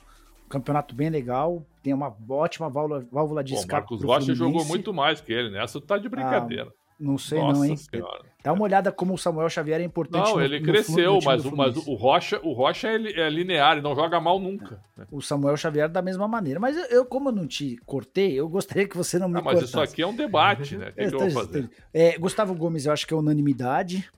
campeonato 0.48 0.94
bem 0.94 1.10
legal, 1.10 1.64
tem 1.82 1.92
uma 1.92 2.14
ótima 2.28 2.68
válvula, 2.68 3.06
válvula 3.10 3.42
de 3.42 3.54
Bom, 3.54 3.60
escape. 3.60 3.80
Marcos 3.80 4.02
Rocha 4.02 4.34
jogou 4.34 4.64
muito 4.64 4.92
mais 4.94 5.20
que 5.20 5.32
ele, 5.32 5.50
nessa 5.50 5.78
né? 5.78 5.84
tá 5.86 5.98
de 5.98 6.08
brincadeira. 6.08 6.72
Não 6.98 7.18
sei 7.18 7.38
Nossa 7.38 7.58
não, 7.58 7.64
hein? 7.64 7.76
Senhora. 7.76 8.24
Dá 8.42 8.52
uma 8.52 8.62
olhada 8.62 8.90
como 8.92 9.12
o 9.12 9.18
Samuel 9.18 9.50
Xavier 9.50 9.80
é 9.80 9.84
importante. 9.84 10.24
Não, 10.24 10.36
no, 10.36 10.42
ele 10.42 10.60
cresceu, 10.60 11.18
mas, 11.24 11.44
o, 11.44 11.54
mas 11.54 11.76
o 11.76 11.94
Rocha, 11.94 12.40
o 12.42 12.52
Rocha 12.52 12.88
é, 12.88 12.94
é 12.94 13.28
linear, 13.28 13.72
ele 13.72 13.82
não 13.82 13.94
joga 13.94 14.20
mal 14.20 14.38
nunca. 14.38 14.80
Né? 14.96 15.04
O 15.10 15.20
Samuel 15.20 15.56
Xavier 15.56 15.88
da 15.88 16.00
mesma 16.00 16.26
maneira. 16.28 16.60
Mas 16.60 16.76
eu, 16.90 17.04
como 17.04 17.28
eu 17.28 17.32
não 17.32 17.46
te 17.46 17.76
cortei, 17.84 18.32
eu 18.32 18.48
gostaria 18.48 18.88
que 18.88 18.96
você 18.96 19.18
não 19.18 19.28
me 19.28 19.38
ah, 19.38 19.42
Mas 19.42 19.62
isso 19.62 19.80
aqui 19.80 20.00
é 20.00 20.06
um 20.06 20.14
debate, 20.14 20.76
né? 20.76 20.88
O 20.88 20.92
que, 20.92 21.00
é, 21.00 21.08
que 21.08 21.14
eu 21.14 21.18
vou 21.18 21.30
fazer? 21.30 21.70
É, 21.92 22.16
Gustavo 22.18 22.54
Gomes, 22.54 22.86
eu 22.86 22.92
acho 22.92 23.06
que 23.06 23.12
é 23.12 23.16
unanimidade. 23.16 24.08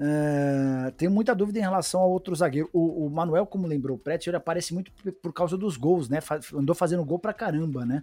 Uh, 0.00 0.90
tenho 0.96 1.12
muita 1.12 1.32
dúvida 1.32 1.60
em 1.60 1.62
relação 1.62 2.00
ao 2.00 2.10
outro 2.10 2.34
zagueiro. 2.34 2.68
O, 2.72 3.06
o 3.06 3.10
Manuel, 3.10 3.46
como 3.46 3.68
lembrou 3.68 3.96
o 3.96 4.00
Pretz, 4.00 4.26
ele 4.26 4.36
aparece 4.36 4.74
muito 4.74 4.90
por 5.22 5.32
causa 5.32 5.56
dos 5.56 5.76
gols, 5.76 6.08
né? 6.08 6.18
Andou 6.52 6.74
fazendo 6.74 7.04
gol 7.04 7.20
pra 7.20 7.32
caramba, 7.32 7.86
né? 7.86 8.02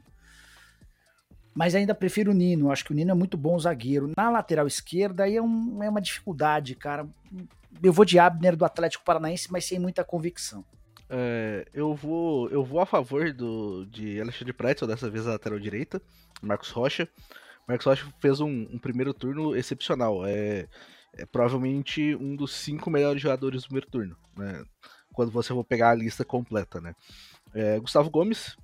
Mas 1.53 1.75
ainda 1.75 1.95
prefiro 1.95 2.31
o 2.31 2.33
Nino. 2.33 2.71
Acho 2.71 2.85
que 2.85 2.91
o 2.91 2.95
Nino 2.95 3.11
é 3.11 3.13
muito 3.13 3.37
bom 3.37 3.57
zagueiro. 3.57 4.11
Na 4.15 4.29
lateral 4.29 4.67
esquerda 4.67 5.23
aí 5.23 5.35
é, 5.37 5.41
um, 5.41 5.83
é 5.83 5.89
uma 5.89 6.01
dificuldade, 6.01 6.75
cara. 6.75 7.07
Eu 7.81 7.93
vou 7.93 8.05
de 8.05 8.17
Abner 8.19 8.55
do 8.55 8.65
Atlético 8.65 9.03
Paranaense, 9.03 9.51
mas 9.51 9.65
sem 9.65 9.79
muita 9.79 10.03
convicção. 10.03 10.63
É, 11.09 11.65
eu 11.73 11.95
vou 11.95 12.47
eu 12.49 12.63
vou 12.63 12.79
a 12.79 12.85
favor 12.85 13.33
do 13.33 13.85
de 13.87 14.21
Alexandre 14.21 14.53
Pretzel, 14.53 14.87
dessa 14.87 15.09
vez 15.09 15.25
a 15.25 15.31
lateral 15.31 15.59
direita, 15.59 16.01
Marcos 16.41 16.69
Rocha. 16.69 17.09
Marcos 17.67 17.85
Rocha 17.85 18.05
fez 18.19 18.39
um, 18.39 18.67
um 18.71 18.77
primeiro 18.77 19.13
turno 19.13 19.55
excepcional. 19.55 20.25
É, 20.25 20.67
é, 21.17 21.25
provavelmente 21.25 22.15
um 22.15 22.35
dos 22.35 22.53
cinco 22.53 22.89
melhores 22.89 23.21
jogadores 23.21 23.63
do 23.63 23.65
primeiro 23.65 23.89
turno, 23.89 24.15
né? 24.37 24.63
Quando 25.11 25.31
você 25.31 25.49
for 25.49 25.63
pegar 25.63 25.89
a 25.89 25.95
lista 25.95 26.23
completa, 26.23 26.79
né? 26.79 26.93
É, 27.53 27.79
Gustavo 27.79 28.09
Gomes, 28.09 28.55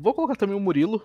Vou 0.00 0.14
colocar 0.14 0.36
também 0.36 0.56
o 0.56 0.60
Murilo. 0.60 1.04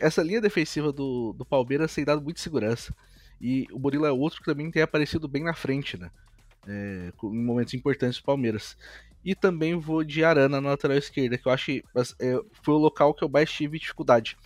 Essa 0.00 0.22
linha 0.22 0.40
defensiva 0.40 0.92
do, 0.92 1.32
do 1.32 1.44
Palmeiras 1.44 1.94
tem 1.94 2.04
dado 2.04 2.20
muita 2.20 2.40
segurança. 2.40 2.92
E 3.40 3.68
o 3.72 3.78
Murilo 3.78 4.04
é 4.04 4.10
outro 4.10 4.40
que 4.40 4.46
também 4.46 4.68
tem 4.68 4.82
aparecido 4.82 5.28
bem 5.28 5.44
na 5.44 5.54
frente, 5.54 5.96
né? 5.96 6.10
É, 6.66 7.12
em 7.22 7.44
momentos 7.44 7.72
importantes 7.74 8.18
do 8.18 8.24
Palmeiras. 8.24 8.76
E 9.24 9.32
também 9.32 9.78
vou 9.78 10.02
de 10.02 10.24
Arana 10.24 10.60
na 10.60 10.70
lateral 10.70 10.96
esquerda, 10.96 11.38
que 11.38 11.46
eu 11.46 11.52
acho 11.52 11.66
que 11.66 11.84
é, 12.18 12.40
foi 12.64 12.74
o 12.74 12.78
local 12.78 13.14
que 13.14 13.22
eu 13.22 13.28
mais 13.28 13.50
tive 13.50 13.78
dificuldade. 13.78 14.36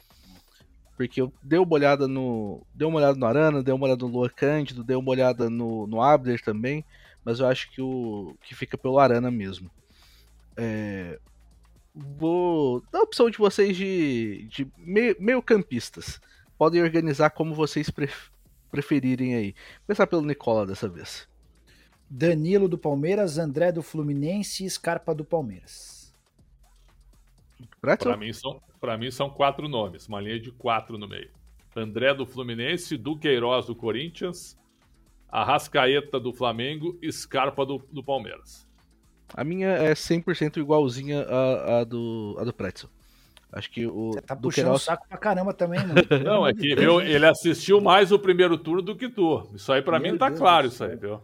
porque 0.96 1.22
eu 1.22 1.32
dei 1.42 1.58
uma 1.58 1.72
olhada 1.72 2.06
no. 2.06 2.66
Dei 2.74 2.86
uma 2.86 2.98
olhada 2.98 3.18
no 3.18 3.26
Arana, 3.26 3.62
dei 3.62 3.72
uma 3.72 3.86
olhada 3.86 4.04
no 4.04 4.12
Lua 4.12 4.28
Cândido, 4.28 4.84
dei 4.84 4.96
uma 4.96 5.10
olhada 5.10 5.48
no, 5.48 5.86
no 5.86 6.02
Abder 6.02 6.42
também, 6.42 6.84
mas 7.24 7.40
eu 7.40 7.46
acho 7.46 7.70
que 7.70 7.80
o 7.80 8.36
que 8.42 8.54
fica 8.54 8.76
pelo 8.76 8.98
Arana 8.98 9.30
mesmo. 9.30 9.70
É, 10.56 11.18
vou 11.94 12.82
dar 12.92 13.00
a 13.00 13.02
opção 13.02 13.28
de 13.28 13.38
vocês 13.38 13.76
de, 13.76 14.46
de 14.48 14.70
meio, 14.76 15.16
meio 15.18 15.42
campistas. 15.42 16.20
Podem 16.56 16.82
organizar 16.82 17.30
como 17.30 17.54
vocês 17.54 17.90
preferirem 18.70 19.34
aí. 19.34 19.52
Vou 19.52 19.86
começar 19.88 20.06
pelo 20.06 20.22
Nicola 20.22 20.66
dessa 20.66 20.88
vez. 20.88 21.28
Danilo 22.08 22.68
do 22.68 22.76
Palmeiras, 22.76 23.38
André 23.38 23.72
do 23.72 23.82
Fluminense 23.82 24.64
e 24.64 24.70
Scarpa 24.70 25.14
do 25.14 25.24
Palmeiras. 25.24 26.14
Para 27.80 28.16
mim, 28.16 28.32
são, 28.32 28.60
mim 28.98 29.10
são 29.10 29.30
quatro 29.30 29.68
nomes, 29.68 30.06
uma 30.06 30.20
linha 30.20 30.38
de 30.38 30.52
quatro 30.52 30.98
no 30.98 31.08
meio. 31.08 31.30
André 31.74 32.12
do 32.14 32.26
Fluminense, 32.26 32.96
Duqueiroz 32.96 33.66
do 33.66 33.74
Corinthians, 33.74 34.58
Arrascaeta 35.28 36.20
do 36.20 36.32
Flamengo 36.32 36.98
e 37.00 37.10
Scarpa 37.10 37.64
do, 37.64 37.78
do 37.90 38.04
Palmeiras. 38.04 38.68
A 39.34 39.44
minha 39.44 39.68
é 39.68 39.92
100% 39.92 40.58
igualzinha 40.58 41.22
à, 41.22 41.80
à, 41.80 41.84
do, 41.84 42.36
à 42.38 42.44
do 42.44 42.52
Pretzel. 42.52 42.88
Acho 43.52 43.70
que 43.70 43.86
o. 43.86 44.12
Você 44.12 44.22
tá 44.22 44.34
puxando 44.34 44.64
Queiroz... 44.64 44.82
o 44.82 44.84
saco 44.84 45.06
pra 45.06 45.18
caramba 45.18 45.52
também, 45.52 45.78
mano. 45.80 45.94
Não, 46.24 46.46
é 46.46 46.54
que 46.54 46.74
viu, 46.74 47.02
ele 47.02 47.26
assistiu 47.26 47.82
mais 47.82 48.10
o 48.10 48.18
primeiro 48.18 48.56
turno 48.56 48.80
do 48.80 48.96
que 48.96 49.10
tu. 49.10 49.46
Isso 49.54 49.70
aí 49.70 49.82
pra 49.82 50.00
Meu 50.00 50.12
mim 50.12 50.18
tá 50.18 50.28
Deus 50.28 50.40
claro, 50.40 50.66
isso 50.68 50.82
aí, 50.82 50.96
viu? 50.96 51.20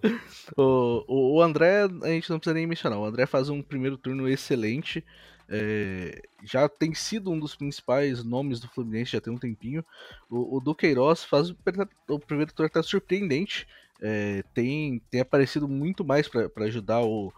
O, 0.54 1.04
o, 1.08 1.36
o, 1.36 1.42
André, 1.42 1.84
a 2.02 2.08
gente 2.08 2.28
não 2.28 2.38
precisa 2.38 2.52
nem 2.52 2.66
mencionar. 2.66 2.98
O 2.98 3.04
André 3.06 3.24
faz 3.24 3.48
um 3.48 3.62
primeiro 3.62 3.96
turno 3.96 4.28
excelente. 4.28 5.02
É, 5.48 6.20
já 6.44 6.68
tem 6.68 6.92
sido 6.92 7.30
um 7.30 7.38
dos 7.38 7.56
principais 7.56 8.22
nomes 8.22 8.60
do 8.60 8.68
Fluminense 8.68 9.12
já 9.12 9.20
tem 9.22 9.32
um 9.32 9.38
tempinho. 9.38 9.82
O, 10.28 10.58
o 10.58 10.60
Duqueiroz 10.60 11.24
faz 11.24 11.48
o 11.48 12.18
primeiro 12.18 12.52
turno 12.52 12.66
até 12.66 12.82
surpreendente. 12.82 13.66
É, 14.02 14.44
tem, 14.52 15.00
tem 15.10 15.22
aparecido 15.22 15.66
muito 15.66 16.04
mais 16.04 16.28
para 16.28 16.64
ajudar 16.66 17.00
o, 17.00 17.32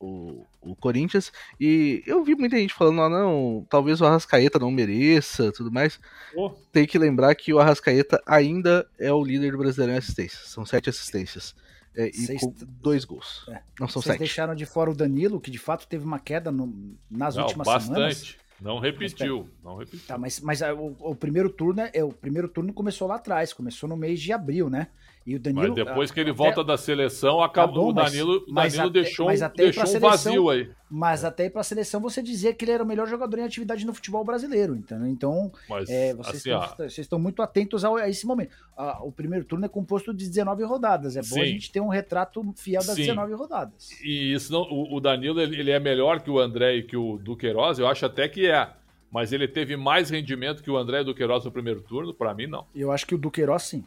o, 0.00 0.44
o 0.60 0.76
Corinthians. 0.76 1.32
E 1.60 2.02
eu 2.06 2.22
vi 2.24 2.34
muita 2.34 2.56
gente 2.56 2.74
falando, 2.74 3.02
ah, 3.02 3.08
não, 3.08 3.66
talvez 3.68 4.00
o 4.00 4.06
Arrascaeta 4.06 4.58
não 4.58 4.70
mereça, 4.70 5.52
tudo 5.52 5.70
mais. 5.70 6.00
Oh. 6.34 6.50
Tem 6.72 6.86
que 6.86 6.98
lembrar 6.98 7.34
que 7.34 7.52
o 7.52 7.58
Arrascaeta 7.58 8.22
ainda 8.26 8.88
é 8.98 9.12
o 9.12 9.22
líder 9.22 9.52
do 9.52 9.58
Brasileirão 9.58 9.94
em 9.94 9.98
assistências. 9.98 10.48
São 10.48 10.64
sete 10.64 10.88
assistências. 10.88 11.54
É, 11.96 12.08
e 12.08 12.38
com 12.38 12.54
dois 12.80 13.04
gols. 13.04 13.44
É. 13.48 13.60
Não 13.80 13.88
são 13.88 14.00
Vocês 14.00 14.12
sete. 14.12 14.18
deixaram 14.20 14.54
de 14.54 14.64
fora 14.64 14.90
o 14.90 14.94
Danilo, 14.94 15.40
que 15.40 15.50
de 15.50 15.58
fato 15.58 15.86
teve 15.86 16.04
uma 16.04 16.20
queda 16.20 16.52
no, 16.52 16.96
nas 17.10 17.34
não, 17.34 17.44
últimas 17.44 17.66
bastante. 17.66 17.94
semanas. 17.94 18.36
Não 18.60 18.78
repetiu, 18.80 19.48
não 19.62 19.76
repetiu. 19.76 20.00
Tá, 20.06 20.18
mas, 20.18 20.40
mas 20.40 20.62
ah, 20.62 20.74
o, 20.74 20.96
o, 20.98 21.14
primeiro 21.14 21.48
turno 21.48 21.80
é, 21.92 22.02
o 22.02 22.12
primeiro 22.12 22.48
turno 22.48 22.72
começou 22.72 23.06
lá 23.06 23.14
atrás, 23.14 23.52
começou 23.52 23.88
no 23.88 23.96
mês 23.96 24.20
de 24.20 24.32
abril, 24.32 24.68
né? 24.68 24.88
E 25.28 25.36
o 25.36 25.38
Danilo. 25.38 25.68
Mas 25.68 25.74
depois 25.74 26.10
que 26.10 26.20
ele 26.20 26.30
até, 26.30 26.38
volta 26.38 26.64
da 26.64 26.78
seleção, 26.78 27.42
acabou. 27.42 27.84
Bom, 27.84 27.90
o 27.90 27.92
Danilo, 27.92 28.46
mas, 28.48 28.72
Danilo 28.72 28.88
até, 28.88 29.02
deixou, 29.02 29.28
deixou 29.28 29.82
um 29.82 29.86
seleção, 29.86 30.10
vazio 30.10 30.48
aí. 30.48 30.70
Mas 30.90 31.22
até 31.22 31.50
para 31.50 31.60
a 31.60 31.64
seleção 31.64 32.00
você 32.00 32.22
dizia 32.22 32.54
que 32.54 32.64
ele 32.64 32.72
era 32.72 32.82
o 32.82 32.86
melhor 32.86 33.06
jogador 33.06 33.38
em 33.38 33.42
atividade 33.42 33.84
no 33.84 33.92
futebol 33.92 34.24
brasileiro. 34.24 34.74
Então, 34.74 35.06
então 35.06 35.52
mas, 35.68 35.90
é, 35.90 36.14
vocês, 36.14 36.36
assim, 36.36 36.50
estão, 36.50 36.76
vocês, 36.76 36.98
estão, 36.98 37.18
muito 37.18 37.42
atentos 37.42 37.84
a, 37.84 37.94
a 37.94 38.08
esse 38.08 38.26
momento. 38.26 38.56
Ah, 38.74 39.00
o 39.02 39.12
primeiro 39.12 39.44
turno 39.44 39.66
é 39.66 39.68
composto 39.68 40.14
de 40.14 40.26
19 40.26 40.64
rodadas. 40.64 41.14
É 41.14 41.20
bom 41.20 41.26
sim. 41.26 41.40
a 41.42 41.44
gente 41.44 41.70
ter 41.70 41.80
um 41.80 41.88
retrato 41.88 42.42
fiel 42.56 42.82
das 42.82 42.94
sim. 42.94 43.02
19 43.02 43.34
rodadas. 43.34 43.90
E 44.02 44.32
isso 44.32 44.50
não, 44.50 44.62
o, 44.62 44.96
o 44.96 44.98
Danilo 44.98 45.42
ele 45.42 45.70
é 45.70 45.78
melhor 45.78 46.22
que 46.22 46.30
o 46.30 46.38
André 46.38 46.76
e 46.76 46.82
que 46.82 46.96
o 46.96 47.18
Duqueiroz, 47.18 47.78
eu 47.78 47.86
acho 47.86 48.06
até 48.06 48.26
que 48.30 48.46
é. 48.46 48.66
Mas 49.10 49.30
ele 49.30 49.46
teve 49.46 49.76
mais 49.76 50.08
rendimento 50.08 50.62
que 50.62 50.70
o 50.70 50.76
André 50.78 51.04
Duqueiroz 51.04 51.44
no 51.44 51.52
primeiro 51.52 51.82
turno? 51.82 52.14
Para 52.14 52.32
mim, 52.32 52.46
não. 52.46 52.64
Eu 52.74 52.90
acho 52.90 53.06
que 53.06 53.14
o 53.14 53.18
Duqueiroz, 53.18 53.62
sim. 53.62 53.84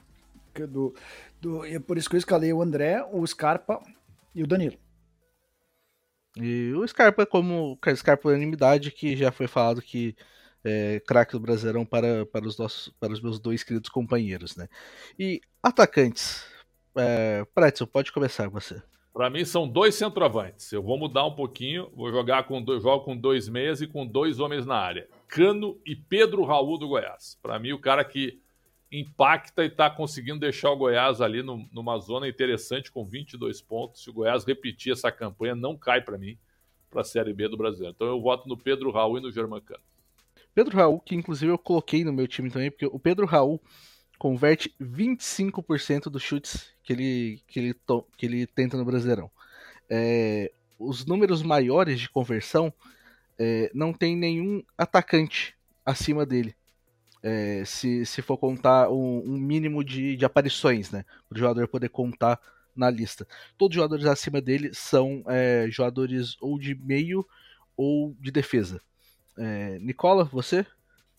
Do, 0.69 0.93
do, 1.41 1.65
é 1.65 1.79
por 1.79 1.97
isso 1.97 2.09
que 2.09 2.15
eu 2.15 2.19
escalei 2.19 2.53
o 2.53 2.61
André, 2.61 3.03
o 3.11 3.25
Scarpa 3.25 3.81
e 4.33 4.43
o 4.43 4.47
Danilo. 4.47 4.77
E 6.37 6.71
o 6.73 6.87
Scarpa, 6.87 7.25
como 7.25 7.73
o 7.73 7.95
Scarpa 7.95 8.29
unanimidade, 8.29 8.91
que 8.91 9.17
já 9.17 9.31
foi 9.31 9.47
falado 9.47 9.81
que 9.81 10.15
é 10.63 11.01
craque 11.05 11.33
do 11.33 11.39
Brasileirão 11.39 11.85
para, 11.85 12.25
para, 12.27 12.45
os 12.45 12.57
nossos, 12.57 12.93
para 12.99 13.11
os 13.11 13.19
meus 13.19 13.39
dois 13.39 13.63
queridos 13.63 13.89
companheiros, 13.89 14.55
né? 14.55 14.67
E 15.17 15.41
atacantes. 15.61 16.45
É, 16.95 17.45
Pretzel, 17.53 17.87
pode 17.87 18.11
começar 18.11 18.47
você. 18.47 18.81
Para 19.13 19.29
mim 19.29 19.43
são 19.43 19.67
dois 19.67 19.95
centroavantes. 19.95 20.71
Eu 20.71 20.83
vou 20.83 20.97
mudar 20.97 21.25
um 21.25 21.35
pouquinho, 21.35 21.91
vou 21.95 22.11
jogar 22.11 22.43
com 22.43 22.61
dois, 22.61 22.81
jogo 22.81 23.03
com 23.03 23.17
dois 23.17 23.49
meias 23.49 23.81
e 23.81 23.87
com 23.87 24.05
dois 24.05 24.39
homens 24.39 24.65
na 24.65 24.75
área. 24.75 25.09
Cano 25.27 25.79
e 25.85 25.95
Pedro 25.95 26.43
Raul 26.45 26.77
do 26.77 26.87
Goiás. 26.87 27.37
Para 27.41 27.59
mim 27.59 27.73
o 27.73 27.79
cara 27.79 28.05
que 28.05 28.39
impacta 28.91 29.63
e 29.63 29.67
está 29.67 29.89
conseguindo 29.89 30.39
deixar 30.39 30.69
o 30.69 30.75
Goiás 30.75 31.21
ali 31.21 31.41
no, 31.41 31.65
numa 31.71 31.97
zona 31.97 32.27
interessante 32.27 32.91
com 32.91 33.05
22 33.05 33.61
pontos. 33.61 34.03
Se 34.03 34.09
o 34.09 34.13
Goiás 34.13 34.43
repetir 34.43 34.91
essa 34.91 35.11
campanha, 35.11 35.55
não 35.55 35.77
cai 35.77 36.01
para 36.01 36.17
mim 36.17 36.37
para 36.89 37.01
a 37.01 37.05
Série 37.05 37.33
B 37.33 37.47
do 37.47 37.55
Brasileiro. 37.55 37.95
Então 37.95 38.07
eu 38.07 38.21
voto 38.21 38.49
no 38.49 38.57
Pedro 38.57 38.91
Raul 38.91 39.17
e 39.17 39.21
no 39.21 39.31
Germancano. 39.31 39.81
Pedro 40.53 40.75
Raul, 40.75 40.99
que 40.99 41.15
inclusive 41.15 41.49
eu 41.49 41.57
coloquei 41.57 42.03
no 42.03 42.11
meu 42.11 42.27
time 42.27 42.51
também, 42.51 42.69
porque 42.69 42.85
o 42.85 42.99
Pedro 42.99 43.25
Raul 43.25 43.61
converte 44.19 44.75
25% 44.81 46.09
dos 46.09 46.21
chutes 46.21 46.73
que 46.83 46.91
ele, 46.91 47.41
que 47.47 47.59
ele, 47.59 47.75
que 48.17 48.25
ele 48.25 48.45
tenta 48.45 48.75
no 48.75 48.83
Brasileirão. 48.83 49.31
É, 49.89 50.51
os 50.77 51.05
números 51.05 51.41
maiores 51.41 51.99
de 52.01 52.09
conversão 52.09 52.73
é, 53.39 53.71
não 53.73 53.93
tem 53.93 54.17
nenhum 54.17 54.61
atacante 54.77 55.55
acima 55.85 56.25
dele 56.25 56.53
é, 57.23 57.63
se, 57.65 58.05
se 58.05 58.21
for 58.21 58.37
contar 58.37 58.89
um, 58.89 59.19
um 59.25 59.37
mínimo 59.37 59.83
de, 59.83 60.15
de 60.15 60.25
aparições, 60.25 60.91
né? 60.91 61.05
Para 61.27 61.35
o 61.35 61.39
jogador 61.39 61.67
poder 61.67 61.89
contar 61.89 62.39
na 62.75 62.89
lista. 62.89 63.27
Todos 63.57 63.75
os 63.75 63.81
jogadores 63.81 64.05
acima 64.05 64.41
dele 64.41 64.71
são 64.73 65.23
é, 65.27 65.67
jogadores 65.69 66.37
ou 66.41 66.57
de 66.57 66.73
meio 66.75 67.25
ou 67.75 68.15
de 68.19 68.31
defesa. 68.31 68.81
É, 69.37 69.77
Nicola, 69.79 70.23
você? 70.23 70.65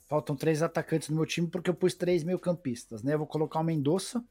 Faltam 0.09 0.36
três 0.36 0.62
atacantes 0.62 1.09
no 1.09 1.16
meu 1.16 1.26
time 1.26 1.46
porque 1.46 1.70
eu 1.70 1.74
pus 1.74 1.94
três 1.94 2.22
meio 2.24 2.38
campistas, 2.38 3.03
né? 3.03 3.14
Eu 3.14 3.18
vou 3.18 3.26
colocar 3.26 3.61
o 3.61 3.64
Mendonça, 3.64 4.22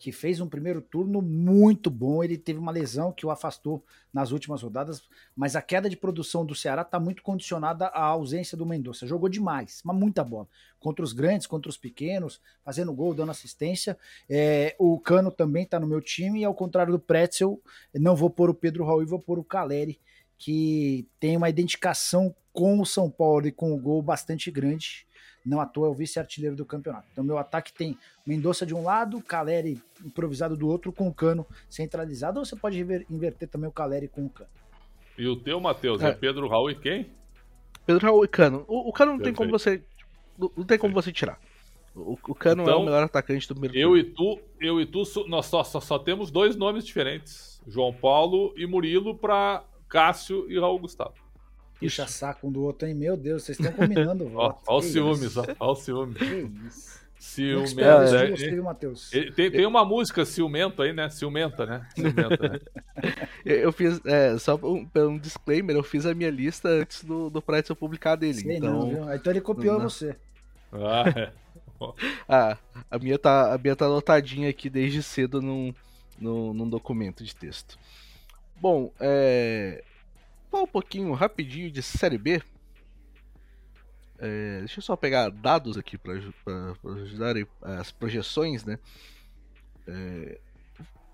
que 0.00 0.10
fez 0.10 0.40
um 0.40 0.48
primeiro 0.48 0.80
turno 0.80 1.20
muito 1.20 1.90
bom. 1.90 2.24
Ele 2.24 2.38
teve 2.38 2.58
uma 2.58 2.72
lesão 2.72 3.12
que 3.12 3.26
o 3.26 3.30
afastou 3.30 3.84
nas 4.10 4.32
últimas 4.32 4.62
rodadas, 4.62 5.02
mas 5.36 5.54
a 5.54 5.60
queda 5.60 5.90
de 5.90 5.96
produção 5.96 6.44
do 6.44 6.54
Ceará 6.54 6.80
está 6.80 6.98
muito 6.98 7.22
condicionada 7.22 7.86
à 7.88 8.02
ausência 8.02 8.56
do 8.56 8.64
Mendonça. 8.64 9.06
Jogou 9.06 9.28
demais, 9.28 9.82
mas 9.84 9.94
muita 9.94 10.24
bola. 10.24 10.48
Contra 10.78 11.04
os 11.04 11.12
grandes, 11.12 11.46
contra 11.46 11.68
os 11.68 11.76
pequenos, 11.76 12.40
fazendo 12.64 12.94
gol, 12.94 13.12
dando 13.12 13.30
assistência. 13.30 13.96
É, 14.26 14.74
o 14.78 14.98
Cano 14.98 15.30
também 15.30 15.64
está 15.64 15.78
no 15.78 15.86
meu 15.86 16.00
time, 16.00 16.40
e 16.40 16.44
ao 16.46 16.54
contrário 16.54 16.94
do 16.94 16.98
Pretzel, 16.98 17.60
não 17.92 18.16
vou 18.16 18.30
pôr 18.30 18.48
o 18.48 18.54
Pedro 18.54 18.86
Raul, 18.86 19.06
vou 19.06 19.20
pôr 19.20 19.38
o 19.38 19.44
Caleri, 19.44 20.00
que 20.38 21.06
tem 21.20 21.36
uma 21.36 21.50
identificação 21.50 22.34
com 22.54 22.80
o 22.80 22.86
São 22.86 23.10
Paulo 23.10 23.46
e 23.46 23.52
com 23.52 23.74
o 23.74 23.78
gol 23.78 24.00
bastante 24.00 24.50
grande 24.50 25.06
não 25.44 25.60
à 25.60 25.66
toa 25.66 25.88
é 25.88 25.90
o 25.90 25.94
vice-artilheiro 25.94 26.56
do 26.56 26.64
campeonato. 26.64 27.06
Então, 27.12 27.24
meu 27.24 27.38
ataque 27.38 27.72
tem 27.72 27.96
Mendonça 28.26 28.66
de 28.66 28.74
um 28.74 28.82
lado, 28.82 29.22
Caleri 29.22 29.82
improvisado 30.04 30.56
do 30.56 30.68
outro, 30.68 30.92
com 30.92 31.08
o 31.08 31.14
Cano 31.14 31.46
centralizado, 31.68 32.38
ou 32.38 32.44
você 32.44 32.56
pode 32.56 32.78
inverter 33.10 33.48
também 33.48 33.68
o 33.68 33.72
Caleri 33.72 34.08
com 34.08 34.24
o 34.24 34.30
Cano. 34.30 34.50
E 35.18 35.26
o 35.26 35.36
teu, 35.36 35.60
Matheus, 35.60 36.02
é, 36.02 36.08
é 36.08 36.12
Pedro 36.12 36.48
Raul 36.48 36.70
e 36.70 36.74
quem? 36.74 37.10
Pedro 37.84 38.06
Raul 38.06 38.24
e 38.24 38.28
Cano. 38.28 38.64
O, 38.68 38.88
o 38.88 38.92
Cano 38.92 39.12
não 39.12 39.20
tem 39.20 39.34
como 39.34 39.50
você. 39.50 39.82
Não 40.38 40.64
tem 40.64 40.78
como 40.78 40.94
você 40.94 41.12
tirar. 41.12 41.38
O, 41.94 42.12
o 42.12 42.34
Cano 42.34 42.62
então, 42.62 42.72
é 42.72 42.76
o 42.76 42.80
então, 42.80 42.84
melhor 42.84 43.02
atacante 43.02 43.48
do 43.48 43.54
primeiro 43.54 43.76
Eu 43.76 43.96
e 43.96 44.04
tu, 44.04 44.40
eu 44.60 44.80
e 44.80 44.86
tu, 44.86 45.02
nós 45.26 45.46
só, 45.46 45.64
só, 45.64 45.80
só 45.80 45.98
temos 45.98 46.30
dois 46.30 46.56
nomes 46.56 46.84
diferentes: 46.84 47.60
João 47.66 47.92
Paulo 47.92 48.54
e 48.56 48.66
Murilo 48.66 49.14
para 49.14 49.64
Cássio 49.88 50.50
e 50.50 50.58
Raul 50.58 50.78
Gustavo. 50.78 51.14
Puxa 51.80 52.06
saco 52.06 52.48
um 52.48 52.52
do 52.52 52.62
outro, 52.62 52.86
hein? 52.86 52.94
Meu 52.94 53.16
Deus, 53.16 53.42
vocês 53.42 53.58
estão 53.58 53.72
combinando 53.72 54.30
Olha 54.34 54.54
o 54.68 54.82
ciúmes. 54.82 55.36
Olha 55.36 55.56
o 55.58 55.74
ciúmes. 55.74 56.18
Que 56.18 56.24
isso. 56.66 57.00
Ciumento. 57.20 58.16
É, 59.12 59.30
tem, 59.30 59.50
tem 59.50 59.66
uma 59.66 59.84
música 59.84 60.24
ciumento 60.24 60.80
aí, 60.80 60.90
né? 60.90 61.10
Ciumenta, 61.10 61.66
né? 61.66 61.86
Ciumenta, 61.94 62.48
né? 62.48 62.60
eu 63.44 63.70
fiz, 63.72 64.00
é, 64.06 64.38
só 64.38 64.56
um, 64.56 64.88
um 64.96 65.18
disclaimer, 65.18 65.76
eu 65.76 65.82
fiz 65.82 66.06
a 66.06 66.14
minha 66.14 66.30
lista 66.30 66.70
antes 66.70 67.04
do, 67.04 67.28
do 67.28 67.42
Pretzel 67.42 67.76
publicar 67.76 68.16
dele. 68.16 68.40
Sei 68.40 68.56
então... 68.56 68.90
Não, 68.90 69.14
então 69.14 69.30
ele 69.30 69.42
copiou 69.42 69.78
não. 69.78 69.90
você. 69.90 70.16
Ah, 70.72 71.04
é. 71.14 71.32
ah, 72.26 72.56
a 72.90 72.98
minha, 72.98 73.18
tá, 73.18 73.52
a 73.52 73.58
minha 73.58 73.76
tá 73.76 73.84
anotadinha 73.84 74.48
aqui 74.48 74.70
desde 74.70 75.02
cedo 75.02 75.42
num, 75.42 75.74
num, 76.18 76.54
num 76.54 76.68
documento 76.70 77.22
de 77.22 77.36
texto. 77.36 77.78
Bom, 78.58 78.90
é, 78.98 79.84
falar 80.50 80.64
um 80.64 80.68
pouquinho 80.68 81.12
rapidinho 81.12 81.70
de 81.70 81.82
Série 81.82 82.18
B. 82.18 82.42
É, 84.18 84.58
deixa 84.58 84.80
eu 84.80 84.82
só 84.82 84.96
pegar 84.96 85.30
dados 85.30 85.78
aqui 85.78 85.96
para 85.96 86.14
ajudar 86.14 87.34
as 87.62 87.90
projeções, 87.90 88.64
né? 88.64 88.78
É, 89.86 90.38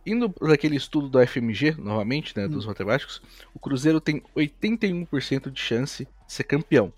indo 0.05 0.29
para 0.31 0.55
aquele 0.55 0.77
estudo 0.77 1.09
do 1.09 1.25
FMG, 1.25 1.77
novamente, 1.79 2.37
né, 2.37 2.49
dos 2.49 2.65
hum. 2.65 2.69
matemáticos, 2.69 3.23
o 3.55 3.59
Cruzeiro 3.59 4.01
tem 4.01 4.23
81% 4.37 5.51
de 5.51 5.61
chance 5.61 6.05
de 6.05 6.33
ser 6.33 6.45
campeão. 6.45 6.93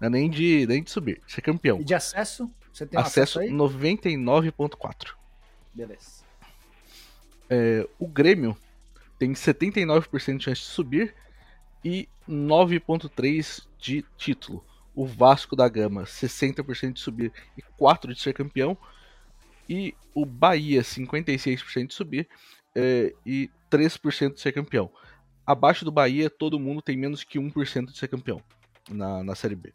Não 0.00 0.06
é 0.06 0.10
nem 0.10 0.30
de, 0.30 0.66
nem 0.66 0.82
de 0.82 0.90
subir, 0.90 1.20
ser 1.26 1.42
campeão. 1.42 1.80
E 1.80 1.84
de 1.84 1.94
acesso? 1.94 2.50
Você 2.72 2.86
tem 2.86 3.00
acesso, 3.00 3.40
acesso 3.40 3.54
99.4. 3.54 5.14
Beleza. 5.72 6.24
É, 7.48 7.88
o 7.98 8.06
Grêmio 8.06 8.56
tem 9.18 9.32
79% 9.32 10.36
de 10.36 10.44
chance 10.44 10.60
de 10.60 10.66
subir 10.66 11.14
e 11.86 12.08
9.3 12.28 13.64
de 13.78 14.04
título. 14.16 14.64
O 14.92 15.06
Vasco 15.06 15.54
da 15.54 15.68
Gama, 15.68 16.02
60% 16.02 16.94
de 16.94 17.00
subir 17.00 17.32
e 17.56 17.62
4 17.62 18.12
de 18.12 18.20
ser 18.20 18.32
campeão. 18.32 18.76
E 19.68 19.94
o 20.12 20.26
Bahia, 20.26 20.82
56% 20.82 21.86
de 21.86 21.94
subir 21.94 22.28
é, 22.74 23.14
e 23.24 23.48
3% 23.70 24.34
de 24.34 24.40
ser 24.40 24.50
campeão. 24.50 24.90
Abaixo 25.46 25.84
do 25.84 25.92
Bahia, 25.92 26.28
todo 26.28 26.58
mundo 26.58 26.82
tem 26.82 26.96
menos 26.96 27.22
que 27.22 27.38
1% 27.38 27.86
de 27.92 27.96
ser 27.96 28.08
campeão 28.08 28.42
na, 28.90 29.22
na 29.22 29.36
Série 29.36 29.54
B. 29.54 29.72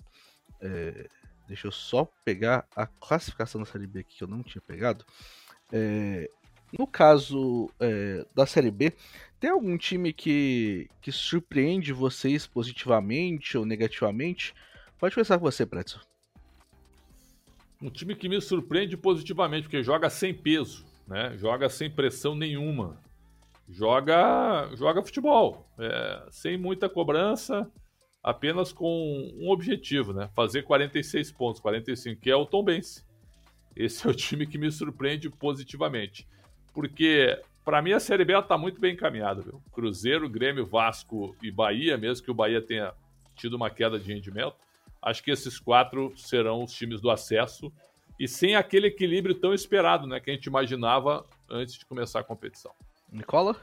É, 0.59 1.07
deixa 1.47 1.68
eu 1.68 1.72
só 1.72 2.12
pegar 2.26 2.68
a 2.76 2.86
classificação 2.86 3.62
da 3.62 3.66
Série 3.66 3.88
B 3.88 4.01
aqui 4.01 4.18
que 4.18 4.24
eu 4.24 4.28
não 4.28 4.43
tinha 4.43 4.62
pegado. 4.62 5.05
É, 5.72 6.30
no 6.78 6.86
caso 6.86 7.70
da 8.36 8.45
Série 8.45 8.72
B, 8.72 8.93
tem 9.41 9.49
algum 9.49 9.75
time 9.75 10.13
que, 10.13 10.87
que 11.01 11.11
surpreende 11.11 11.91
vocês 11.91 12.45
positivamente 12.45 13.57
ou 13.57 13.65
negativamente? 13.65 14.53
Pode 14.99 15.15
começar 15.15 15.39
com 15.39 15.43
você, 15.43 15.65
Pretzel. 15.65 15.99
Um 17.81 17.89
time 17.89 18.13
que 18.13 18.29
me 18.29 18.39
surpreende 18.39 18.95
positivamente, 18.95 19.63
porque 19.63 19.81
joga 19.81 20.11
sem 20.11 20.31
peso, 20.31 20.85
né? 21.07 21.35
Joga 21.39 21.67
sem 21.69 21.89
pressão 21.89 22.35
nenhuma. 22.35 23.01
Joga, 23.67 24.69
joga 24.75 25.01
futebol, 25.01 25.67
é, 25.79 26.23
sem 26.29 26.55
muita 26.55 26.87
cobrança, 26.87 27.67
apenas 28.21 28.71
com 28.71 29.33
um 29.39 29.49
objetivo, 29.49 30.13
né? 30.13 30.29
Fazer 30.35 30.61
46 30.61 31.31
pontos, 31.31 31.59
45, 31.59 32.21
que 32.21 32.29
é 32.29 32.35
o 32.35 32.45
Tom 32.45 32.63
Benz. 32.63 33.03
Esse 33.75 34.05
é 34.05 34.09
o 34.11 34.13
time 34.13 34.45
que 34.45 34.59
me 34.59 34.71
surpreende 34.71 35.31
positivamente. 35.31 36.27
Porque, 36.75 37.41
para 37.64 37.82
mim, 37.82 37.93
a 37.93 37.99
Série 37.99 38.26
B 38.26 38.38
está 38.38 38.57
muito 38.57 38.80
bem 38.80 38.93
encaminhada. 38.93 39.41
Viu? 39.41 39.62
Cruzeiro, 39.72 40.30
Grêmio, 40.30 40.66
Vasco 40.66 41.36
e 41.41 41.51
Bahia, 41.51 41.97
mesmo 41.97 42.26
que 42.26 42.32
o 42.32 42.34
Bahia 42.36 42.62
tenha 42.62 42.93
tido 43.36 43.55
uma 43.55 43.70
queda 43.70 43.99
de 43.99 44.12
rendimento, 44.12 44.55
acho 45.01 45.24
que 45.24 45.32
esses 45.32 45.59
quatro 45.59 46.14
serão 46.16 46.64
os 46.64 46.74
times 46.74 47.01
do 47.01 47.09
acesso 47.09 47.72
e 48.20 48.28
sem 48.28 48.55
aquele 48.55 48.88
equilíbrio 48.88 49.34
tão 49.34 49.53
esperado, 49.53 50.05
né, 50.05 50.20
que 50.20 50.30
a 50.30 50.34
gente 50.34 50.45
imaginava 50.45 51.26
antes 51.49 51.76
de 51.76 51.86
começar 51.86 52.20
a 52.20 52.24
competição. 52.24 52.72
Nicola? 53.12 53.55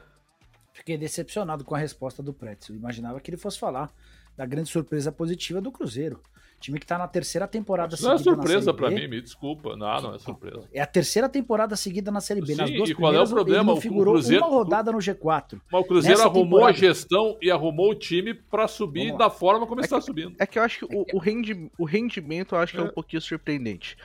Fiquei 0.73 0.97
decepcionado 0.97 1.65
com 1.65 1.75
a 1.75 1.79
resposta 1.79 2.23
do 2.23 2.33
Pretzel. 2.33 2.77
Imaginava 2.77 3.21
que 3.21 3.31
ele 3.31 3.37
fosse 3.37 3.59
falar 3.59 3.93
da 4.37 4.47
grande 4.47 4.69
surpresa 4.69 5.11
positiva 5.11 5.61
do 5.61 5.73
Cruzeiro. 5.73 6.23
Time 6.61 6.81
que 6.81 6.87
tá 6.87 6.99
na 6.99 7.07
terceira 7.07 7.47
temporada 7.47 7.95
Isso 7.95 8.03
seguida. 8.03 8.25
Não 8.25 8.33
é 8.33 8.37
surpresa 8.37 8.75
para 8.75 8.91
mim, 8.91 9.07
me 9.07 9.21
desculpa. 9.21 9.77
Não, 9.77 10.03
não 10.03 10.15
é 10.15 10.19
surpresa. 10.19 10.69
É 10.73 10.81
a 10.81 10.87
terceira 10.87 11.29
temporada 11.29 11.77
seguida 11.77 12.11
na 12.11 12.21
Série 12.21 12.41
B. 12.41 12.49
Sim, 12.49 12.57
nas 12.57 12.71
duas 12.71 12.91
e 12.91 12.95
qual 12.95 13.15
é 13.15 13.23
o 13.23 13.29
problema? 13.29 13.73
Ele 13.73 13.81
figurou 13.81 14.15
o 14.15 14.17
Cruzeiro, 14.17 14.45
uma 14.45 14.51
rodada 14.51 14.91
no 14.91 14.99
G4. 14.99 15.61
Mas 15.71 15.81
o 15.81 15.85
Cruzeiro 15.85 16.21
arrumou 16.21 16.59
temporada... 16.59 16.71
a 16.71 16.73
gestão 16.73 17.37
e 17.41 17.51
arrumou 17.51 17.91
o 17.91 17.95
time 17.95 18.35
para 18.35 18.67
subir 18.67 19.17
da 19.17 19.31
forma 19.31 19.67
como 19.67 19.81
é 19.81 19.85
está 19.85 20.01
subindo. 20.01 20.35
É 20.39 20.47
que 20.47 20.59
eu 20.59 20.63
acho 20.65 20.81
que 20.81 20.97
o, 20.97 21.07
o, 21.13 21.19
rendi, 21.19 21.71
o 21.79 21.85
rendimento 21.85 22.57
eu 22.57 22.59
acho 22.59 22.73
que 22.73 22.81
é, 22.81 22.83
é 22.83 22.87
um 22.87 22.93
pouquinho 22.93 23.23
surpreendente. 23.23 23.97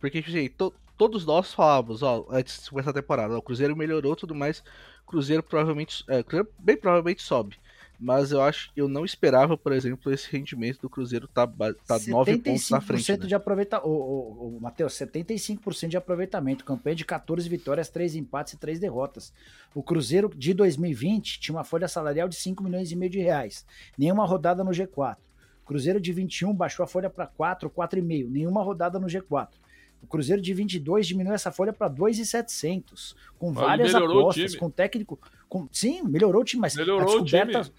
Porque, 0.00 0.22
tipo 0.22 0.34
assim, 0.34 0.48
to, 0.48 0.72
todos 0.96 1.26
nós 1.26 1.52
falávamos, 1.52 2.02
ó, 2.02 2.26
antes 2.30 2.64
de 2.64 2.70
começar 2.70 2.90
a 2.90 2.94
temporada, 2.94 3.34
ó, 3.34 3.38
o 3.38 3.42
Cruzeiro 3.42 3.76
melhorou 3.76 4.16
tudo 4.16 4.34
mais, 4.34 4.60
o 5.06 5.10
Cruzeiro 5.10 5.42
provavelmente, 5.42 6.02
é, 6.08 6.22
Cruzeiro 6.22 6.48
bem 6.58 6.78
provavelmente 6.78 7.22
sobe 7.22 7.58
mas 8.00 8.32
eu 8.32 8.40
acho 8.40 8.72
eu 8.74 8.88
não 8.88 9.04
esperava, 9.04 9.56
por 9.56 9.72
exemplo, 9.72 10.12
esse 10.12 10.30
rendimento 10.30 10.80
do 10.80 10.88
Cruzeiro 10.88 11.28
tá, 11.28 11.46
tá 11.46 11.98
9 12.06 12.38
pontos 12.38 12.70
na 12.70 12.80
frente. 12.80 13.12
Né? 13.12 13.26
de 13.26 13.34
aproveitamento, 13.34 13.88
o, 13.88 13.92
o, 13.92 14.56
o 14.56 14.60
Matheus, 14.60 14.94
75% 14.94 15.88
de 15.88 15.96
aproveitamento, 15.96 16.64
campanha 16.64 16.96
de 16.96 17.04
14 17.04 17.48
vitórias, 17.48 17.90
3 17.90 18.16
empates 18.16 18.54
e 18.54 18.56
3 18.56 18.78
derrotas. 18.80 19.32
O 19.74 19.82
Cruzeiro 19.82 20.30
de 20.34 20.54
2020 20.54 21.40
tinha 21.40 21.54
uma 21.54 21.64
folha 21.64 21.86
salarial 21.86 22.28
de 22.28 22.36
5 22.36 22.62
milhões 22.64 22.90
e 22.90 22.96
meio 22.96 23.10
de 23.10 23.20
reais, 23.20 23.66
nenhuma 23.98 24.24
rodada 24.24 24.64
no 24.64 24.70
G4. 24.70 25.16
O 25.62 25.66
Cruzeiro 25.66 26.00
de 26.00 26.12
21 26.12 26.54
baixou 26.54 26.82
a 26.82 26.86
folha 26.86 27.10
para 27.10 27.26
4, 27.26 27.68
4,5, 27.70 28.30
nenhuma 28.30 28.62
rodada 28.62 28.98
no 28.98 29.06
G4. 29.06 29.48
O 30.02 30.06
Cruzeiro 30.06 30.40
de 30.40 30.54
22 30.54 31.06
diminuiu 31.06 31.34
essa 31.34 31.52
folha 31.52 31.72
para 31.72 31.86
2,700, 31.88 33.14
com 33.38 33.52
várias 33.52 33.94
apostas, 33.94 34.56
com 34.56 34.70
técnico, 34.70 35.20
com, 35.48 35.68
sim, 35.70 36.02
melhorou 36.02 36.40
o 36.40 36.44
time, 36.44 36.62
mas 36.62 36.74
melhorou 36.74 37.18
a 37.18 37.22
descoberta, 37.22 37.60
o 37.60 37.62
time 37.64 37.74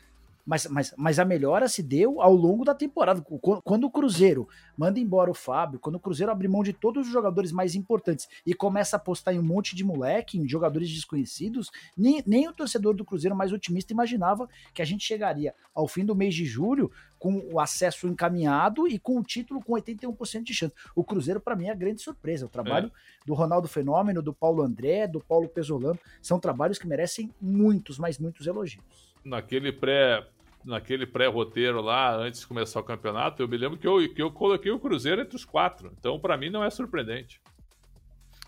mas, 0.46 0.66
mas, 0.68 0.94
mas 0.98 1.20
a 1.20 1.26
melhora 1.26 1.68
se 1.68 1.84
deu 1.84 2.22
ao 2.22 2.34
longo 2.34 2.66
da 2.66 2.74
temporada. 2.74 3.24
Quando 3.64 3.86
o 3.86 3.92
Cruzeiro 3.92 4.48
manda 4.78 5.00
embora 5.00 5.30
o 5.30 5.34
Fábio, 5.34 5.80
quando 5.80 5.96
o 5.96 6.00
Cruzeiro 6.00 6.32
abre 6.32 6.48
mão 6.48 6.64
de 6.64 6.74
todos 6.74 7.08
os 7.08 7.14
jogadores 7.14 7.52
mais 7.52 7.76
importantes 7.76 8.28
e 8.46 8.54
começa 8.54 8.96
a 8.96 9.00
apostar 9.00 9.34
em 9.34 9.40
um 9.40 9.44
monte 9.44 9.76
de 9.76 9.84
moleque, 9.84 10.38
em 10.38 10.48
jogadores 10.48 10.90
desconhecidos, 10.90 11.72
nem, 11.96 12.24
nem 12.26 12.48
o 12.48 12.54
torcedor 12.54 12.96
do 12.96 13.06
Cruzeiro 13.06 13.36
mais 13.36 13.52
otimista 13.52 13.94
imaginava 13.94 14.50
que 14.74 14.82
a 14.82 14.86
gente 14.86 15.06
chegaria 15.06 15.54
ao 15.74 15.88
fim 15.88 16.06
do 16.06 16.16
mês 16.16 16.34
de 16.34 16.46
julho 16.46 16.92
com 17.20 17.38
o 17.52 17.60
acesso 17.60 18.08
encaminhado 18.08 18.88
e 18.88 18.98
com 18.98 19.20
o 19.20 19.24
título 19.24 19.62
com 19.64 19.74
81% 19.74 20.44
de 20.44 20.54
chance. 20.54 20.74
O 20.96 21.04
Cruzeiro, 21.04 21.40
para 21.40 21.56
mim, 21.56 21.68
é 21.68 21.72
a 21.72 21.76
grande 21.76 22.02
surpresa. 22.02 22.48
O 22.48 22.50
trabalho 22.50 22.88
é. 22.88 23.26
do 23.28 23.36
Ronaldo 23.36 23.68
Fenômeno, 23.68 24.24
do 24.24 24.34
Paulo 24.34 24.64
André, 24.64 25.08
do 25.08 25.20
Paulo 25.20 25.48
Pesolano, 25.48 26.00
são 26.20 26.40
trabalhos 26.40 26.80
que 26.80 26.88
merecem 26.88 27.32
muitos, 27.40 28.00
mas 28.00 28.18
muitos 28.18 28.48
elogios 28.48 29.11
naquele 29.24 29.72
pré 29.72 30.26
naquele 30.64 31.08
pré-roteiro 31.08 31.82
lá, 31.82 32.16
antes 32.16 32.42
de 32.42 32.48
começar 32.48 32.80
o 32.80 32.84
campeonato, 32.84 33.42
eu 33.42 33.48
me 33.48 33.58
lembro 33.58 33.80
que 33.80 33.88
eu, 33.88 33.98
que 34.14 34.22
eu 34.22 34.32
coloquei 34.32 34.72
o 34.72 34.80
Cruzeiro 34.80 35.22
entre 35.22 35.36
os 35.36 35.44
quatro. 35.44 35.92
Então, 35.98 36.20
para 36.20 36.38
mim, 36.38 36.52
não 36.52 36.64
é 36.64 36.70
surpreendente. 36.70 37.42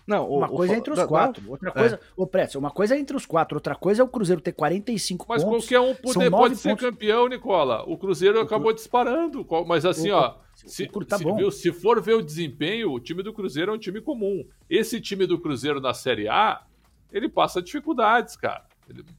Não, 0.06 0.28
uma 0.28 0.46
o, 0.46 0.56
coisa 0.56 0.74
é 0.74 0.76
entre 0.76 0.92
os 0.92 1.02
quatro, 1.04 1.50
outra 1.50 1.72
coisa, 1.72 1.96
é. 1.96 1.98
o 2.14 2.26
Pretzel, 2.26 2.60
uma 2.60 2.70
coisa 2.70 2.94
é 2.94 2.98
entre 2.98 3.16
os 3.16 3.24
quatro, 3.24 3.56
outra 3.56 3.74
coisa 3.74 4.02
é 4.02 4.04
o 4.04 4.08
Cruzeiro 4.08 4.40
ter 4.40 4.52
45 4.52 5.24
mas 5.26 5.42
pontos. 5.42 5.56
Mas 5.56 5.66
qualquer 5.66 5.80
um 5.80 5.94
pode, 5.94 6.30
pode 6.30 6.56
ser 6.56 6.68
pontos. 6.68 6.84
campeão, 6.84 7.26
Nicola. 7.26 7.82
O 7.86 7.96
Cruzeiro 7.96 8.38
o 8.38 8.42
acabou 8.42 8.72
disparando, 8.72 9.46
mas 9.66 9.86
assim, 9.86 10.10
o, 10.10 10.16
ó, 10.16 10.36
se, 10.54 10.86
tá 11.08 11.16
se, 11.16 11.24
viu, 11.24 11.50
se 11.50 11.72
for 11.72 12.02
ver 12.02 12.14
o 12.14 12.22
desempenho, 12.22 12.92
o 12.92 13.00
time 13.00 13.22
do 13.22 13.32
Cruzeiro 13.32 13.72
é 13.72 13.74
um 13.74 13.78
time 13.78 14.00
comum. 14.02 14.46
Esse 14.68 15.00
time 15.00 15.26
do 15.26 15.38
Cruzeiro 15.38 15.80
na 15.80 15.94
Série 15.94 16.28
A, 16.28 16.62
ele 17.10 17.28
passa 17.28 17.62
dificuldades, 17.62 18.36
cara. 18.36 18.66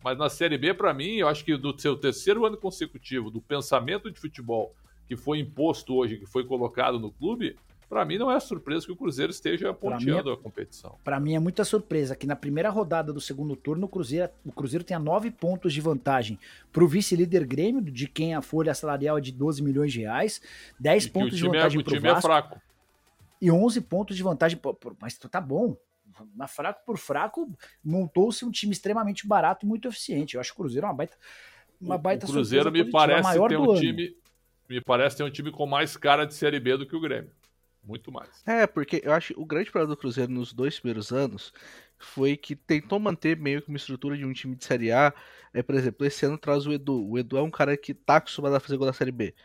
Mas 0.03 0.17
na 0.17 0.29
Série 0.29 0.57
B, 0.57 0.73
para 0.73 0.93
mim, 0.93 1.15
eu 1.15 1.27
acho 1.27 1.43
que 1.43 1.57
do 1.57 1.79
seu 1.79 1.95
terceiro 1.95 2.45
ano 2.45 2.57
consecutivo, 2.57 3.29
do 3.29 3.41
pensamento 3.41 4.11
de 4.11 4.19
futebol 4.19 4.73
que 5.07 5.15
foi 5.15 5.39
imposto 5.39 5.93
hoje, 5.95 6.17
que 6.17 6.25
foi 6.25 6.45
colocado 6.45 6.99
no 6.99 7.11
clube, 7.11 7.55
para 7.87 8.03
mim 8.03 8.17
não 8.17 8.31
é 8.31 8.39
surpresa 8.39 8.85
que 8.85 8.91
o 8.91 8.95
Cruzeiro 8.95 9.31
esteja 9.31 9.73
ponteando 9.73 10.31
é, 10.31 10.33
a 10.33 10.37
competição. 10.37 10.97
Para 11.03 11.19
mim 11.19 11.35
é 11.35 11.39
muita 11.39 11.63
surpresa 11.63 12.15
que 12.15 12.25
na 12.25 12.35
primeira 12.35 12.69
rodada 12.69 13.13
do 13.13 13.21
segundo 13.21 13.55
turno 13.55 13.85
o 13.85 13.89
Cruzeiro, 13.89 14.29
o 14.43 14.51
Cruzeiro 14.51 14.83
tenha 14.83 14.99
nove 14.99 15.29
pontos 15.29 15.73
de 15.73 15.81
vantagem 15.81 16.39
para 16.71 16.83
o 16.83 16.87
vice-líder 16.87 17.45
Grêmio, 17.45 17.81
de 17.81 18.07
quem 18.07 18.33
a 18.33 18.41
folha 18.41 18.73
salarial 18.73 19.17
é 19.17 19.21
de 19.21 19.31
12 19.31 19.61
milhões 19.61 19.93
de 19.93 20.01
reais, 20.01 20.41
10 20.79 21.07
pontos 21.07 21.37
de 21.37 21.45
é- 21.45 21.47
vantagem 21.47 21.83
para 21.83 21.91
o 21.91 21.95
time 21.95 22.09
é 22.09 22.21
fraco. 22.21 22.61
E 23.41 23.51
11 23.51 23.81
pontos 23.81 24.17
de 24.17 24.23
vantagem, 24.23 24.59
mas 24.99 25.17
tá 25.17 25.39
bom, 25.39 25.77
na 26.35 26.47
fraco 26.47 26.85
por 26.85 26.97
fraco, 26.97 27.51
montou-se 27.83 28.45
um 28.45 28.51
time 28.51 28.71
extremamente 28.71 29.27
barato 29.27 29.65
e 29.65 29.69
muito 29.69 29.87
eficiente. 29.87 30.35
Eu 30.35 30.41
acho 30.41 30.51
que 30.51 30.59
o 30.59 30.63
Cruzeiro 30.63 30.85
é 30.85 30.89
uma 30.89 30.95
baita. 30.95 31.17
Uma 31.79 31.97
baita 31.97 32.25
o 32.25 32.29
Cruzeiro 32.29 32.71
me 32.71 32.89
parece 32.89 33.33
ter 33.47 33.57
um 33.57 33.75
time. 33.75 34.17
Me 34.67 34.81
parece 34.81 35.17
ter 35.17 35.23
um 35.23 35.29
time 35.29 35.51
com 35.51 35.65
mais 35.65 35.95
cara 35.95 36.25
de 36.25 36.33
Série 36.33 36.59
B 36.59 36.77
do 36.77 36.87
que 36.87 36.95
o 36.95 36.99
Grêmio. 36.99 37.31
Muito 37.83 38.11
mais. 38.11 38.41
É, 38.47 38.65
porque 38.65 39.01
eu 39.03 39.13
acho 39.13 39.33
que 39.33 39.39
o 39.39 39.45
grande 39.45 39.69
problema 39.69 39.93
do 39.93 39.99
Cruzeiro 39.99 40.31
nos 40.31 40.51
dois 40.51 40.79
primeiros 40.79 41.11
anos 41.11 41.53
foi 41.99 42.35
que 42.35 42.55
tentou 42.55 42.99
manter 42.99 43.37
meio 43.37 43.61
que 43.61 43.69
uma 43.69 43.77
estrutura 43.77 44.17
de 44.17 44.25
um 44.25 44.33
time 44.33 44.55
de 44.55 44.65
Série 44.65 44.91
A. 44.91 45.13
É, 45.53 45.61
por 45.61 45.75
exemplo, 45.75 46.05
esse 46.05 46.25
ano 46.25 46.37
traz 46.37 46.65
o 46.65 46.73
Edu. 46.73 47.07
O 47.07 47.17
Edu 47.17 47.37
é 47.37 47.41
um 47.43 47.51
cara 47.51 47.77
que 47.77 47.93
tá 47.93 48.15
acostumado 48.15 48.55
a 48.55 48.59
fazer 48.59 48.77
gol 48.77 48.87
da 48.87 48.93
Série 48.93 49.11
B 49.11 49.35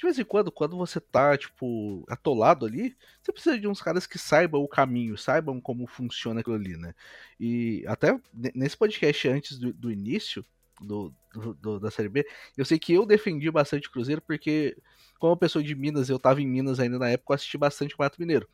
de 0.00 0.06
vez 0.06 0.18
em 0.18 0.24
quando, 0.24 0.50
quando 0.50 0.78
você 0.78 0.98
tá, 0.98 1.36
tipo, 1.36 2.06
atolado 2.08 2.64
ali, 2.64 2.96
você 3.20 3.30
precisa 3.30 3.60
de 3.60 3.68
uns 3.68 3.82
caras 3.82 4.06
que 4.06 4.18
saibam 4.18 4.62
o 4.62 4.68
caminho, 4.68 5.18
saibam 5.18 5.60
como 5.60 5.86
funciona 5.86 6.40
aquilo 6.40 6.56
ali, 6.56 6.74
né? 6.74 6.94
E 7.38 7.84
até 7.86 8.18
nesse 8.54 8.78
podcast 8.78 9.28
antes 9.28 9.58
do, 9.58 9.74
do 9.74 9.92
início 9.92 10.42
do, 10.80 11.12
do, 11.34 11.52
do, 11.52 11.78
da 11.78 11.90
Série 11.90 12.08
B, 12.08 12.26
eu 12.56 12.64
sei 12.64 12.78
que 12.78 12.94
eu 12.94 13.04
defendi 13.04 13.50
bastante 13.50 13.88
o 13.88 13.90
Cruzeiro, 13.90 14.22
porque, 14.22 14.74
como 15.18 15.36
pessoa 15.36 15.62
de 15.62 15.74
Minas, 15.74 16.08
eu 16.08 16.18
tava 16.18 16.40
em 16.40 16.46
Minas 16.46 16.80
ainda 16.80 16.98
na 16.98 17.10
época, 17.10 17.32
eu 17.32 17.34
assisti 17.34 17.58
bastante 17.58 17.94
o 17.94 17.98
Mato 17.98 18.18
Mineiro. 18.18 18.48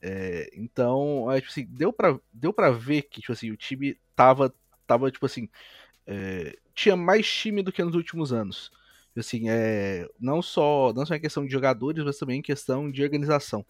É, 0.00 0.48
então, 0.54 1.30
é, 1.30 1.42
tipo 1.42 1.50
assim, 1.50 1.66
deu 1.66 1.92
pra, 1.92 2.18
deu 2.32 2.54
pra 2.54 2.70
ver 2.70 3.02
que, 3.02 3.20
tipo 3.20 3.32
assim, 3.32 3.50
o 3.50 3.56
time 3.56 3.98
tava, 4.16 4.50
tava 4.86 5.10
tipo 5.10 5.26
assim, 5.26 5.46
é, 6.06 6.56
tinha 6.74 6.96
mais 6.96 7.30
time 7.30 7.62
do 7.62 7.70
que 7.70 7.84
nos 7.84 7.94
últimos 7.94 8.32
anos 8.32 8.72
assim, 9.18 9.48
é, 9.48 10.08
não 10.18 10.40
só 10.40 10.92
não 10.92 11.04
só 11.04 11.14
em 11.14 11.20
questão 11.20 11.44
de 11.44 11.52
jogadores, 11.52 12.04
mas 12.04 12.18
também 12.18 12.38
em 12.38 12.42
questão 12.42 12.90
de 12.90 13.02
organização. 13.02 13.64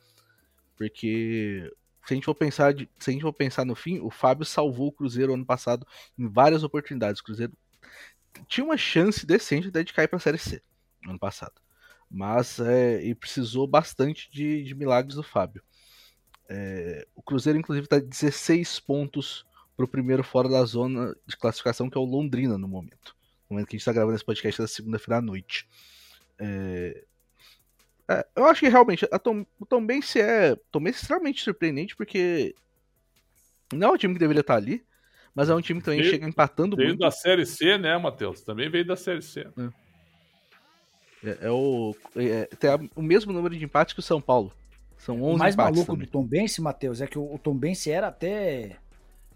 Porque 0.77 1.71
se 2.07 2.15
a 2.15 2.17
gente 2.17 2.25
for 2.25 2.35
pensar, 2.35 2.75
se 2.99 3.11
a 3.11 3.13
gente 3.13 3.23
for 3.23 3.33
pensar 3.33 3.65
no 3.65 3.75
fim, 3.75 4.01
o 4.01 4.11
Fábio 4.11 4.45
salvou 4.45 4.89
o 4.89 4.93
Cruzeiro 4.93 5.35
ano 5.35 5.47
passado 5.47 5.87
em 6.19 6.29
várias 6.29 6.63
oportunidades. 6.63 7.21
O 7.21 7.25
Cruzeiro 7.25 7.53
tinha 8.49 8.65
uma 8.65 8.77
chance 8.77 9.27
decente 9.27 9.71
de 9.71 9.93
cair 9.93 10.09
para 10.09 10.17
a 10.17 10.21
Série 10.21 10.39
C 10.39 10.63
ano 11.07 11.19
passado. 11.19 11.55
Mas 12.11 12.59
é, 12.59 13.03
e 13.05 13.15
precisou 13.15 13.67
bastante 13.67 14.31
de, 14.33 14.65
de 14.65 14.75
milagres 14.75 15.15
do 15.15 15.23
Fábio. 15.23 15.63
É, 16.49 17.07
o 17.15 17.23
Cruzeiro, 17.23 17.59
inclusive, 17.59 17.87
está 17.87 18.01
16 18.01 18.81
pontos 18.81 19.47
para 19.77 19.85
o 19.85 19.89
primeiro 19.89 20.25
fora 20.25 20.49
da 20.49 20.65
zona 20.65 21.15
de 21.27 21.37
classificação, 21.37 21.89
que 21.89 21.97
é 21.97 22.01
o 22.01 22.05
Londrina 22.05 22.59
no 22.59 22.67
momento. 22.67 23.15
No 23.51 23.55
momento 23.55 23.69
que 23.69 23.75
a 23.75 23.77
gente 23.77 23.83
está 23.83 23.93
gravando 23.93 24.15
esse 24.15 24.25
podcast 24.25 24.63
da 24.63 24.69
segunda-feira 24.69 25.19
à 25.19 25.21
noite. 25.21 25.69
É... 26.39 27.05
É, 28.09 28.27
eu 28.35 28.45
acho 28.47 28.61
que 28.61 28.69
realmente 28.69 29.07
a 29.13 29.19
Tom, 29.21 29.47
o 29.59 29.65
Tom 29.65 29.87
Benz 29.87 30.17
é, 30.17 30.57
Tom 30.73 30.81
Benz 30.81 30.97
é 30.97 31.01
extremamente 31.01 31.43
surpreendente, 31.43 31.95
porque 31.95 32.57
não 33.73 33.91
é 33.91 33.93
um 33.93 33.97
time 33.97 34.15
que 34.15 34.19
deveria 34.19 34.41
estar 34.41 34.57
ali, 34.57 34.85
mas 35.33 35.49
é 35.49 35.55
um 35.55 35.61
time 35.61 35.79
que 35.79 35.85
também 35.85 36.01
veio, 36.01 36.11
chega 36.11 36.27
empatando 36.27 36.77
veio 36.77 36.89
muito. 36.89 36.99
Veio 36.99 37.09
da 37.09 37.17
Série 37.17 37.47
C, 37.47 37.79
né, 37.79 37.97
Matheus? 37.99 38.41
Também 38.43 38.69
veio 38.69 38.85
da 38.85 38.97
Série 38.97 39.23
C. 39.23 39.47
É, 41.23 41.39
é 41.43 41.51
o, 41.51 41.95
é, 42.17 42.47
tem 42.47 42.71
a, 42.71 42.81
o 42.97 43.03
mesmo 43.03 43.33
número 43.33 43.57
de 43.57 43.65
empates 43.65 43.95
que 43.95 44.01
o 44.01 44.03
São 44.03 44.21
Paulo. 44.21 44.53
São 44.99 45.23
11 45.23 45.35
O 45.35 45.39
mais 45.39 45.55
empates 45.55 45.77
maluco 45.77 45.93
também. 45.93 46.07
do 46.07 46.11
Tom 46.11 46.25
Bense, 46.25 46.61
Matheus, 46.61 47.01
é 47.01 47.07
que 47.07 47.19
o, 47.19 47.33
o 47.33 47.39
Tom 47.39 47.55
Bense 47.55 47.93
era 47.93 48.09
até 48.09 48.77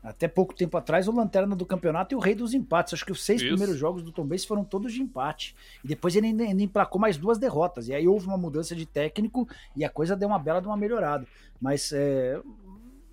até 0.05 0.28
pouco 0.28 0.55
tempo 0.55 0.76
atrás 0.76 1.09
o 1.09 1.12
lanterna 1.12 1.57
do 1.57 1.64
campeonato 1.64 2.14
e 2.14 2.16
o 2.16 2.20
rei 2.20 2.34
dos 2.34 2.52
empates. 2.52 2.92
Acho 2.92 3.07
que 3.07 3.12
os 3.12 3.24
seis 3.24 3.40
Isso. 3.40 3.48
primeiros 3.48 3.76
jogos 3.78 4.02
do 4.02 4.12
Tom 4.12 4.26
Bense 4.26 4.46
foram 4.46 4.62
todos 4.62 4.92
de 4.92 5.00
empate. 5.00 5.57
E 5.82 5.88
depois 5.88 6.14
ele 6.14 6.26
ainda, 6.26 6.44
emplacou 6.44 7.00
mais 7.00 7.16
duas 7.16 7.38
derrotas. 7.38 7.88
E 7.88 7.94
aí 7.94 8.07
houve 8.07 8.26
uma 8.26 8.36
mudança 8.36 8.76
de 8.76 8.84
técnico 8.84 9.48
e 9.74 9.82
a 9.84 9.88
coisa 9.88 10.14
deu 10.14 10.28
uma 10.28 10.38
bela 10.38 10.61
de 10.61 10.66
uma 10.66 10.76
melhorada. 10.76 11.26
Mas 11.59 11.90
é, 11.92 12.38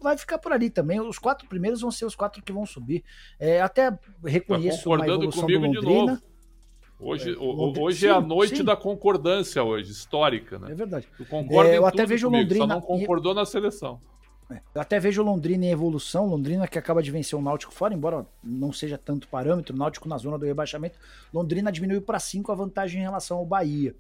vai 0.01 0.17
ficar 0.17 0.37
por 0.37 0.51
ali 0.51 0.69
também. 0.69 0.99
Os 0.99 1.17
quatro 1.17 1.47
primeiros 1.47 1.79
vão 1.79 1.91
ser 1.91 2.03
os 2.05 2.13
quatro 2.15 2.43
que 2.43 2.51
vão 2.51 2.65
subir. 2.65 3.03
É, 3.39 3.61
até 3.61 3.89
Tá 3.91 3.99
reconheço 4.25 4.89
uma 4.89 4.97
concordando 4.97 5.23
evolução 5.23 5.41
do 5.47 5.53
comigo 5.53 5.71
de 5.71 5.77
Londrina. 5.77 6.11
novo. 6.11 6.21
Hoje, 7.03 7.31
É, 7.31 7.35
Londrina- 7.35 7.85
hoje 7.85 8.07
é 8.07 8.11
a 8.11 8.21
noite 8.21 8.57
sim. 8.57 8.63
da 8.63 8.75
concordância 8.75 9.63
hoje, 9.63 9.91
histórica, 9.91 10.59
né? 10.59 10.71
É 10.71 10.75
verdade. 10.75 11.07
Tu 11.17 11.25
concorda 11.25 11.71
É, 11.71 11.77
eu 11.77 11.85
até 11.87 12.05
vejo 12.05 12.27
comigo, 12.27 12.43
Londrina 12.43 12.65
só 12.65 12.67
não 12.67 12.77
e- 12.79 12.99
concordou 12.99 13.33
na 13.33 13.43
seleção. 13.45 13.99
Eu 14.73 14.81
até 14.81 14.99
vejo 14.99 15.21
o 15.21 15.25
Londrina 15.25 15.65
em 15.65 15.69
evolução, 15.71 16.25
Londrina 16.27 16.67
que 16.67 16.77
acaba 16.79 17.01
de 17.03 17.11
vencer 17.11 17.37
o 17.37 17.41
Náutico 17.41 17.73
fora, 17.73 17.93
embora 17.93 18.25
não 18.43 18.73
seja 18.73 18.97
tanto 18.97 19.27
parâmetro, 19.27 19.75
Náutico 19.75 20.07
na 20.09 20.17
zona 20.17 20.37
do 20.37 20.45
rebaixamento, 20.45 20.97
Londrina 21.33 21.71
diminuiu 21.71 22.01
para 22.01 22.19
5 22.19 22.51
a 22.51 22.55
vantagem 22.55 22.99
em 22.99 23.03
relação 23.03 23.37
ao 23.37 23.45
Bahia. 23.45 23.95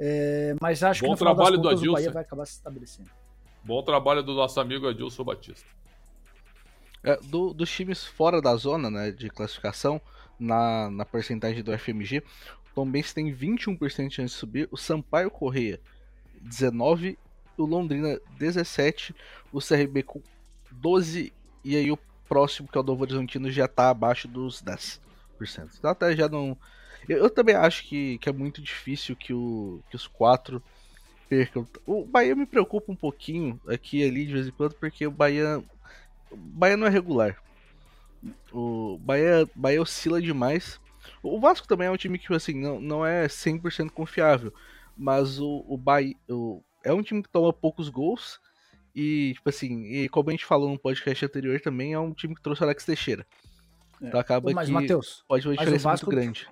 É, 0.00 0.56
mas 0.60 0.82
acho 0.82 1.00
que 1.00 1.06
Bom 1.06 1.12
no 1.12 1.18
final 1.18 1.34
trabalho 1.34 1.56
das 1.56 1.62
do 1.62 1.68
contas, 1.68 1.78
o 1.78 1.82
Adilson. 1.82 1.92
Bahia 1.94 2.10
vai 2.10 2.22
acabar 2.22 2.46
se 2.46 2.52
estabelecendo. 2.54 3.10
Bom 3.62 3.82
trabalho 3.82 4.22
do 4.22 4.34
nosso 4.34 4.58
amigo 4.60 4.88
Adilson 4.88 5.22
Batista. 5.24 5.66
É, 7.02 7.16
do- 7.18 7.52
dos 7.54 7.70
times 7.70 8.04
fora 8.04 8.40
da 8.40 8.56
zona 8.56 8.90
né, 8.90 9.10
de 9.10 9.28
classificação, 9.30 10.00
na, 10.38 10.90
na 10.90 11.04
porcentagem 11.04 11.62
do 11.62 11.76
FMG, 11.78 12.18
o 12.18 12.74
Tom 12.74 12.90
Benz 12.90 13.12
tem 13.12 13.32
21% 13.32 14.08
de 14.08 14.14
chance 14.14 14.34
de 14.34 14.40
subir, 14.40 14.68
o 14.70 14.76
Sampaio 14.76 15.30
Correia 15.30 15.80
19%, 16.44 17.16
o 17.56 17.64
Londrina 17.64 18.20
17%, 18.38 19.14
o 19.52 19.60
CRB 19.60 20.02
com 20.02 20.20
12%, 20.82 21.32
e 21.64 21.76
aí 21.76 21.90
o 21.90 21.98
próximo, 22.28 22.68
que 22.68 22.76
é 22.76 22.80
o 22.80 22.84
Novo 22.84 23.02
Horizontino, 23.02 23.50
já 23.50 23.64
está 23.66 23.90
abaixo 23.90 24.28
dos 24.28 24.62
10%. 24.62 24.98
Então 25.78 25.90
até 25.90 26.14
já 26.16 26.28
não... 26.28 26.56
Eu, 27.08 27.18
eu 27.18 27.30
também 27.30 27.54
acho 27.54 27.84
que, 27.84 28.18
que 28.18 28.28
é 28.28 28.32
muito 28.32 28.62
difícil 28.62 29.14
que, 29.14 29.32
o, 29.32 29.80
que 29.90 29.96
os 29.96 30.06
quatro 30.06 30.62
percam. 31.28 31.66
O 31.86 32.04
Bahia 32.04 32.34
me 32.34 32.46
preocupa 32.46 32.90
um 32.90 32.96
pouquinho 32.96 33.60
aqui 33.68 33.98
e 33.98 34.08
ali 34.08 34.26
de 34.26 34.32
vez 34.32 34.48
em 34.48 34.50
quando, 34.50 34.74
porque 34.74 35.06
o 35.06 35.10
Bahia 35.10 35.62
o 36.34 36.36
Bahia 36.36 36.76
não 36.76 36.86
é 36.86 36.90
regular. 36.90 37.36
O 38.52 38.98
Bahia, 38.98 39.48
Bahia 39.54 39.80
oscila 39.80 40.20
demais. 40.20 40.80
O 41.22 41.38
Vasco 41.38 41.68
também 41.68 41.86
é 41.86 41.90
um 41.90 41.96
time 41.96 42.18
que, 42.18 42.32
assim, 42.34 42.54
não, 42.54 42.80
não 42.80 43.06
é 43.06 43.26
100% 43.26 43.90
confiável. 43.90 44.52
Mas 44.96 45.38
o, 45.38 45.64
o 45.68 45.76
Bahia 45.76 46.16
é 46.84 46.92
um 46.92 47.02
time 47.02 47.22
que 47.22 47.28
toma 47.28 47.52
poucos 47.52 47.88
gols. 47.88 48.38
E, 48.94 49.32
tipo 49.34 49.48
assim, 49.48 49.84
e 49.86 50.08
como 50.08 50.28
a 50.28 50.32
gente 50.32 50.44
falou 50.44 50.70
no 50.70 50.78
podcast 50.78 51.24
anterior 51.24 51.60
também, 51.60 51.92
é 51.94 51.98
um 51.98 52.12
time 52.12 52.34
que 52.34 52.40
trouxe 52.42 52.62
o 52.62 52.64
Alex 52.64 52.84
Teixeira. 52.84 53.26
É. 54.00 54.06
Então 54.08 54.20
acaba 54.20 54.52
mas, 54.52 54.66
que 54.68 54.72
Matheus, 54.72 55.24
pode 55.26 55.42
ter 55.42 55.48
uma 55.48 55.54
mas 55.54 55.58
o 55.58 55.64
diferença 55.64 55.88
Vasco- 55.88 56.06
muito 56.06 56.20
grande. 56.20 56.48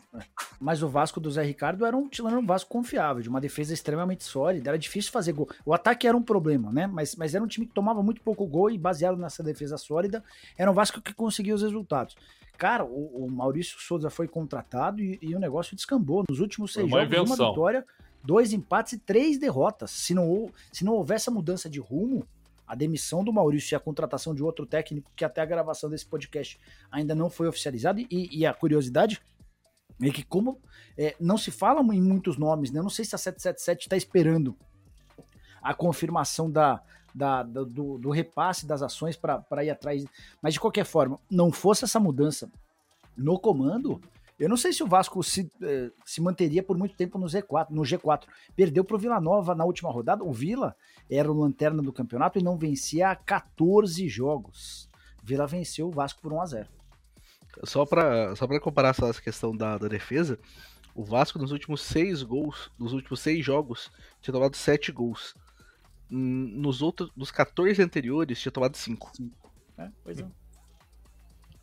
mas 0.60 0.82
o 0.82 0.88
Vasco 0.88 1.20
do 1.20 1.30
Zé 1.30 1.42
Ricardo 1.42 1.84
era 1.84 1.96
um, 1.96 2.08
era 2.26 2.38
um 2.38 2.46
Vasco 2.46 2.70
confiável, 2.70 3.22
de 3.22 3.28
uma 3.28 3.40
defesa 3.40 3.74
extremamente 3.74 4.24
sólida, 4.24 4.70
era 4.70 4.78
difícil 4.78 5.12
fazer 5.12 5.32
gol. 5.32 5.48
O 5.64 5.74
ataque 5.74 6.06
era 6.06 6.16
um 6.16 6.22
problema, 6.22 6.72
né? 6.72 6.86
Mas, 6.86 7.14
mas 7.16 7.34
era 7.34 7.44
um 7.44 7.46
time 7.46 7.66
que 7.66 7.74
tomava 7.74 8.02
muito 8.02 8.20
pouco 8.22 8.46
gol 8.46 8.70
e 8.70 8.78
baseado 8.78 9.16
nessa 9.16 9.42
defesa 9.42 9.76
sólida, 9.76 10.22
era 10.56 10.70
um 10.70 10.74
Vasco 10.74 11.00
que 11.00 11.12
conseguia 11.12 11.54
os 11.54 11.62
resultados. 11.62 12.16
Cara, 12.56 12.84
o, 12.84 13.24
o 13.26 13.30
Maurício 13.30 13.78
Souza 13.80 14.08
foi 14.08 14.28
contratado 14.28 15.02
e, 15.02 15.18
e 15.20 15.34
o 15.34 15.38
negócio 15.38 15.74
descambou. 15.74 16.24
Nos 16.28 16.38
últimos 16.40 16.72
seis 16.72 16.86
uma 16.86 17.00
jogos, 17.00 17.16
uma 17.16 17.24
invenção. 17.24 17.50
vitória, 17.50 17.84
dois 18.24 18.52
empates 18.52 18.94
e 18.94 18.98
três 18.98 19.38
derrotas. 19.38 19.90
Se 19.90 20.14
não, 20.14 20.50
se 20.72 20.84
não 20.84 20.94
houver 20.94 21.16
essa 21.16 21.30
mudança 21.30 21.68
de 21.68 21.80
rumo, 21.80 22.26
a 22.66 22.74
demissão 22.74 23.22
do 23.22 23.32
Maurício 23.32 23.74
e 23.74 23.76
a 23.76 23.80
contratação 23.80 24.34
de 24.34 24.42
outro 24.42 24.64
técnico, 24.64 25.10
que 25.14 25.24
até 25.24 25.40
a 25.42 25.46
gravação 25.46 25.90
desse 25.90 26.06
podcast 26.06 26.58
ainda 26.90 27.14
não 27.14 27.28
foi 27.28 27.46
oficializado, 27.48 28.00
e, 28.00 28.28
e 28.32 28.46
a 28.46 28.54
curiosidade 28.54 29.20
é 30.00 30.10
que 30.10 30.22
como 30.22 30.58
é, 30.96 31.14
não 31.20 31.36
se 31.36 31.50
fala 31.50 31.80
em 31.94 32.00
muitos 32.00 32.36
nomes, 32.38 32.70
né? 32.70 32.78
Eu 32.78 32.82
não 32.84 32.90
sei 32.90 33.04
se 33.04 33.14
a 33.14 33.18
777 33.18 33.82
está 33.86 33.96
esperando 33.96 34.56
a 35.60 35.74
confirmação 35.74 36.50
da, 36.50 36.82
da- 37.14 37.42
da- 37.42 37.62
do, 37.64 37.98
do 37.98 38.10
repasse 38.10 38.66
das 38.66 38.82
ações 38.82 39.16
para 39.16 39.64
ir 39.64 39.70
atrás. 39.70 40.04
Mas 40.40 40.54
de 40.54 40.60
qualquer 40.60 40.84
forma, 40.84 41.20
não 41.30 41.52
fosse 41.52 41.84
essa 41.84 42.00
mudança 42.00 42.50
no 43.16 43.38
comando, 43.38 44.00
eu 44.38 44.48
não 44.48 44.56
sei 44.56 44.72
se 44.72 44.82
o 44.82 44.86
Vasco 44.86 45.22
se, 45.22 45.50
eh, 45.62 45.90
se 46.04 46.20
manteria 46.20 46.62
por 46.62 46.76
muito 46.76 46.96
tempo 46.96 47.18
no 47.18 47.26
Z4, 47.26 47.68
no 47.70 47.82
G4. 47.82 48.24
Perdeu 48.56 48.84
para 48.84 48.96
o 48.96 48.98
Vila 48.98 49.20
Nova 49.20 49.54
na 49.54 49.64
última 49.64 49.90
rodada. 49.90 50.24
O 50.24 50.32
Vila 50.32 50.74
era 51.08 51.30
o 51.30 51.38
lanterna 51.38 51.82
do 51.82 51.92
campeonato 51.92 52.38
e 52.38 52.42
não 52.42 52.56
vencia 52.58 53.10
há 53.10 53.16
14 53.16 54.08
jogos. 54.08 54.90
Vila 55.22 55.46
venceu 55.46 55.88
o 55.88 55.92
Vasco 55.92 56.20
por 56.20 56.32
1 56.32 56.40
a 56.40 56.46
0 56.46 56.68
Só 57.64 57.86
pra, 57.86 58.34
só 58.34 58.46
pra 58.46 58.58
comparar 58.58 58.90
essa 58.90 59.12
questão 59.20 59.56
da, 59.56 59.78
da 59.78 59.86
defesa, 59.86 60.38
o 60.94 61.04
Vasco 61.04 61.38
nos 61.38 61.52
últimos 61.52 61.80
seis 61.80 62.22
gols, 62.22 62.70
nos 62.78 62.92
últimos 62.92 63.20
seis 63.20 63.44
jogos, 63.44 63.90
tinha 64.20 64.32
tomado 64.32 64.56
sete 64.56 64.90
gols. 64.90 65.34
Hum, 66.10 66.50
Nos 66.56 66.82
outros, 66.82 67.10
nos 67.16 67.30
14 67.30 67.80
anteriores, 67.80 68.40
tinha 68.40 68.52
tomado 68.52 68.76
cinco. 68.76 69.10
É, 69.78 69.88
pois 70.02 70.18
é. 70.18 70.26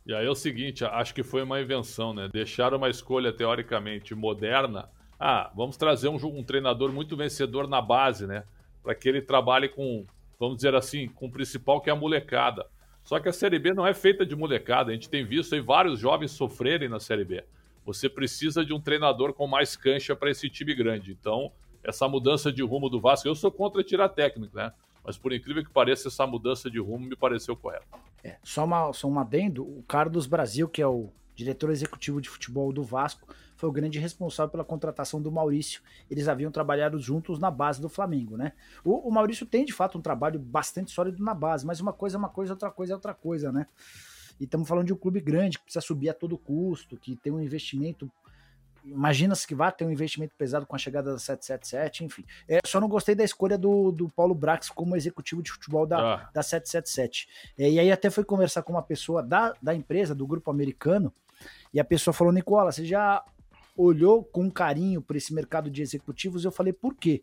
E 0.10 0.14
aí 0.16 0.26
é 0.26 0.30
o 0.30 0.34
seguinte, 0.34 0.84
acho 0.84 1.14
que 1.14 1.22
foi 1.22 1.44
uma 1.44 1.62
invenção, 1.62 2.16
né? 2.16 2.28
Deixaram 2.34 2.78
uma 2.78 2.90
escolha 2.90 3.32
teoricamente 3.32 4.16
moderna. 4.16 4.90
Ah, 5.20 5.52
vamos 5.56 5.78
trazer 5.78 6.08
um, 6.08 6.16
um 6.16 6.44
treinador 6.44 6.92
muito 6.92 7.16
vencedor 7.16 7.68
na 7.68 7.80
base, 7.80 8.26
né? 8.26 8.44
Para 8.82 8.96
que 8.96 9.08
ele 9.08 9.22
trabalhe 9.22 9.70
com, 9.70 10.08
vamos 10.40 10.56
dizer 10.56 10.74
assim, 10.74 11.08
com 11.10 11.28
o 11.28 11.32
principal 11.32 11.80
que 11.80 11.92
é 11.92 11.94
a 11.94 11.96
molecada. 11.96 12.66
Só 13.04 13.20
que 13.20 13.30
a 13.30 13.32
Série 13.32 13.60
B 13.60 13.72
não 13.72 13.86
é 13.86 13.94
feita 13.94 14.26
de 14.26 14.36
molecada. 14.36 14.90
A 14.90 14.96
gente 14.96 15.08
tem 15.08 15.24
visto 15.24 15.54
aí 15.54 15.62
vários 15.62 16.00
jovens 16.00 16.32
sofrerem 16.32 16.90
na 16.90 17.00
Série 17.00 17.24
B. 17.24 17.44
Você 17.86 18.10
precisa 18.10 18.66
de 18.66 18.74
um 18.74 18.82
treinador 18.82 19.32
com 19.32 19.46
mais 19.46 19.76
cancha 19.76 20.16
para 20.16 20.32
esse 20.32 20.50
time 20.50 20.74
grande. 20.74 21.12
Então, 21.12 21.52
essa 21.84 22.08
mudança 22.08 22.52
de 22.52 22.64
rumo 22.64 22.90
do 22.90 23.00
Vasco, 23.00 23.28
eu 23.28 23.36
sou 23.36 23.52
contra 23.52 23.84
tirar 23.84 24.10
técnico, 24.10 24.58
né? 24.58 24.74
Mas 25.10 25.18
por 25.18 25.34
incrível 25.34 25.64
que 25.64 25.72
pareça, 25.72 26.08
essa 26.08 26.28
mudança 26.28 26.70
de 26.70 26.78
rumo 26.78 27.08
me 27.08 27.16
pareceu 27.16 27.58
correta. 27.58 27.84
É, 28.24 28.38
só, 28.44 28.64
uma, 28.64 28.94
só 28.94 29.08
um 29.08 29.18
adendo, 29.18 29.64
o 29.64 29.84
Carlos 29.88 30.28
Brasil, 30.28 30.70
que 30.70 30.84
é 30.84 30.86
o 30.86 31.10
diretor 31.34 31.72
executivo 31.72 32.22
de 32.22 32.30
futebol 32.30 32.72
do 32.72 32.84
Vasco, 32.84 33.28
foi 33.56 33.68
o 33.68 33.72
grande 33.72 33.98
responsável 33.98 34.52
pela 34.52 34.64
contratação 34.64 35.20
do 35.20 35.32
Maurício. 35.32 35.82
Eles 36.12 36.28
haviam 36.28 36.52
trabalhado 36.52 37.00
juntos 37.00 37.40
na 37.40 37.50
base 37.50 37.82
do 37.82 37.90
Flamengo, 37.90 38.38
né? 38.38 38.54
O, 38.84 39.10
o 39.10 39.12
Maurício 39.12 39.48
tem, 39.48 39.66
de 39.66 39.74
fato, 39.74 39.98
um 39.98 40.02
trabalho 40.02 40.38
bastante 40.40 40.92
sólido 40.92 41.24
na 41.24 41.34
base, 41.34 41.66
mas 41.66 41.80
uma 41.80 41.92
coisa 41.92 42.16
é 42.16 42.20
uma 42.20 42.30
coisa, 42.30 42.54
outra 42.54 42.70
coisa 42.70 42.94
é 42.94 42.96
outra 42.96 43.16
coisa, 43.16 43.52
né? 43.52 43.66
E 44.40 44.44
estamos 44.44 44.70
falando 44.70 44.86
de 44.86 44.94
um 44.94 44.98
clube 44.98 45.20
grande 45.20 45.58
que 45.58 45.64
precisa 45.64 45.82
subir 45.82 46.10
a 46.10 46.14
todo 46.14 46.38
custo, 46.38 46.96
que 46.98 47.16
tem 47.16 47.34
um 47.34 47.42
investimento. 47.42 48.12
Imagina-se 48.84 49.46
que 49.46 49.56
vai 49.56 49.72
ter 49.72 49.86
um 49.86 49.92
investimento 49.92 50.34
pesado 50.38 50.66
com 50.66 50.76
a 50.76 50.80
chegada 50.80 51.12
da 51.12 51.20
777, 51.20 52.04
enfim. 52.04 52.26
É, 52.48 52.60
só 52.66 52.80
não 52.80 52.88
gostei 52.88 53.16
da 53.16 53.24
escolha 53.24 53.58
do, 53.58 53.92
do 53.92 54.10
Paulo 54.10 54.34
Brax 54.34 54.70
como 54.70 54.96
executivo 54.96 55.42
de 55.42 55.52
futebol 55.52 55.86
da, 55.86 56.16
Ah. 56.16 56.30
da 56.34 56.44
777. 56.44 57.28
É, 57.58 57.70
e 57.70 57.80
aí 57.80 57.92
até 57.92 58.10
fui 58.10 58.24
conversar 58.24 58.64
com 58.64 58.74
uma 58.74 58.82
pessoa 58.82 59.22
da, 59.22 59.54
da 59.62 59.76
empresa, 59.76 60.16
do 60.16 60.26
grupo 60.26 60.50
americano, 60.50 61.14
e 61.74 61.80
a 61.80 61.84
pessoa 61.84 62.14
falou, 62.14 62.34
Nicola, 62.34 62.72
você 62.72 62.86
já 62.86 63.24
olhou 63.78 64.24
com 64.24 64.50
carinho 64.52 65.02
para 65.02 65.18
esse 65.18 65.34
mercado 65.34 65.70
de 65.70 65.82
executivos? 65.82 66.44
Eu 66.44 66.52
falei, 66.52 66.74
por 66.74 66.96
quê? 66.96 67.22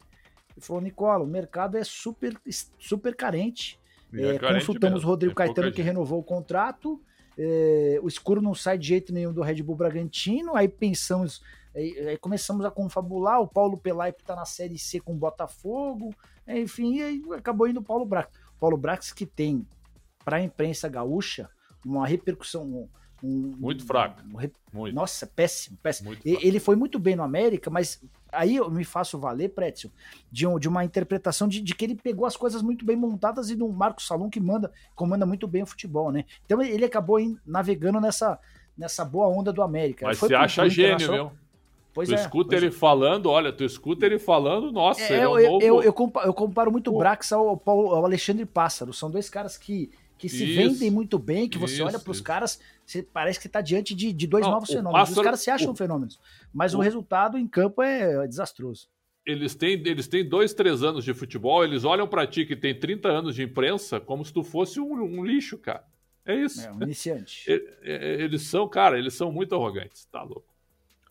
Ele 0.56 0.64
falou, 0.64 0.82
Nicola, 0.82 1.22
o 1.22 1.26
mercado 1.26 1.76
é 1.76 1.84
super, 1.84 2.34
super 2.78 3.14
carente. 3.14 3.78
É, 4.14 4.38
carente 4.38 4.60
consultamos 4.60 4.98
mesmo, 5.00 5.08
o 5.08 5.10
Rodrigo 5.10 5.34
Caetano, 5.34 5.72
que 5.72 5.82
renovou 5.82 6.18
o 6.18 6.24
contrato. 6.24 7.00
É, 7.38 7.98
o 8.02 8.08
escuro 8.08 8.40
não 8.40 8.54
sai 8.54 8.78
de 8.78 8.86
jeito 8.88 9.12
nenhum 9.12 9.32
do 9.32 9.42
Red 9.42 9.62
Bull 9.62 9.76
Bragantino. 9.76 10.56
Aí 10.56 10.68
pensamos, 10.68 11.42
aí, 11.74 11.98
aí 12.08 12.16
começamos 12.18 12.64
a 12.64 12.70
confabular. 12.70 13.40
O 13.40 13.48
Paulo 13.48 13.76
Pelaipe 13.78 14.22
está 14.22 14.34
na 14.36 14.44
Série 14.44 14.78
C 14.78 15.00
com 15.00 15.12
o 15.12 15.16
Botafogo. 15.16 16.14
enfim, 16.48 16.96
e 16.96 17.02
aí 17.02 17.22
acabou 17.36 17.66
indo 17.68 17.80
o 17.80 17.84
Paulo 17.84 18.04
Brax. 18.06 18.30
Paulo 18.60 18.76
Brax 18.76 19.12
que 19.12 19.26
tem 19.26 19.66
para 20.24 20.36
a 20.38 20.42
imprensa 20.42 20.88
gaúcha 20.88 21.48
uma 21.84 22.06
repercussão. 22.06 22.64
um- 22.64 22.88
um- 23.22 23.56
Muito 23.58 23.84
fraca. 23.86 24.22
um 24.24 24.38
Muito. 24.78 24.94
nossa, 24.94 25.26
péssimo, 25.26 25.76
péssimo. 25.82 26.08
Muito 26.10 26.22
fraco. 26.22 26.38
Ele 26.46 26.60
foi 26.60 26.76
muito 26.76 26.98
bem 26.98 27.16
no 27.16 27.22
América, 27.22 27.70
mas 27.70 28.00
aí 28.36 28.56
eu 28.56 28.70
me 28.70 28.84
faço 28.84 29.18
valer, 29.18 29.48
Pretzel, 29.50 29.90
de, 30.30 30.46
um, 30.46 30.58
de 30.58 30.68
uma 30.68 30.84
interpretação 30.84 31.48
de, 31.48 31.60
de, 31.60 31.74
que 31.74 31.84
ele 31.84 31.94
pegou 31.94 32.26
as 32.26 32.36
coisas 32.36 32.62
muito 32.62 32.84
bem 32.84 32.96
montadas 32.96 33.50
e 33.50 33.56
do 33.56 33.68
Marcos 33.68 34.06
Salom 34.06 34.30
que 34.30 34.40
manda, 34.40 34.70
comanda 34.94 35.26
muito 35.26 35.46
bem 35.46 35.62
o 35.62 35.66
futebol, 35.66 36.12
né? 36.12 36.24
Então 36.44 36.62
ele 36.62 36.84
acabou 36.84 37.18
navegando 37.44 38.00
nessa, 38.00 38.38
nessa 38.76 39.04
boa 39.04 39.28
onda 39.28 39.52
do 39.52 39.62
América. 39.62 40.06
Mas 40.06 40.18
você 40.18 40.34
acha 40.34 40.68
gênio, 40.68 41.12
viu? 41.12 41.30
Pois 41.96 42.10
tu 42.10 42.14
é, 42.14 42.18
escuta 42.18 42.54
ele 42.54 42.66
é. 42.66 42.70
falando, 42.70 43.30
olha, 43.30 43.50
tu 43.50 43.64
escuta 43.64 44.04
ele 44.04 44.18
falando, 44.18 44.70
nossa, 44.70 45.02
é, 45.02 45.12
ele 45.12 45.16
é 45.16 45.28
um 45.28 45.38
eu, 45.38 45.52
novo... 45.52 45.64
eu, 45.64 45.82
eu, 45.82 45.92
comparo, 45.94 46.26
eu 46.26 46.34
comparo 46.34 46.70
muito 46.70 46.94
o 46.94 46.98
Brax 46.98 47.32
ao, 47.32 47.62
ao 47.64 48.04
Alexandre 48.04 48.44
Pássaro. 48.44 48.92
São 48.92 49.10
dois 49.10 49.30
caras 49.30 49.56
que 49.56 49.90
que 50.18 50.28
se 50.28 50.44
isso, 50.44 50.56
vendem 50.56 50.90
muito 50.90 51.18
bem, 51.18 51.48
que 51.48 51.58
você 51.58 51.74
isso, 51.74 51.84
olha 51.84 51.98
para 51.98 52.10
os 52.10 52.20
caras, 52.20 52.60
você 52.84 53.02
parece 53.02 53.38
que 53.38 53.46
está 53.46 53.60
diante 53.60 53.94
de, 53.94 54.12
de 54.12 54.26
dois 54.26 54.44
Não, 54.44 54.52
novos 54.52 54.68
fenômenos. 54.68 54.92
Pássaro, 54.92 55.20
os 55.20 55.24
caras 55.24 55.40
se 55.40 55.50
acham 55.50 55.72
o, 55.72 55.76
fenômenos, 55.76 56.18
mas 56.52 56.74
o, 56.74 56.78
o, 56.78 56.80
resultado 56.80 57.36
em 57.36 57.46
campo 57.46 57.82
é, 57.82 58.24
é 58.24 58.26
desastroso. 58.26 58.88
Eles 59.24 59.54
têm, 59.54 59.82
eles 59.84 60.06
têm 60.08 60.26
dois, 60.26 60.54
três 60.54 60.82
anos 60.82 61.04
de 61.04 61.12
futebol, 61.12 61.64
eles 61.64 61.84
olham 61.84 62.06
para 62.06 62.26
ti 62.26 62.46
que 62.46 62.56
tem 62.56 62.78
30 62.78 63.08
anos 63.08 63.34
de 63.34 63.42
imprensa 63.42 64.00
como 64.00 64.24
se 64.24 64.32
tu 64.32 64.42
fosse 64.42 64.80
um, 64.80 64.92
um 64.92 65.24
lixo, 65.24 65.58
cara. 65.58 65.84
É 66.24 66.34
isso. 66.34 66.66
É, 66.66 66.72
um 66.72 66.82
iniciante. 66.82 67.44
Eles 67.82 68.42
são, 68.42 68.68
cara, 68.68 68.98
eles 68.98 69.14
são 69.14 69.30
muito 69.30 69.54
arrogantes, 69.54 70.06
tá 70.06 70.24
louco. 70.24 70.52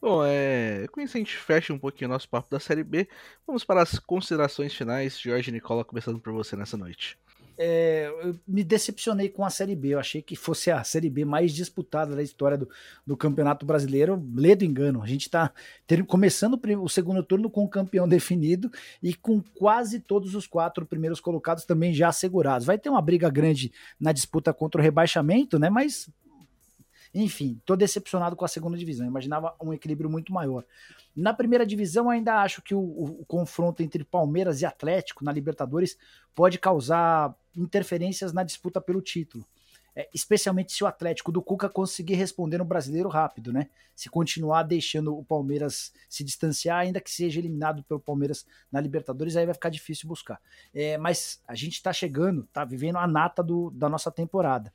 Bom, 0.02 0.22
é, 0.26 0.88
com 0.92 1.00
isso 1.00 1.16
a 1.16 1.20
gente 1.20 1.38
fecha 1.38 1.72
um 1.72 1.80
pouquinho 1.80 2.10
o 2.10 2.14
nosso 2.14 2.28
papo 2.28 2.50
da 2.52 2.60
Série 2.60 2.84
B. 2.84 3.08
Vamos 3.48 3.64
para 3.64 3.82
as 3.82 3.98
considerações 3.98 4.76
finais. 4.76 5.18
Jorge 5.18 5.50
e 5.50 5.54
Nicola, 5.54 5.86
começando 5.86 6.20
por 6.20 6.34
você 6.34 6.58
nessa 6.58 6.76
noite 6.76 7.18
é, 7.58 8.12
eu 8.24 8.40
me 8.48 8.64
decepcionei 8.64 9.30
com 9.30 9.46
a 9.46 9.50
Série 9.50 9.76
B. 9.76 9.90
Eu 9.90 10.00
achei 10.00 10.22
que 10.22 10.36
fosse 10.36 10.72
a 10.72 10.84
Série 10.84 11.10
B 11.10 11.26
mais 11.26 11.54
disputada 11.54 12.16
da 12.16 12.22
história 12.22 12.58
do, 12.58 12.70
do 13.06 13.16
Campeonato 13.16 13.66
Brasileiro. 13.66 14.22
Ledo 14.36 14.64
engano. 14.64 15.02
A 15.02 15.08
gente 15.08 15.24
está 15.24 15.52
começando 16.08 16.60
o 16.82 16.90
segundo 16.90 17.24
turno 17.24 17.50
com 17.50 17.64
o 17.64 17.70
campeão 17.70 18.08
definido 18.10 18.72
e 19.02 19.14
com 19.14 19.42
quase 19.42 20.00
todos 20.00 20.36
os 20.36 20.48
quatro 20.48 20.86
primeiros 20.86 21.20
colocados 21.20 21.66
também 21.66 21.94
já 21.94 22.10
assegurados. 22.10 22.66
Vai 22.66 22.78
ter 22.78 22.90
uma 22.90 23.02
briga 23.02 23.30
grande 23.30 23.72
na 24.00 24.12
disputa 24.12 24.54
contra 24.54 24.82
o 24.82 24.84
rebaixamento, 24.84 25.58
né? 25.58 25.70
Mas 25.70 26.10
enfim, 27.16 27.62
tô 27.66 27.78
decepcionado 27.78 28.36
com 28.36 28.44
a 28.44 28.48
segunda 28.48 28.78
divisão. 28.78 29.08
Imaginava 29.08 29.56
um 29.62 29.74
equilíbrio 29.74 30.10
muito 30.10 30.34
maior. 30.34 30.66
Na 31.16 31.34
primeira 31.34 31.66
divisão, 31.66 32.10
ainda 32.10 32.42
acho 32.42 32.62
que 32.62 32.76
o, 32.76 32.80
o, 32.80 33.22
o, 33.22 33.26
confronto 33.26 33.82
entre 33.82 34.04
Palmeiras 34.04 34.62
e 34.62 34.66
Atlético 34.66 35.24
na 35.24 35.32
Libertadores 35.32 35.98
pode 36.36 36.60
causar 36.60 37.34
interferências 37.56 38.34
na 38.34 38.44
disputa 38.44 38.82
pelo 38.82 39.02
título. 39.02 39.48
É, 39.96 40.10
especialmente 40.14 40.74
se 40.74 40.84
o 40.84 40.88
Atlético 40.88 41.32
do 41.32 41.42
Cuca 41.42 41.70
conseguir 41.70 42.16
responder 42.16 42.58
no 42.58 42.66
brasileiro 42.66 43.08
rápido, 43.08 43.54
né? 43.54 43.70
Se 43.96 44.10
continuar 44.10 44.64
deixando 44.64 45.18
o 45.18 45.24
Palmeiras 45.24 45.94
se 46.10 46.22
distanciar, 46.22 46.80
ainda 46.80 47.00
que 47.00 47.10
seja 47.10 47.40
eliminado 47.40 47.82
pelo 47.86 48.02
Palmeiras 48.02 48.46
na 48.70 48.82
Libertadores, 48.82 49.38
aí 49.38 49.46
vai 49.46 49.54
ficar 49.54 49.70
difícil 49.70 50.10
buscar. 50.10 50.42
É, 50.74 50.98
mas 50.98 51.42
a 51.48 51.56
gente 51.56 51.76
está 51.76 51.94
chegando, 51.94 52.44
tá 52.52 52.66
vivendo 52.66 52.98
a 52.98 53.08
nata 53.08 53.42
do, 53.42 53.72
da 53.72 53.88
nossa 53.88 54.12
temporada 54.12 54.74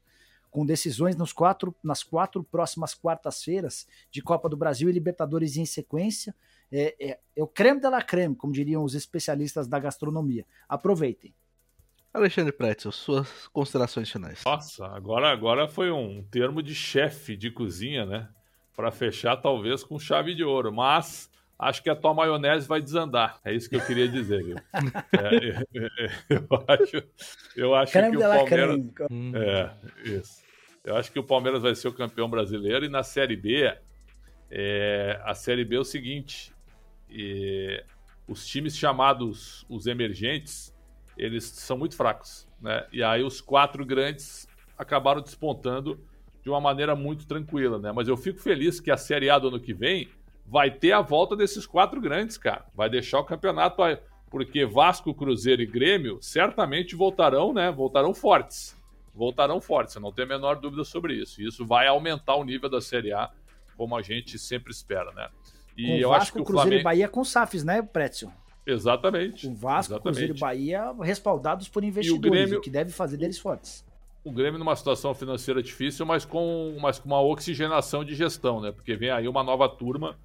com 0.51 0.67
decisões 0.67 1.17
nos 1.17 1.33
quatro, 1.33 1.75
nas 1.83 2.03
quatro 2.03 2.43
próximas 2.43 2.95
quartas-feiras 2.95 3.87
de 4.11 4.21
Copa 4.21 4.49
do 4.49 4.57
Brasil 4.57 4.89
e 4.89 4.93
Libertadores 4.93 5.57
em 5.57 5.65
sequência. 5.65 6.35
É, 6.73 6.95
é, 7.01 7.19
é 7.37 7.43
o 7.43 7.47
creme 7.47 7.81
de 7.81 7.89
la 7.89 8.03
creme, 8.03 8.35
como 8.35 8.53
diriam 8.53 8.85
os 8.85 8.95
especialistas 8.95 9.67
da 9.67 9.79
gastronomia. 9.79 10.45
Aproveitem. 10.69 11.35
Alexandre 12.13 12.53
Pretzel, 12.53 12.91
suas 12.91 13.47
considerações 13.49 14.11
finais. 14.11 14.43
Nossa, 14.45 14.87
agora, 14.89 15.31
agora 15.31 15.69
foi 15.69 15.93
um 15.93 16.25
termo 16.25 16.61
de 16.61 16.75
chefe 16.75 17.37
de 17.37 17.51
cozinha, 17.51 18.05
né? 18.05 18.29
Para 18.75 18.91
fechar, 18.91 19.37
talvez 19.37 19.85
com 19.85 19.99
chave 19.99 20.35
de 20.35 20.43
ouro. 20.43 20.73
Mas 20.73 21.30
acho 21.61 21.83
que 21.83 21.91
a 21.91 21.95
tua 21.95 22.15
maionese 22.15 22.67
vai 22.67 22.81
desandar. 22.81 23.39
É 23.45 23.53
isso 23.53 23.69
que 23.69 23.77
eu 23.77 23.85
queria 23.85 24.09
dizer, 24.09 24.43
viu? 24.43 24.57
É, 25.13 25.65
eu, 26.29 26.47
eu, 26.51 26.65
acho, 26.67 27.03
eu 27.57 27.75
acho 27.75 27.93
que 27.93 28.17
o 28.17 28.21
Palmeiras. 28.21 28.81
É, 29.35 30.09
isso. 30.09 30.43
Eu 30.83 30.97
acho 30.97 31.13
que 31.13 31.19
o 31.19 31.23
Palmeiras 31.25 31.63
vai 31.63 31.75
ser 31.75 31.89
o 31.89 31.93
campeão 31.93 32.29
brasileiro 32.29 32.87
e 32.87 32.89
na 32.89 33.03
Série 33.03 33.37
B, 33.37 33.77
é, 34.51 35.21
a 35.23 35.35
Série 35.35 35.65
B 35.65 35.77
é 35.77 35.81
o 35.81 35.85
seguinte: 35.85 36.55
é, 37.11 37.85
os 38.27 38.47
times 38.47 38.77
chamados 38.77 39.67
os 39.69 39.87
emergentes, 39.87 40.75
eles 41.17 41.45
são 41.45 41.77
muito 41.77 41.95
fracos, 41.95 42.49
né? 42.61 42.87
E 42.91 43.03
aí 43.03 43.23
os 43.23 43.41
quatro 43.41 43.85
grandes 43.85 44.49
acabaram 44.79 45.21
despontando 45.21 46.03
de 46.43 46.49
uma 46.49 46.61
maneira 46.61 46.97
muito 46.97 47.27
tranquila, 47.27 47.79
né? 47.79 47.93
Mas 47.93 48.09
eu 48.09 48.17
fico 48.17 48.41
feliz 48.41 48.81
que 48.81 48.91
a 48.91 48.97
Série 48.97 49.29
A 49.29 49.39
do 49.39 49.49
ano 49.49 49.61
que 49.61 49.75
vem 49.75 50.09
vai 50.51 50.71
ter 50.71 50.93
a 50.93 51.01
volta 51.01 51.37
desses 51.37 51.65
quatro 51.65 52.01
grandes, 52.01 52.37
cara. 52.37 52.67
Vai 52.75 52.91
deixar 52.91 53.21
o 53.21 53.25
campeonato 53.25 53.83
porque 54.29 54.67
Vasco, 54.67 55.15
Cruzeiro 55.15 55.63
e 55.63 55.67
Grêmio 55.67 56.19
certamente 56.21 56.97
voltarão, 56.97 57.53
né? 57.53 57.71
Voltarão 57.71 58.13
fortes 58.13 58.79
voltarão 59.15 59.61
fortes, 59.61 59.95
eu 59.95 60.01
não 60.01 60.13
tenho 60.13 60.27
a 60.27 60.29
menor 60.29 60.57
dúvida 60.57 60.85
sobre 60.85 61.15
isso. 61.15 61.43
Isso 61.43 61.67
vai 61.67 61.87
aumentar 61.87 62.37
o 62.37 62.45
nível 62.45 62.71
da 62.71 62.81
Série 62.81 63.13
A, 63.13 63.31
como 63.77 63.97
a 63.97 64.03
gente 64.03 64.39
sempre 64.39 64.73
espera, 64.73 65.13
né? 65.13 65.29
E 65.77 65.87
com 65.87 65.93
eu 65.95 66.09
Vasco, 66.09 66.23
acho 66.23 66.33
que 66.33 66.41
o 66.41 66.45
Cruzeiro 66.45 66.69
Flamengo... 66.69 66.81
e 66.81 66.85
Bahia 66.85 67.09
com 67.09 67.25
SAFs, 67.25 67.65
né, 67.65 67.83
Prétio? 67.83 68.33
Exatamente. 68.67 69.47
O 69.47 69.55
Vasco, 69.55 69.93
exatamente. 69.93 70.03
Cruzeiro 70.03 70.37
e 70.37 70.39
Bahia 70.39 70.93
respaldados 71.03 71.69
por 71.69 71.83
investidores, 71.85 72.31
Grêmio... 72.31 72.59
o 72.59 72.63
que 72.63 72.71
deve 72.71 72.91
fazer 72.91 73.17
deles 73.17 73.39
fortes. 73.39 73.85
O 74.23 74.31
Grêmio 74.31 74.59
numa 74.59 74.77
situação 74.77 75.15
financeira 75.15 75.63
difícil, 75.63 76.05
mas 76.05 76.25
com, 76.25 76.77
mas 76.81 76.99
com 76.99 77.09
uma 77.09 77.23
oxigenação 77.23 78.05
de 78.05 78.15
gestão, 78.15 78.61
né? 78.61 78.71
Porque 78.71 78.95
vem 78.95 79.11
aí 79.11 79.27
uma 79.27 79.43
nova 79.43 79.69
turma 79.69 80.19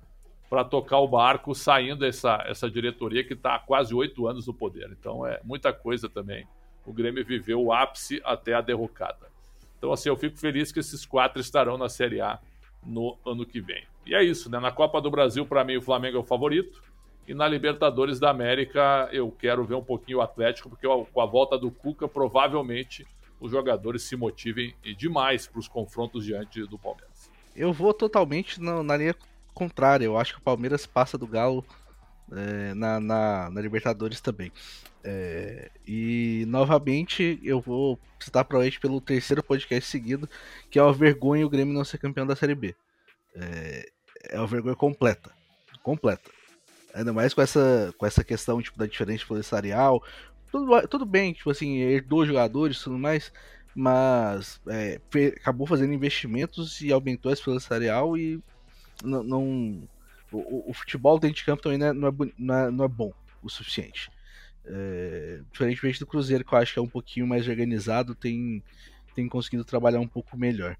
para 0.49 0.63
tocar 0.63 0.99
o 0.99 1.07
barco, 1.07 1.55
saindo 1.55 2.05
essa, 2.05 2.43
essa 2.47 2.69
diretoria 2.69 3.23
que 3.23 3.33
está 3.33 3.55
há 3.55 3.59
quase 3.59 3.93
oito 3.93 4.27
anos 4.27 4.47
no 4.47 4.53
poder. 4.53 4.89
Então 4.91 5.25
é 5.25 5.39
muita 5.43 5.73
coisa 5.73 6.07
também 6.07 6.47
o 6.85 6.93
Grêmio 6.93 7.25
viveu 7.25 7.61
o 7.61 7.73
ápice 7.73 8.21
até 8.23 8.53
a 8.53 8.61
derrocada. 8.61 9.27
Então, 9.77 9.91
assim, 9.91 10.09
eu 10.09 10.15
fico 10.15 10.37
feliz 10.37 10.71
que 10.71 10.79
esses 10.79 11.05
quatro 11.05 11.41
estarão 11.41 11.77
na 11.77 11.89
Série 11.89 12.21
A 12.21 12.39
no 12.83 13.17
ano 13.25 13.45
que 13.45 13.59
vem. 13.59 13.83
E 14.05 14.13
é 14.13 14.23
isso, 14.23 14.49
né? 14.49 14.59
Na 14.59 14.71
Copa 14.71 15.01
do 15.01 15.09
Brasil, 15.09 15.45
para 15.45 15.63
mim, 15.63 15.77
o 15.77 15.81
Flamengo 15.81 16.17
é 16.17 16.19
o 16.19 16.23
favorito. 16.23 16.81
E 17.27 17.33
na 17.33 17.47
Libertadores 17.47 18.19
da 18.19 18.29
América, 18.29 19.09
eu 19.11 19.31
quero 19.31 19.65
ver 19.65 19.73
um 19.73 19.83
pouquinho 19.83 20.19
o 20.19 20.21
Atlético, 20.21 20.69
porque 20.69 20.87
com 20.87 21.21
a 21.21 21.25
volta 21.25 21.57
do 21.57 21.71
Cuca, 21.71 22.07
provavelmente 22.07 23.05
os 23.39 23.51
jogadores 23.51 24.03
se 24.03 24.15
motivem 24.15 24.75
demais 24.95 25.47
para 25.47 25.59
os 25.59 25.67
confrontos 25.67 26.23
diante 26.23 26.63
do 26.67 26.77
Palmeiras. 26.77 27.31
Eu 27.55 27.73
vou 27.73 27.93
totalmente 27.93 28.61
na, 28.61 28.83
na 28.83 28.95
linha 28.95 29.15
contrária. 29.56 30.06
Eu 30.06 30.18
acho 30.18 30.34
que 30.34 30.39
o 30.39 30.43
Palmeiras 30.43 30.86
passa 30.86 31.18
do 31.18 31.26
Galo 31.26 31.66
é, 32.32 32.74
na, 32.74 32.99
na, 32.99 33.49
na, 33.49 33.62
Libertadores 33.62 34.22
também. 34.22 34.51
É, 35.03 35.72
e 35.88 36.45
novamente 36.47 37.39
eu 37.43 37.62
vou 37.62 37.99
citar 38.20 38.43
provavelmente 38.43 38.80
pelo 38.80 38.99
terceiro 38.99 39.43
podcast 39.43 39.89
seguido, 39.89 40.30
que 40.70 40.80
é 40.80 40.82
a 40.82 40.91
vergonha 40.91 41.45
o 41.45 41.49
Grêmio 41.49 41.74
não 41.74 41.86
ser 41.86 41.97
campeão 41.97 42.28
da 42.28 42.36
Série 42.36 42.56
B. 42.56 42.76
É, 43.36 43.89
é 44.30 44.38
uma 44.39 44.47
vergonha 44.47 44.76
completa. 44.76 45.32
Completa. 45.82 46.32
Ainda 46.93 47.14
mais 47.14 47.34
com 47.34 47.41
essa, 47.41 47.93
com 47.97 48.06
essa 48.06 48.24
questão 48.24 48.62
tipo, 48.62 48.78
da 48.78 48.86
diferença 48.86 49.26
policial. 49.26 50.03
Tudo, 50.51 50.88
tudo 50.88 51.06
bem, 51.06 51.34
tipo 51.34 51.49
assim, 51.51 51.78
herdou 51.78 52.26
jogadores 52.26 52.78
e 52.78 52.84
tudo 52.84 52.97
mais, 52.97 53.32
mas 53.76 54.62
é, 54.68 55.01
acabou 55.36 55.68
fazendo 55.68 55.93
investimentos 55.93 56.82
e 56.82 56.91
aumentou 56.91 57.30
a 57.30 57.34
esperança 57.34 57.78
e 58.18 58.41
não, 59.06 59.24
não 59.24 59.88
o, 60.32 60.72
o, 60.72 60.74
futebol 60.74 61.20
dentro 61.20 61.38
de 61.38 61.45
campo 61.45 61.64
também 61.64 61.78
não 61.78 61.88
é, 61.88 61.93
não 61.93 62.08
é, 62.56 62.72
não 62.72 62.84
é, 62.84 62.86
é 62.86 62.89
bom 62.89 63.14
o 63.41 63.49
suficiente. 63.49 64.10
É, 64.66 65.41
diferentemente 65.51 65.99
do 65.99 66.08
Cruzeiro, 66.08 66.43
que 66.43 66.53
eu 66.53 66.58
acho 66.58 66.74
que 66.74 66.80
é 66.80 66.82
um 66.82 66.88
pouquinho 66.88 67.28
mais 67.28 67.47
organizado, 67.47 68.16
tem, 68.16 68.64
tem 69.14 69.28
conseguido 69.30 69.64
trabalhar 69.64 69.99
um 69.99 70.08
pouco 70.08 70.38
melhor. 70.38 70.76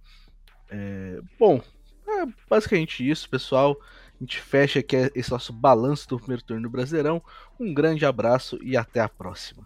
É, 0.70 1.20
bom, 1.40 1.62
é 2.08 2.26
basicamente 2.50 3.08
isso, 3.08 3.30
pessoal. 3.30 3.78
A 4.20 4.24
gente 4.24 4.40
fecha 4.40 4.80
aqui 4.80 4.96
esse 5.14 5.30
nosso 5.30 5.54
balanço 5.54 6.08
do 6.08 6.18
primeiro 6.18 6.44
turno 6.44 6.64
do 6.64 6.70
Brasileirão. 6.70 7.22
Um 7.60 7.74
grande 7.74 8.06
abraço 8.06 8.58
e 8.64 8.76
até 8.76 9.02
a 9.02 9.10
próxima. 9.10 9.66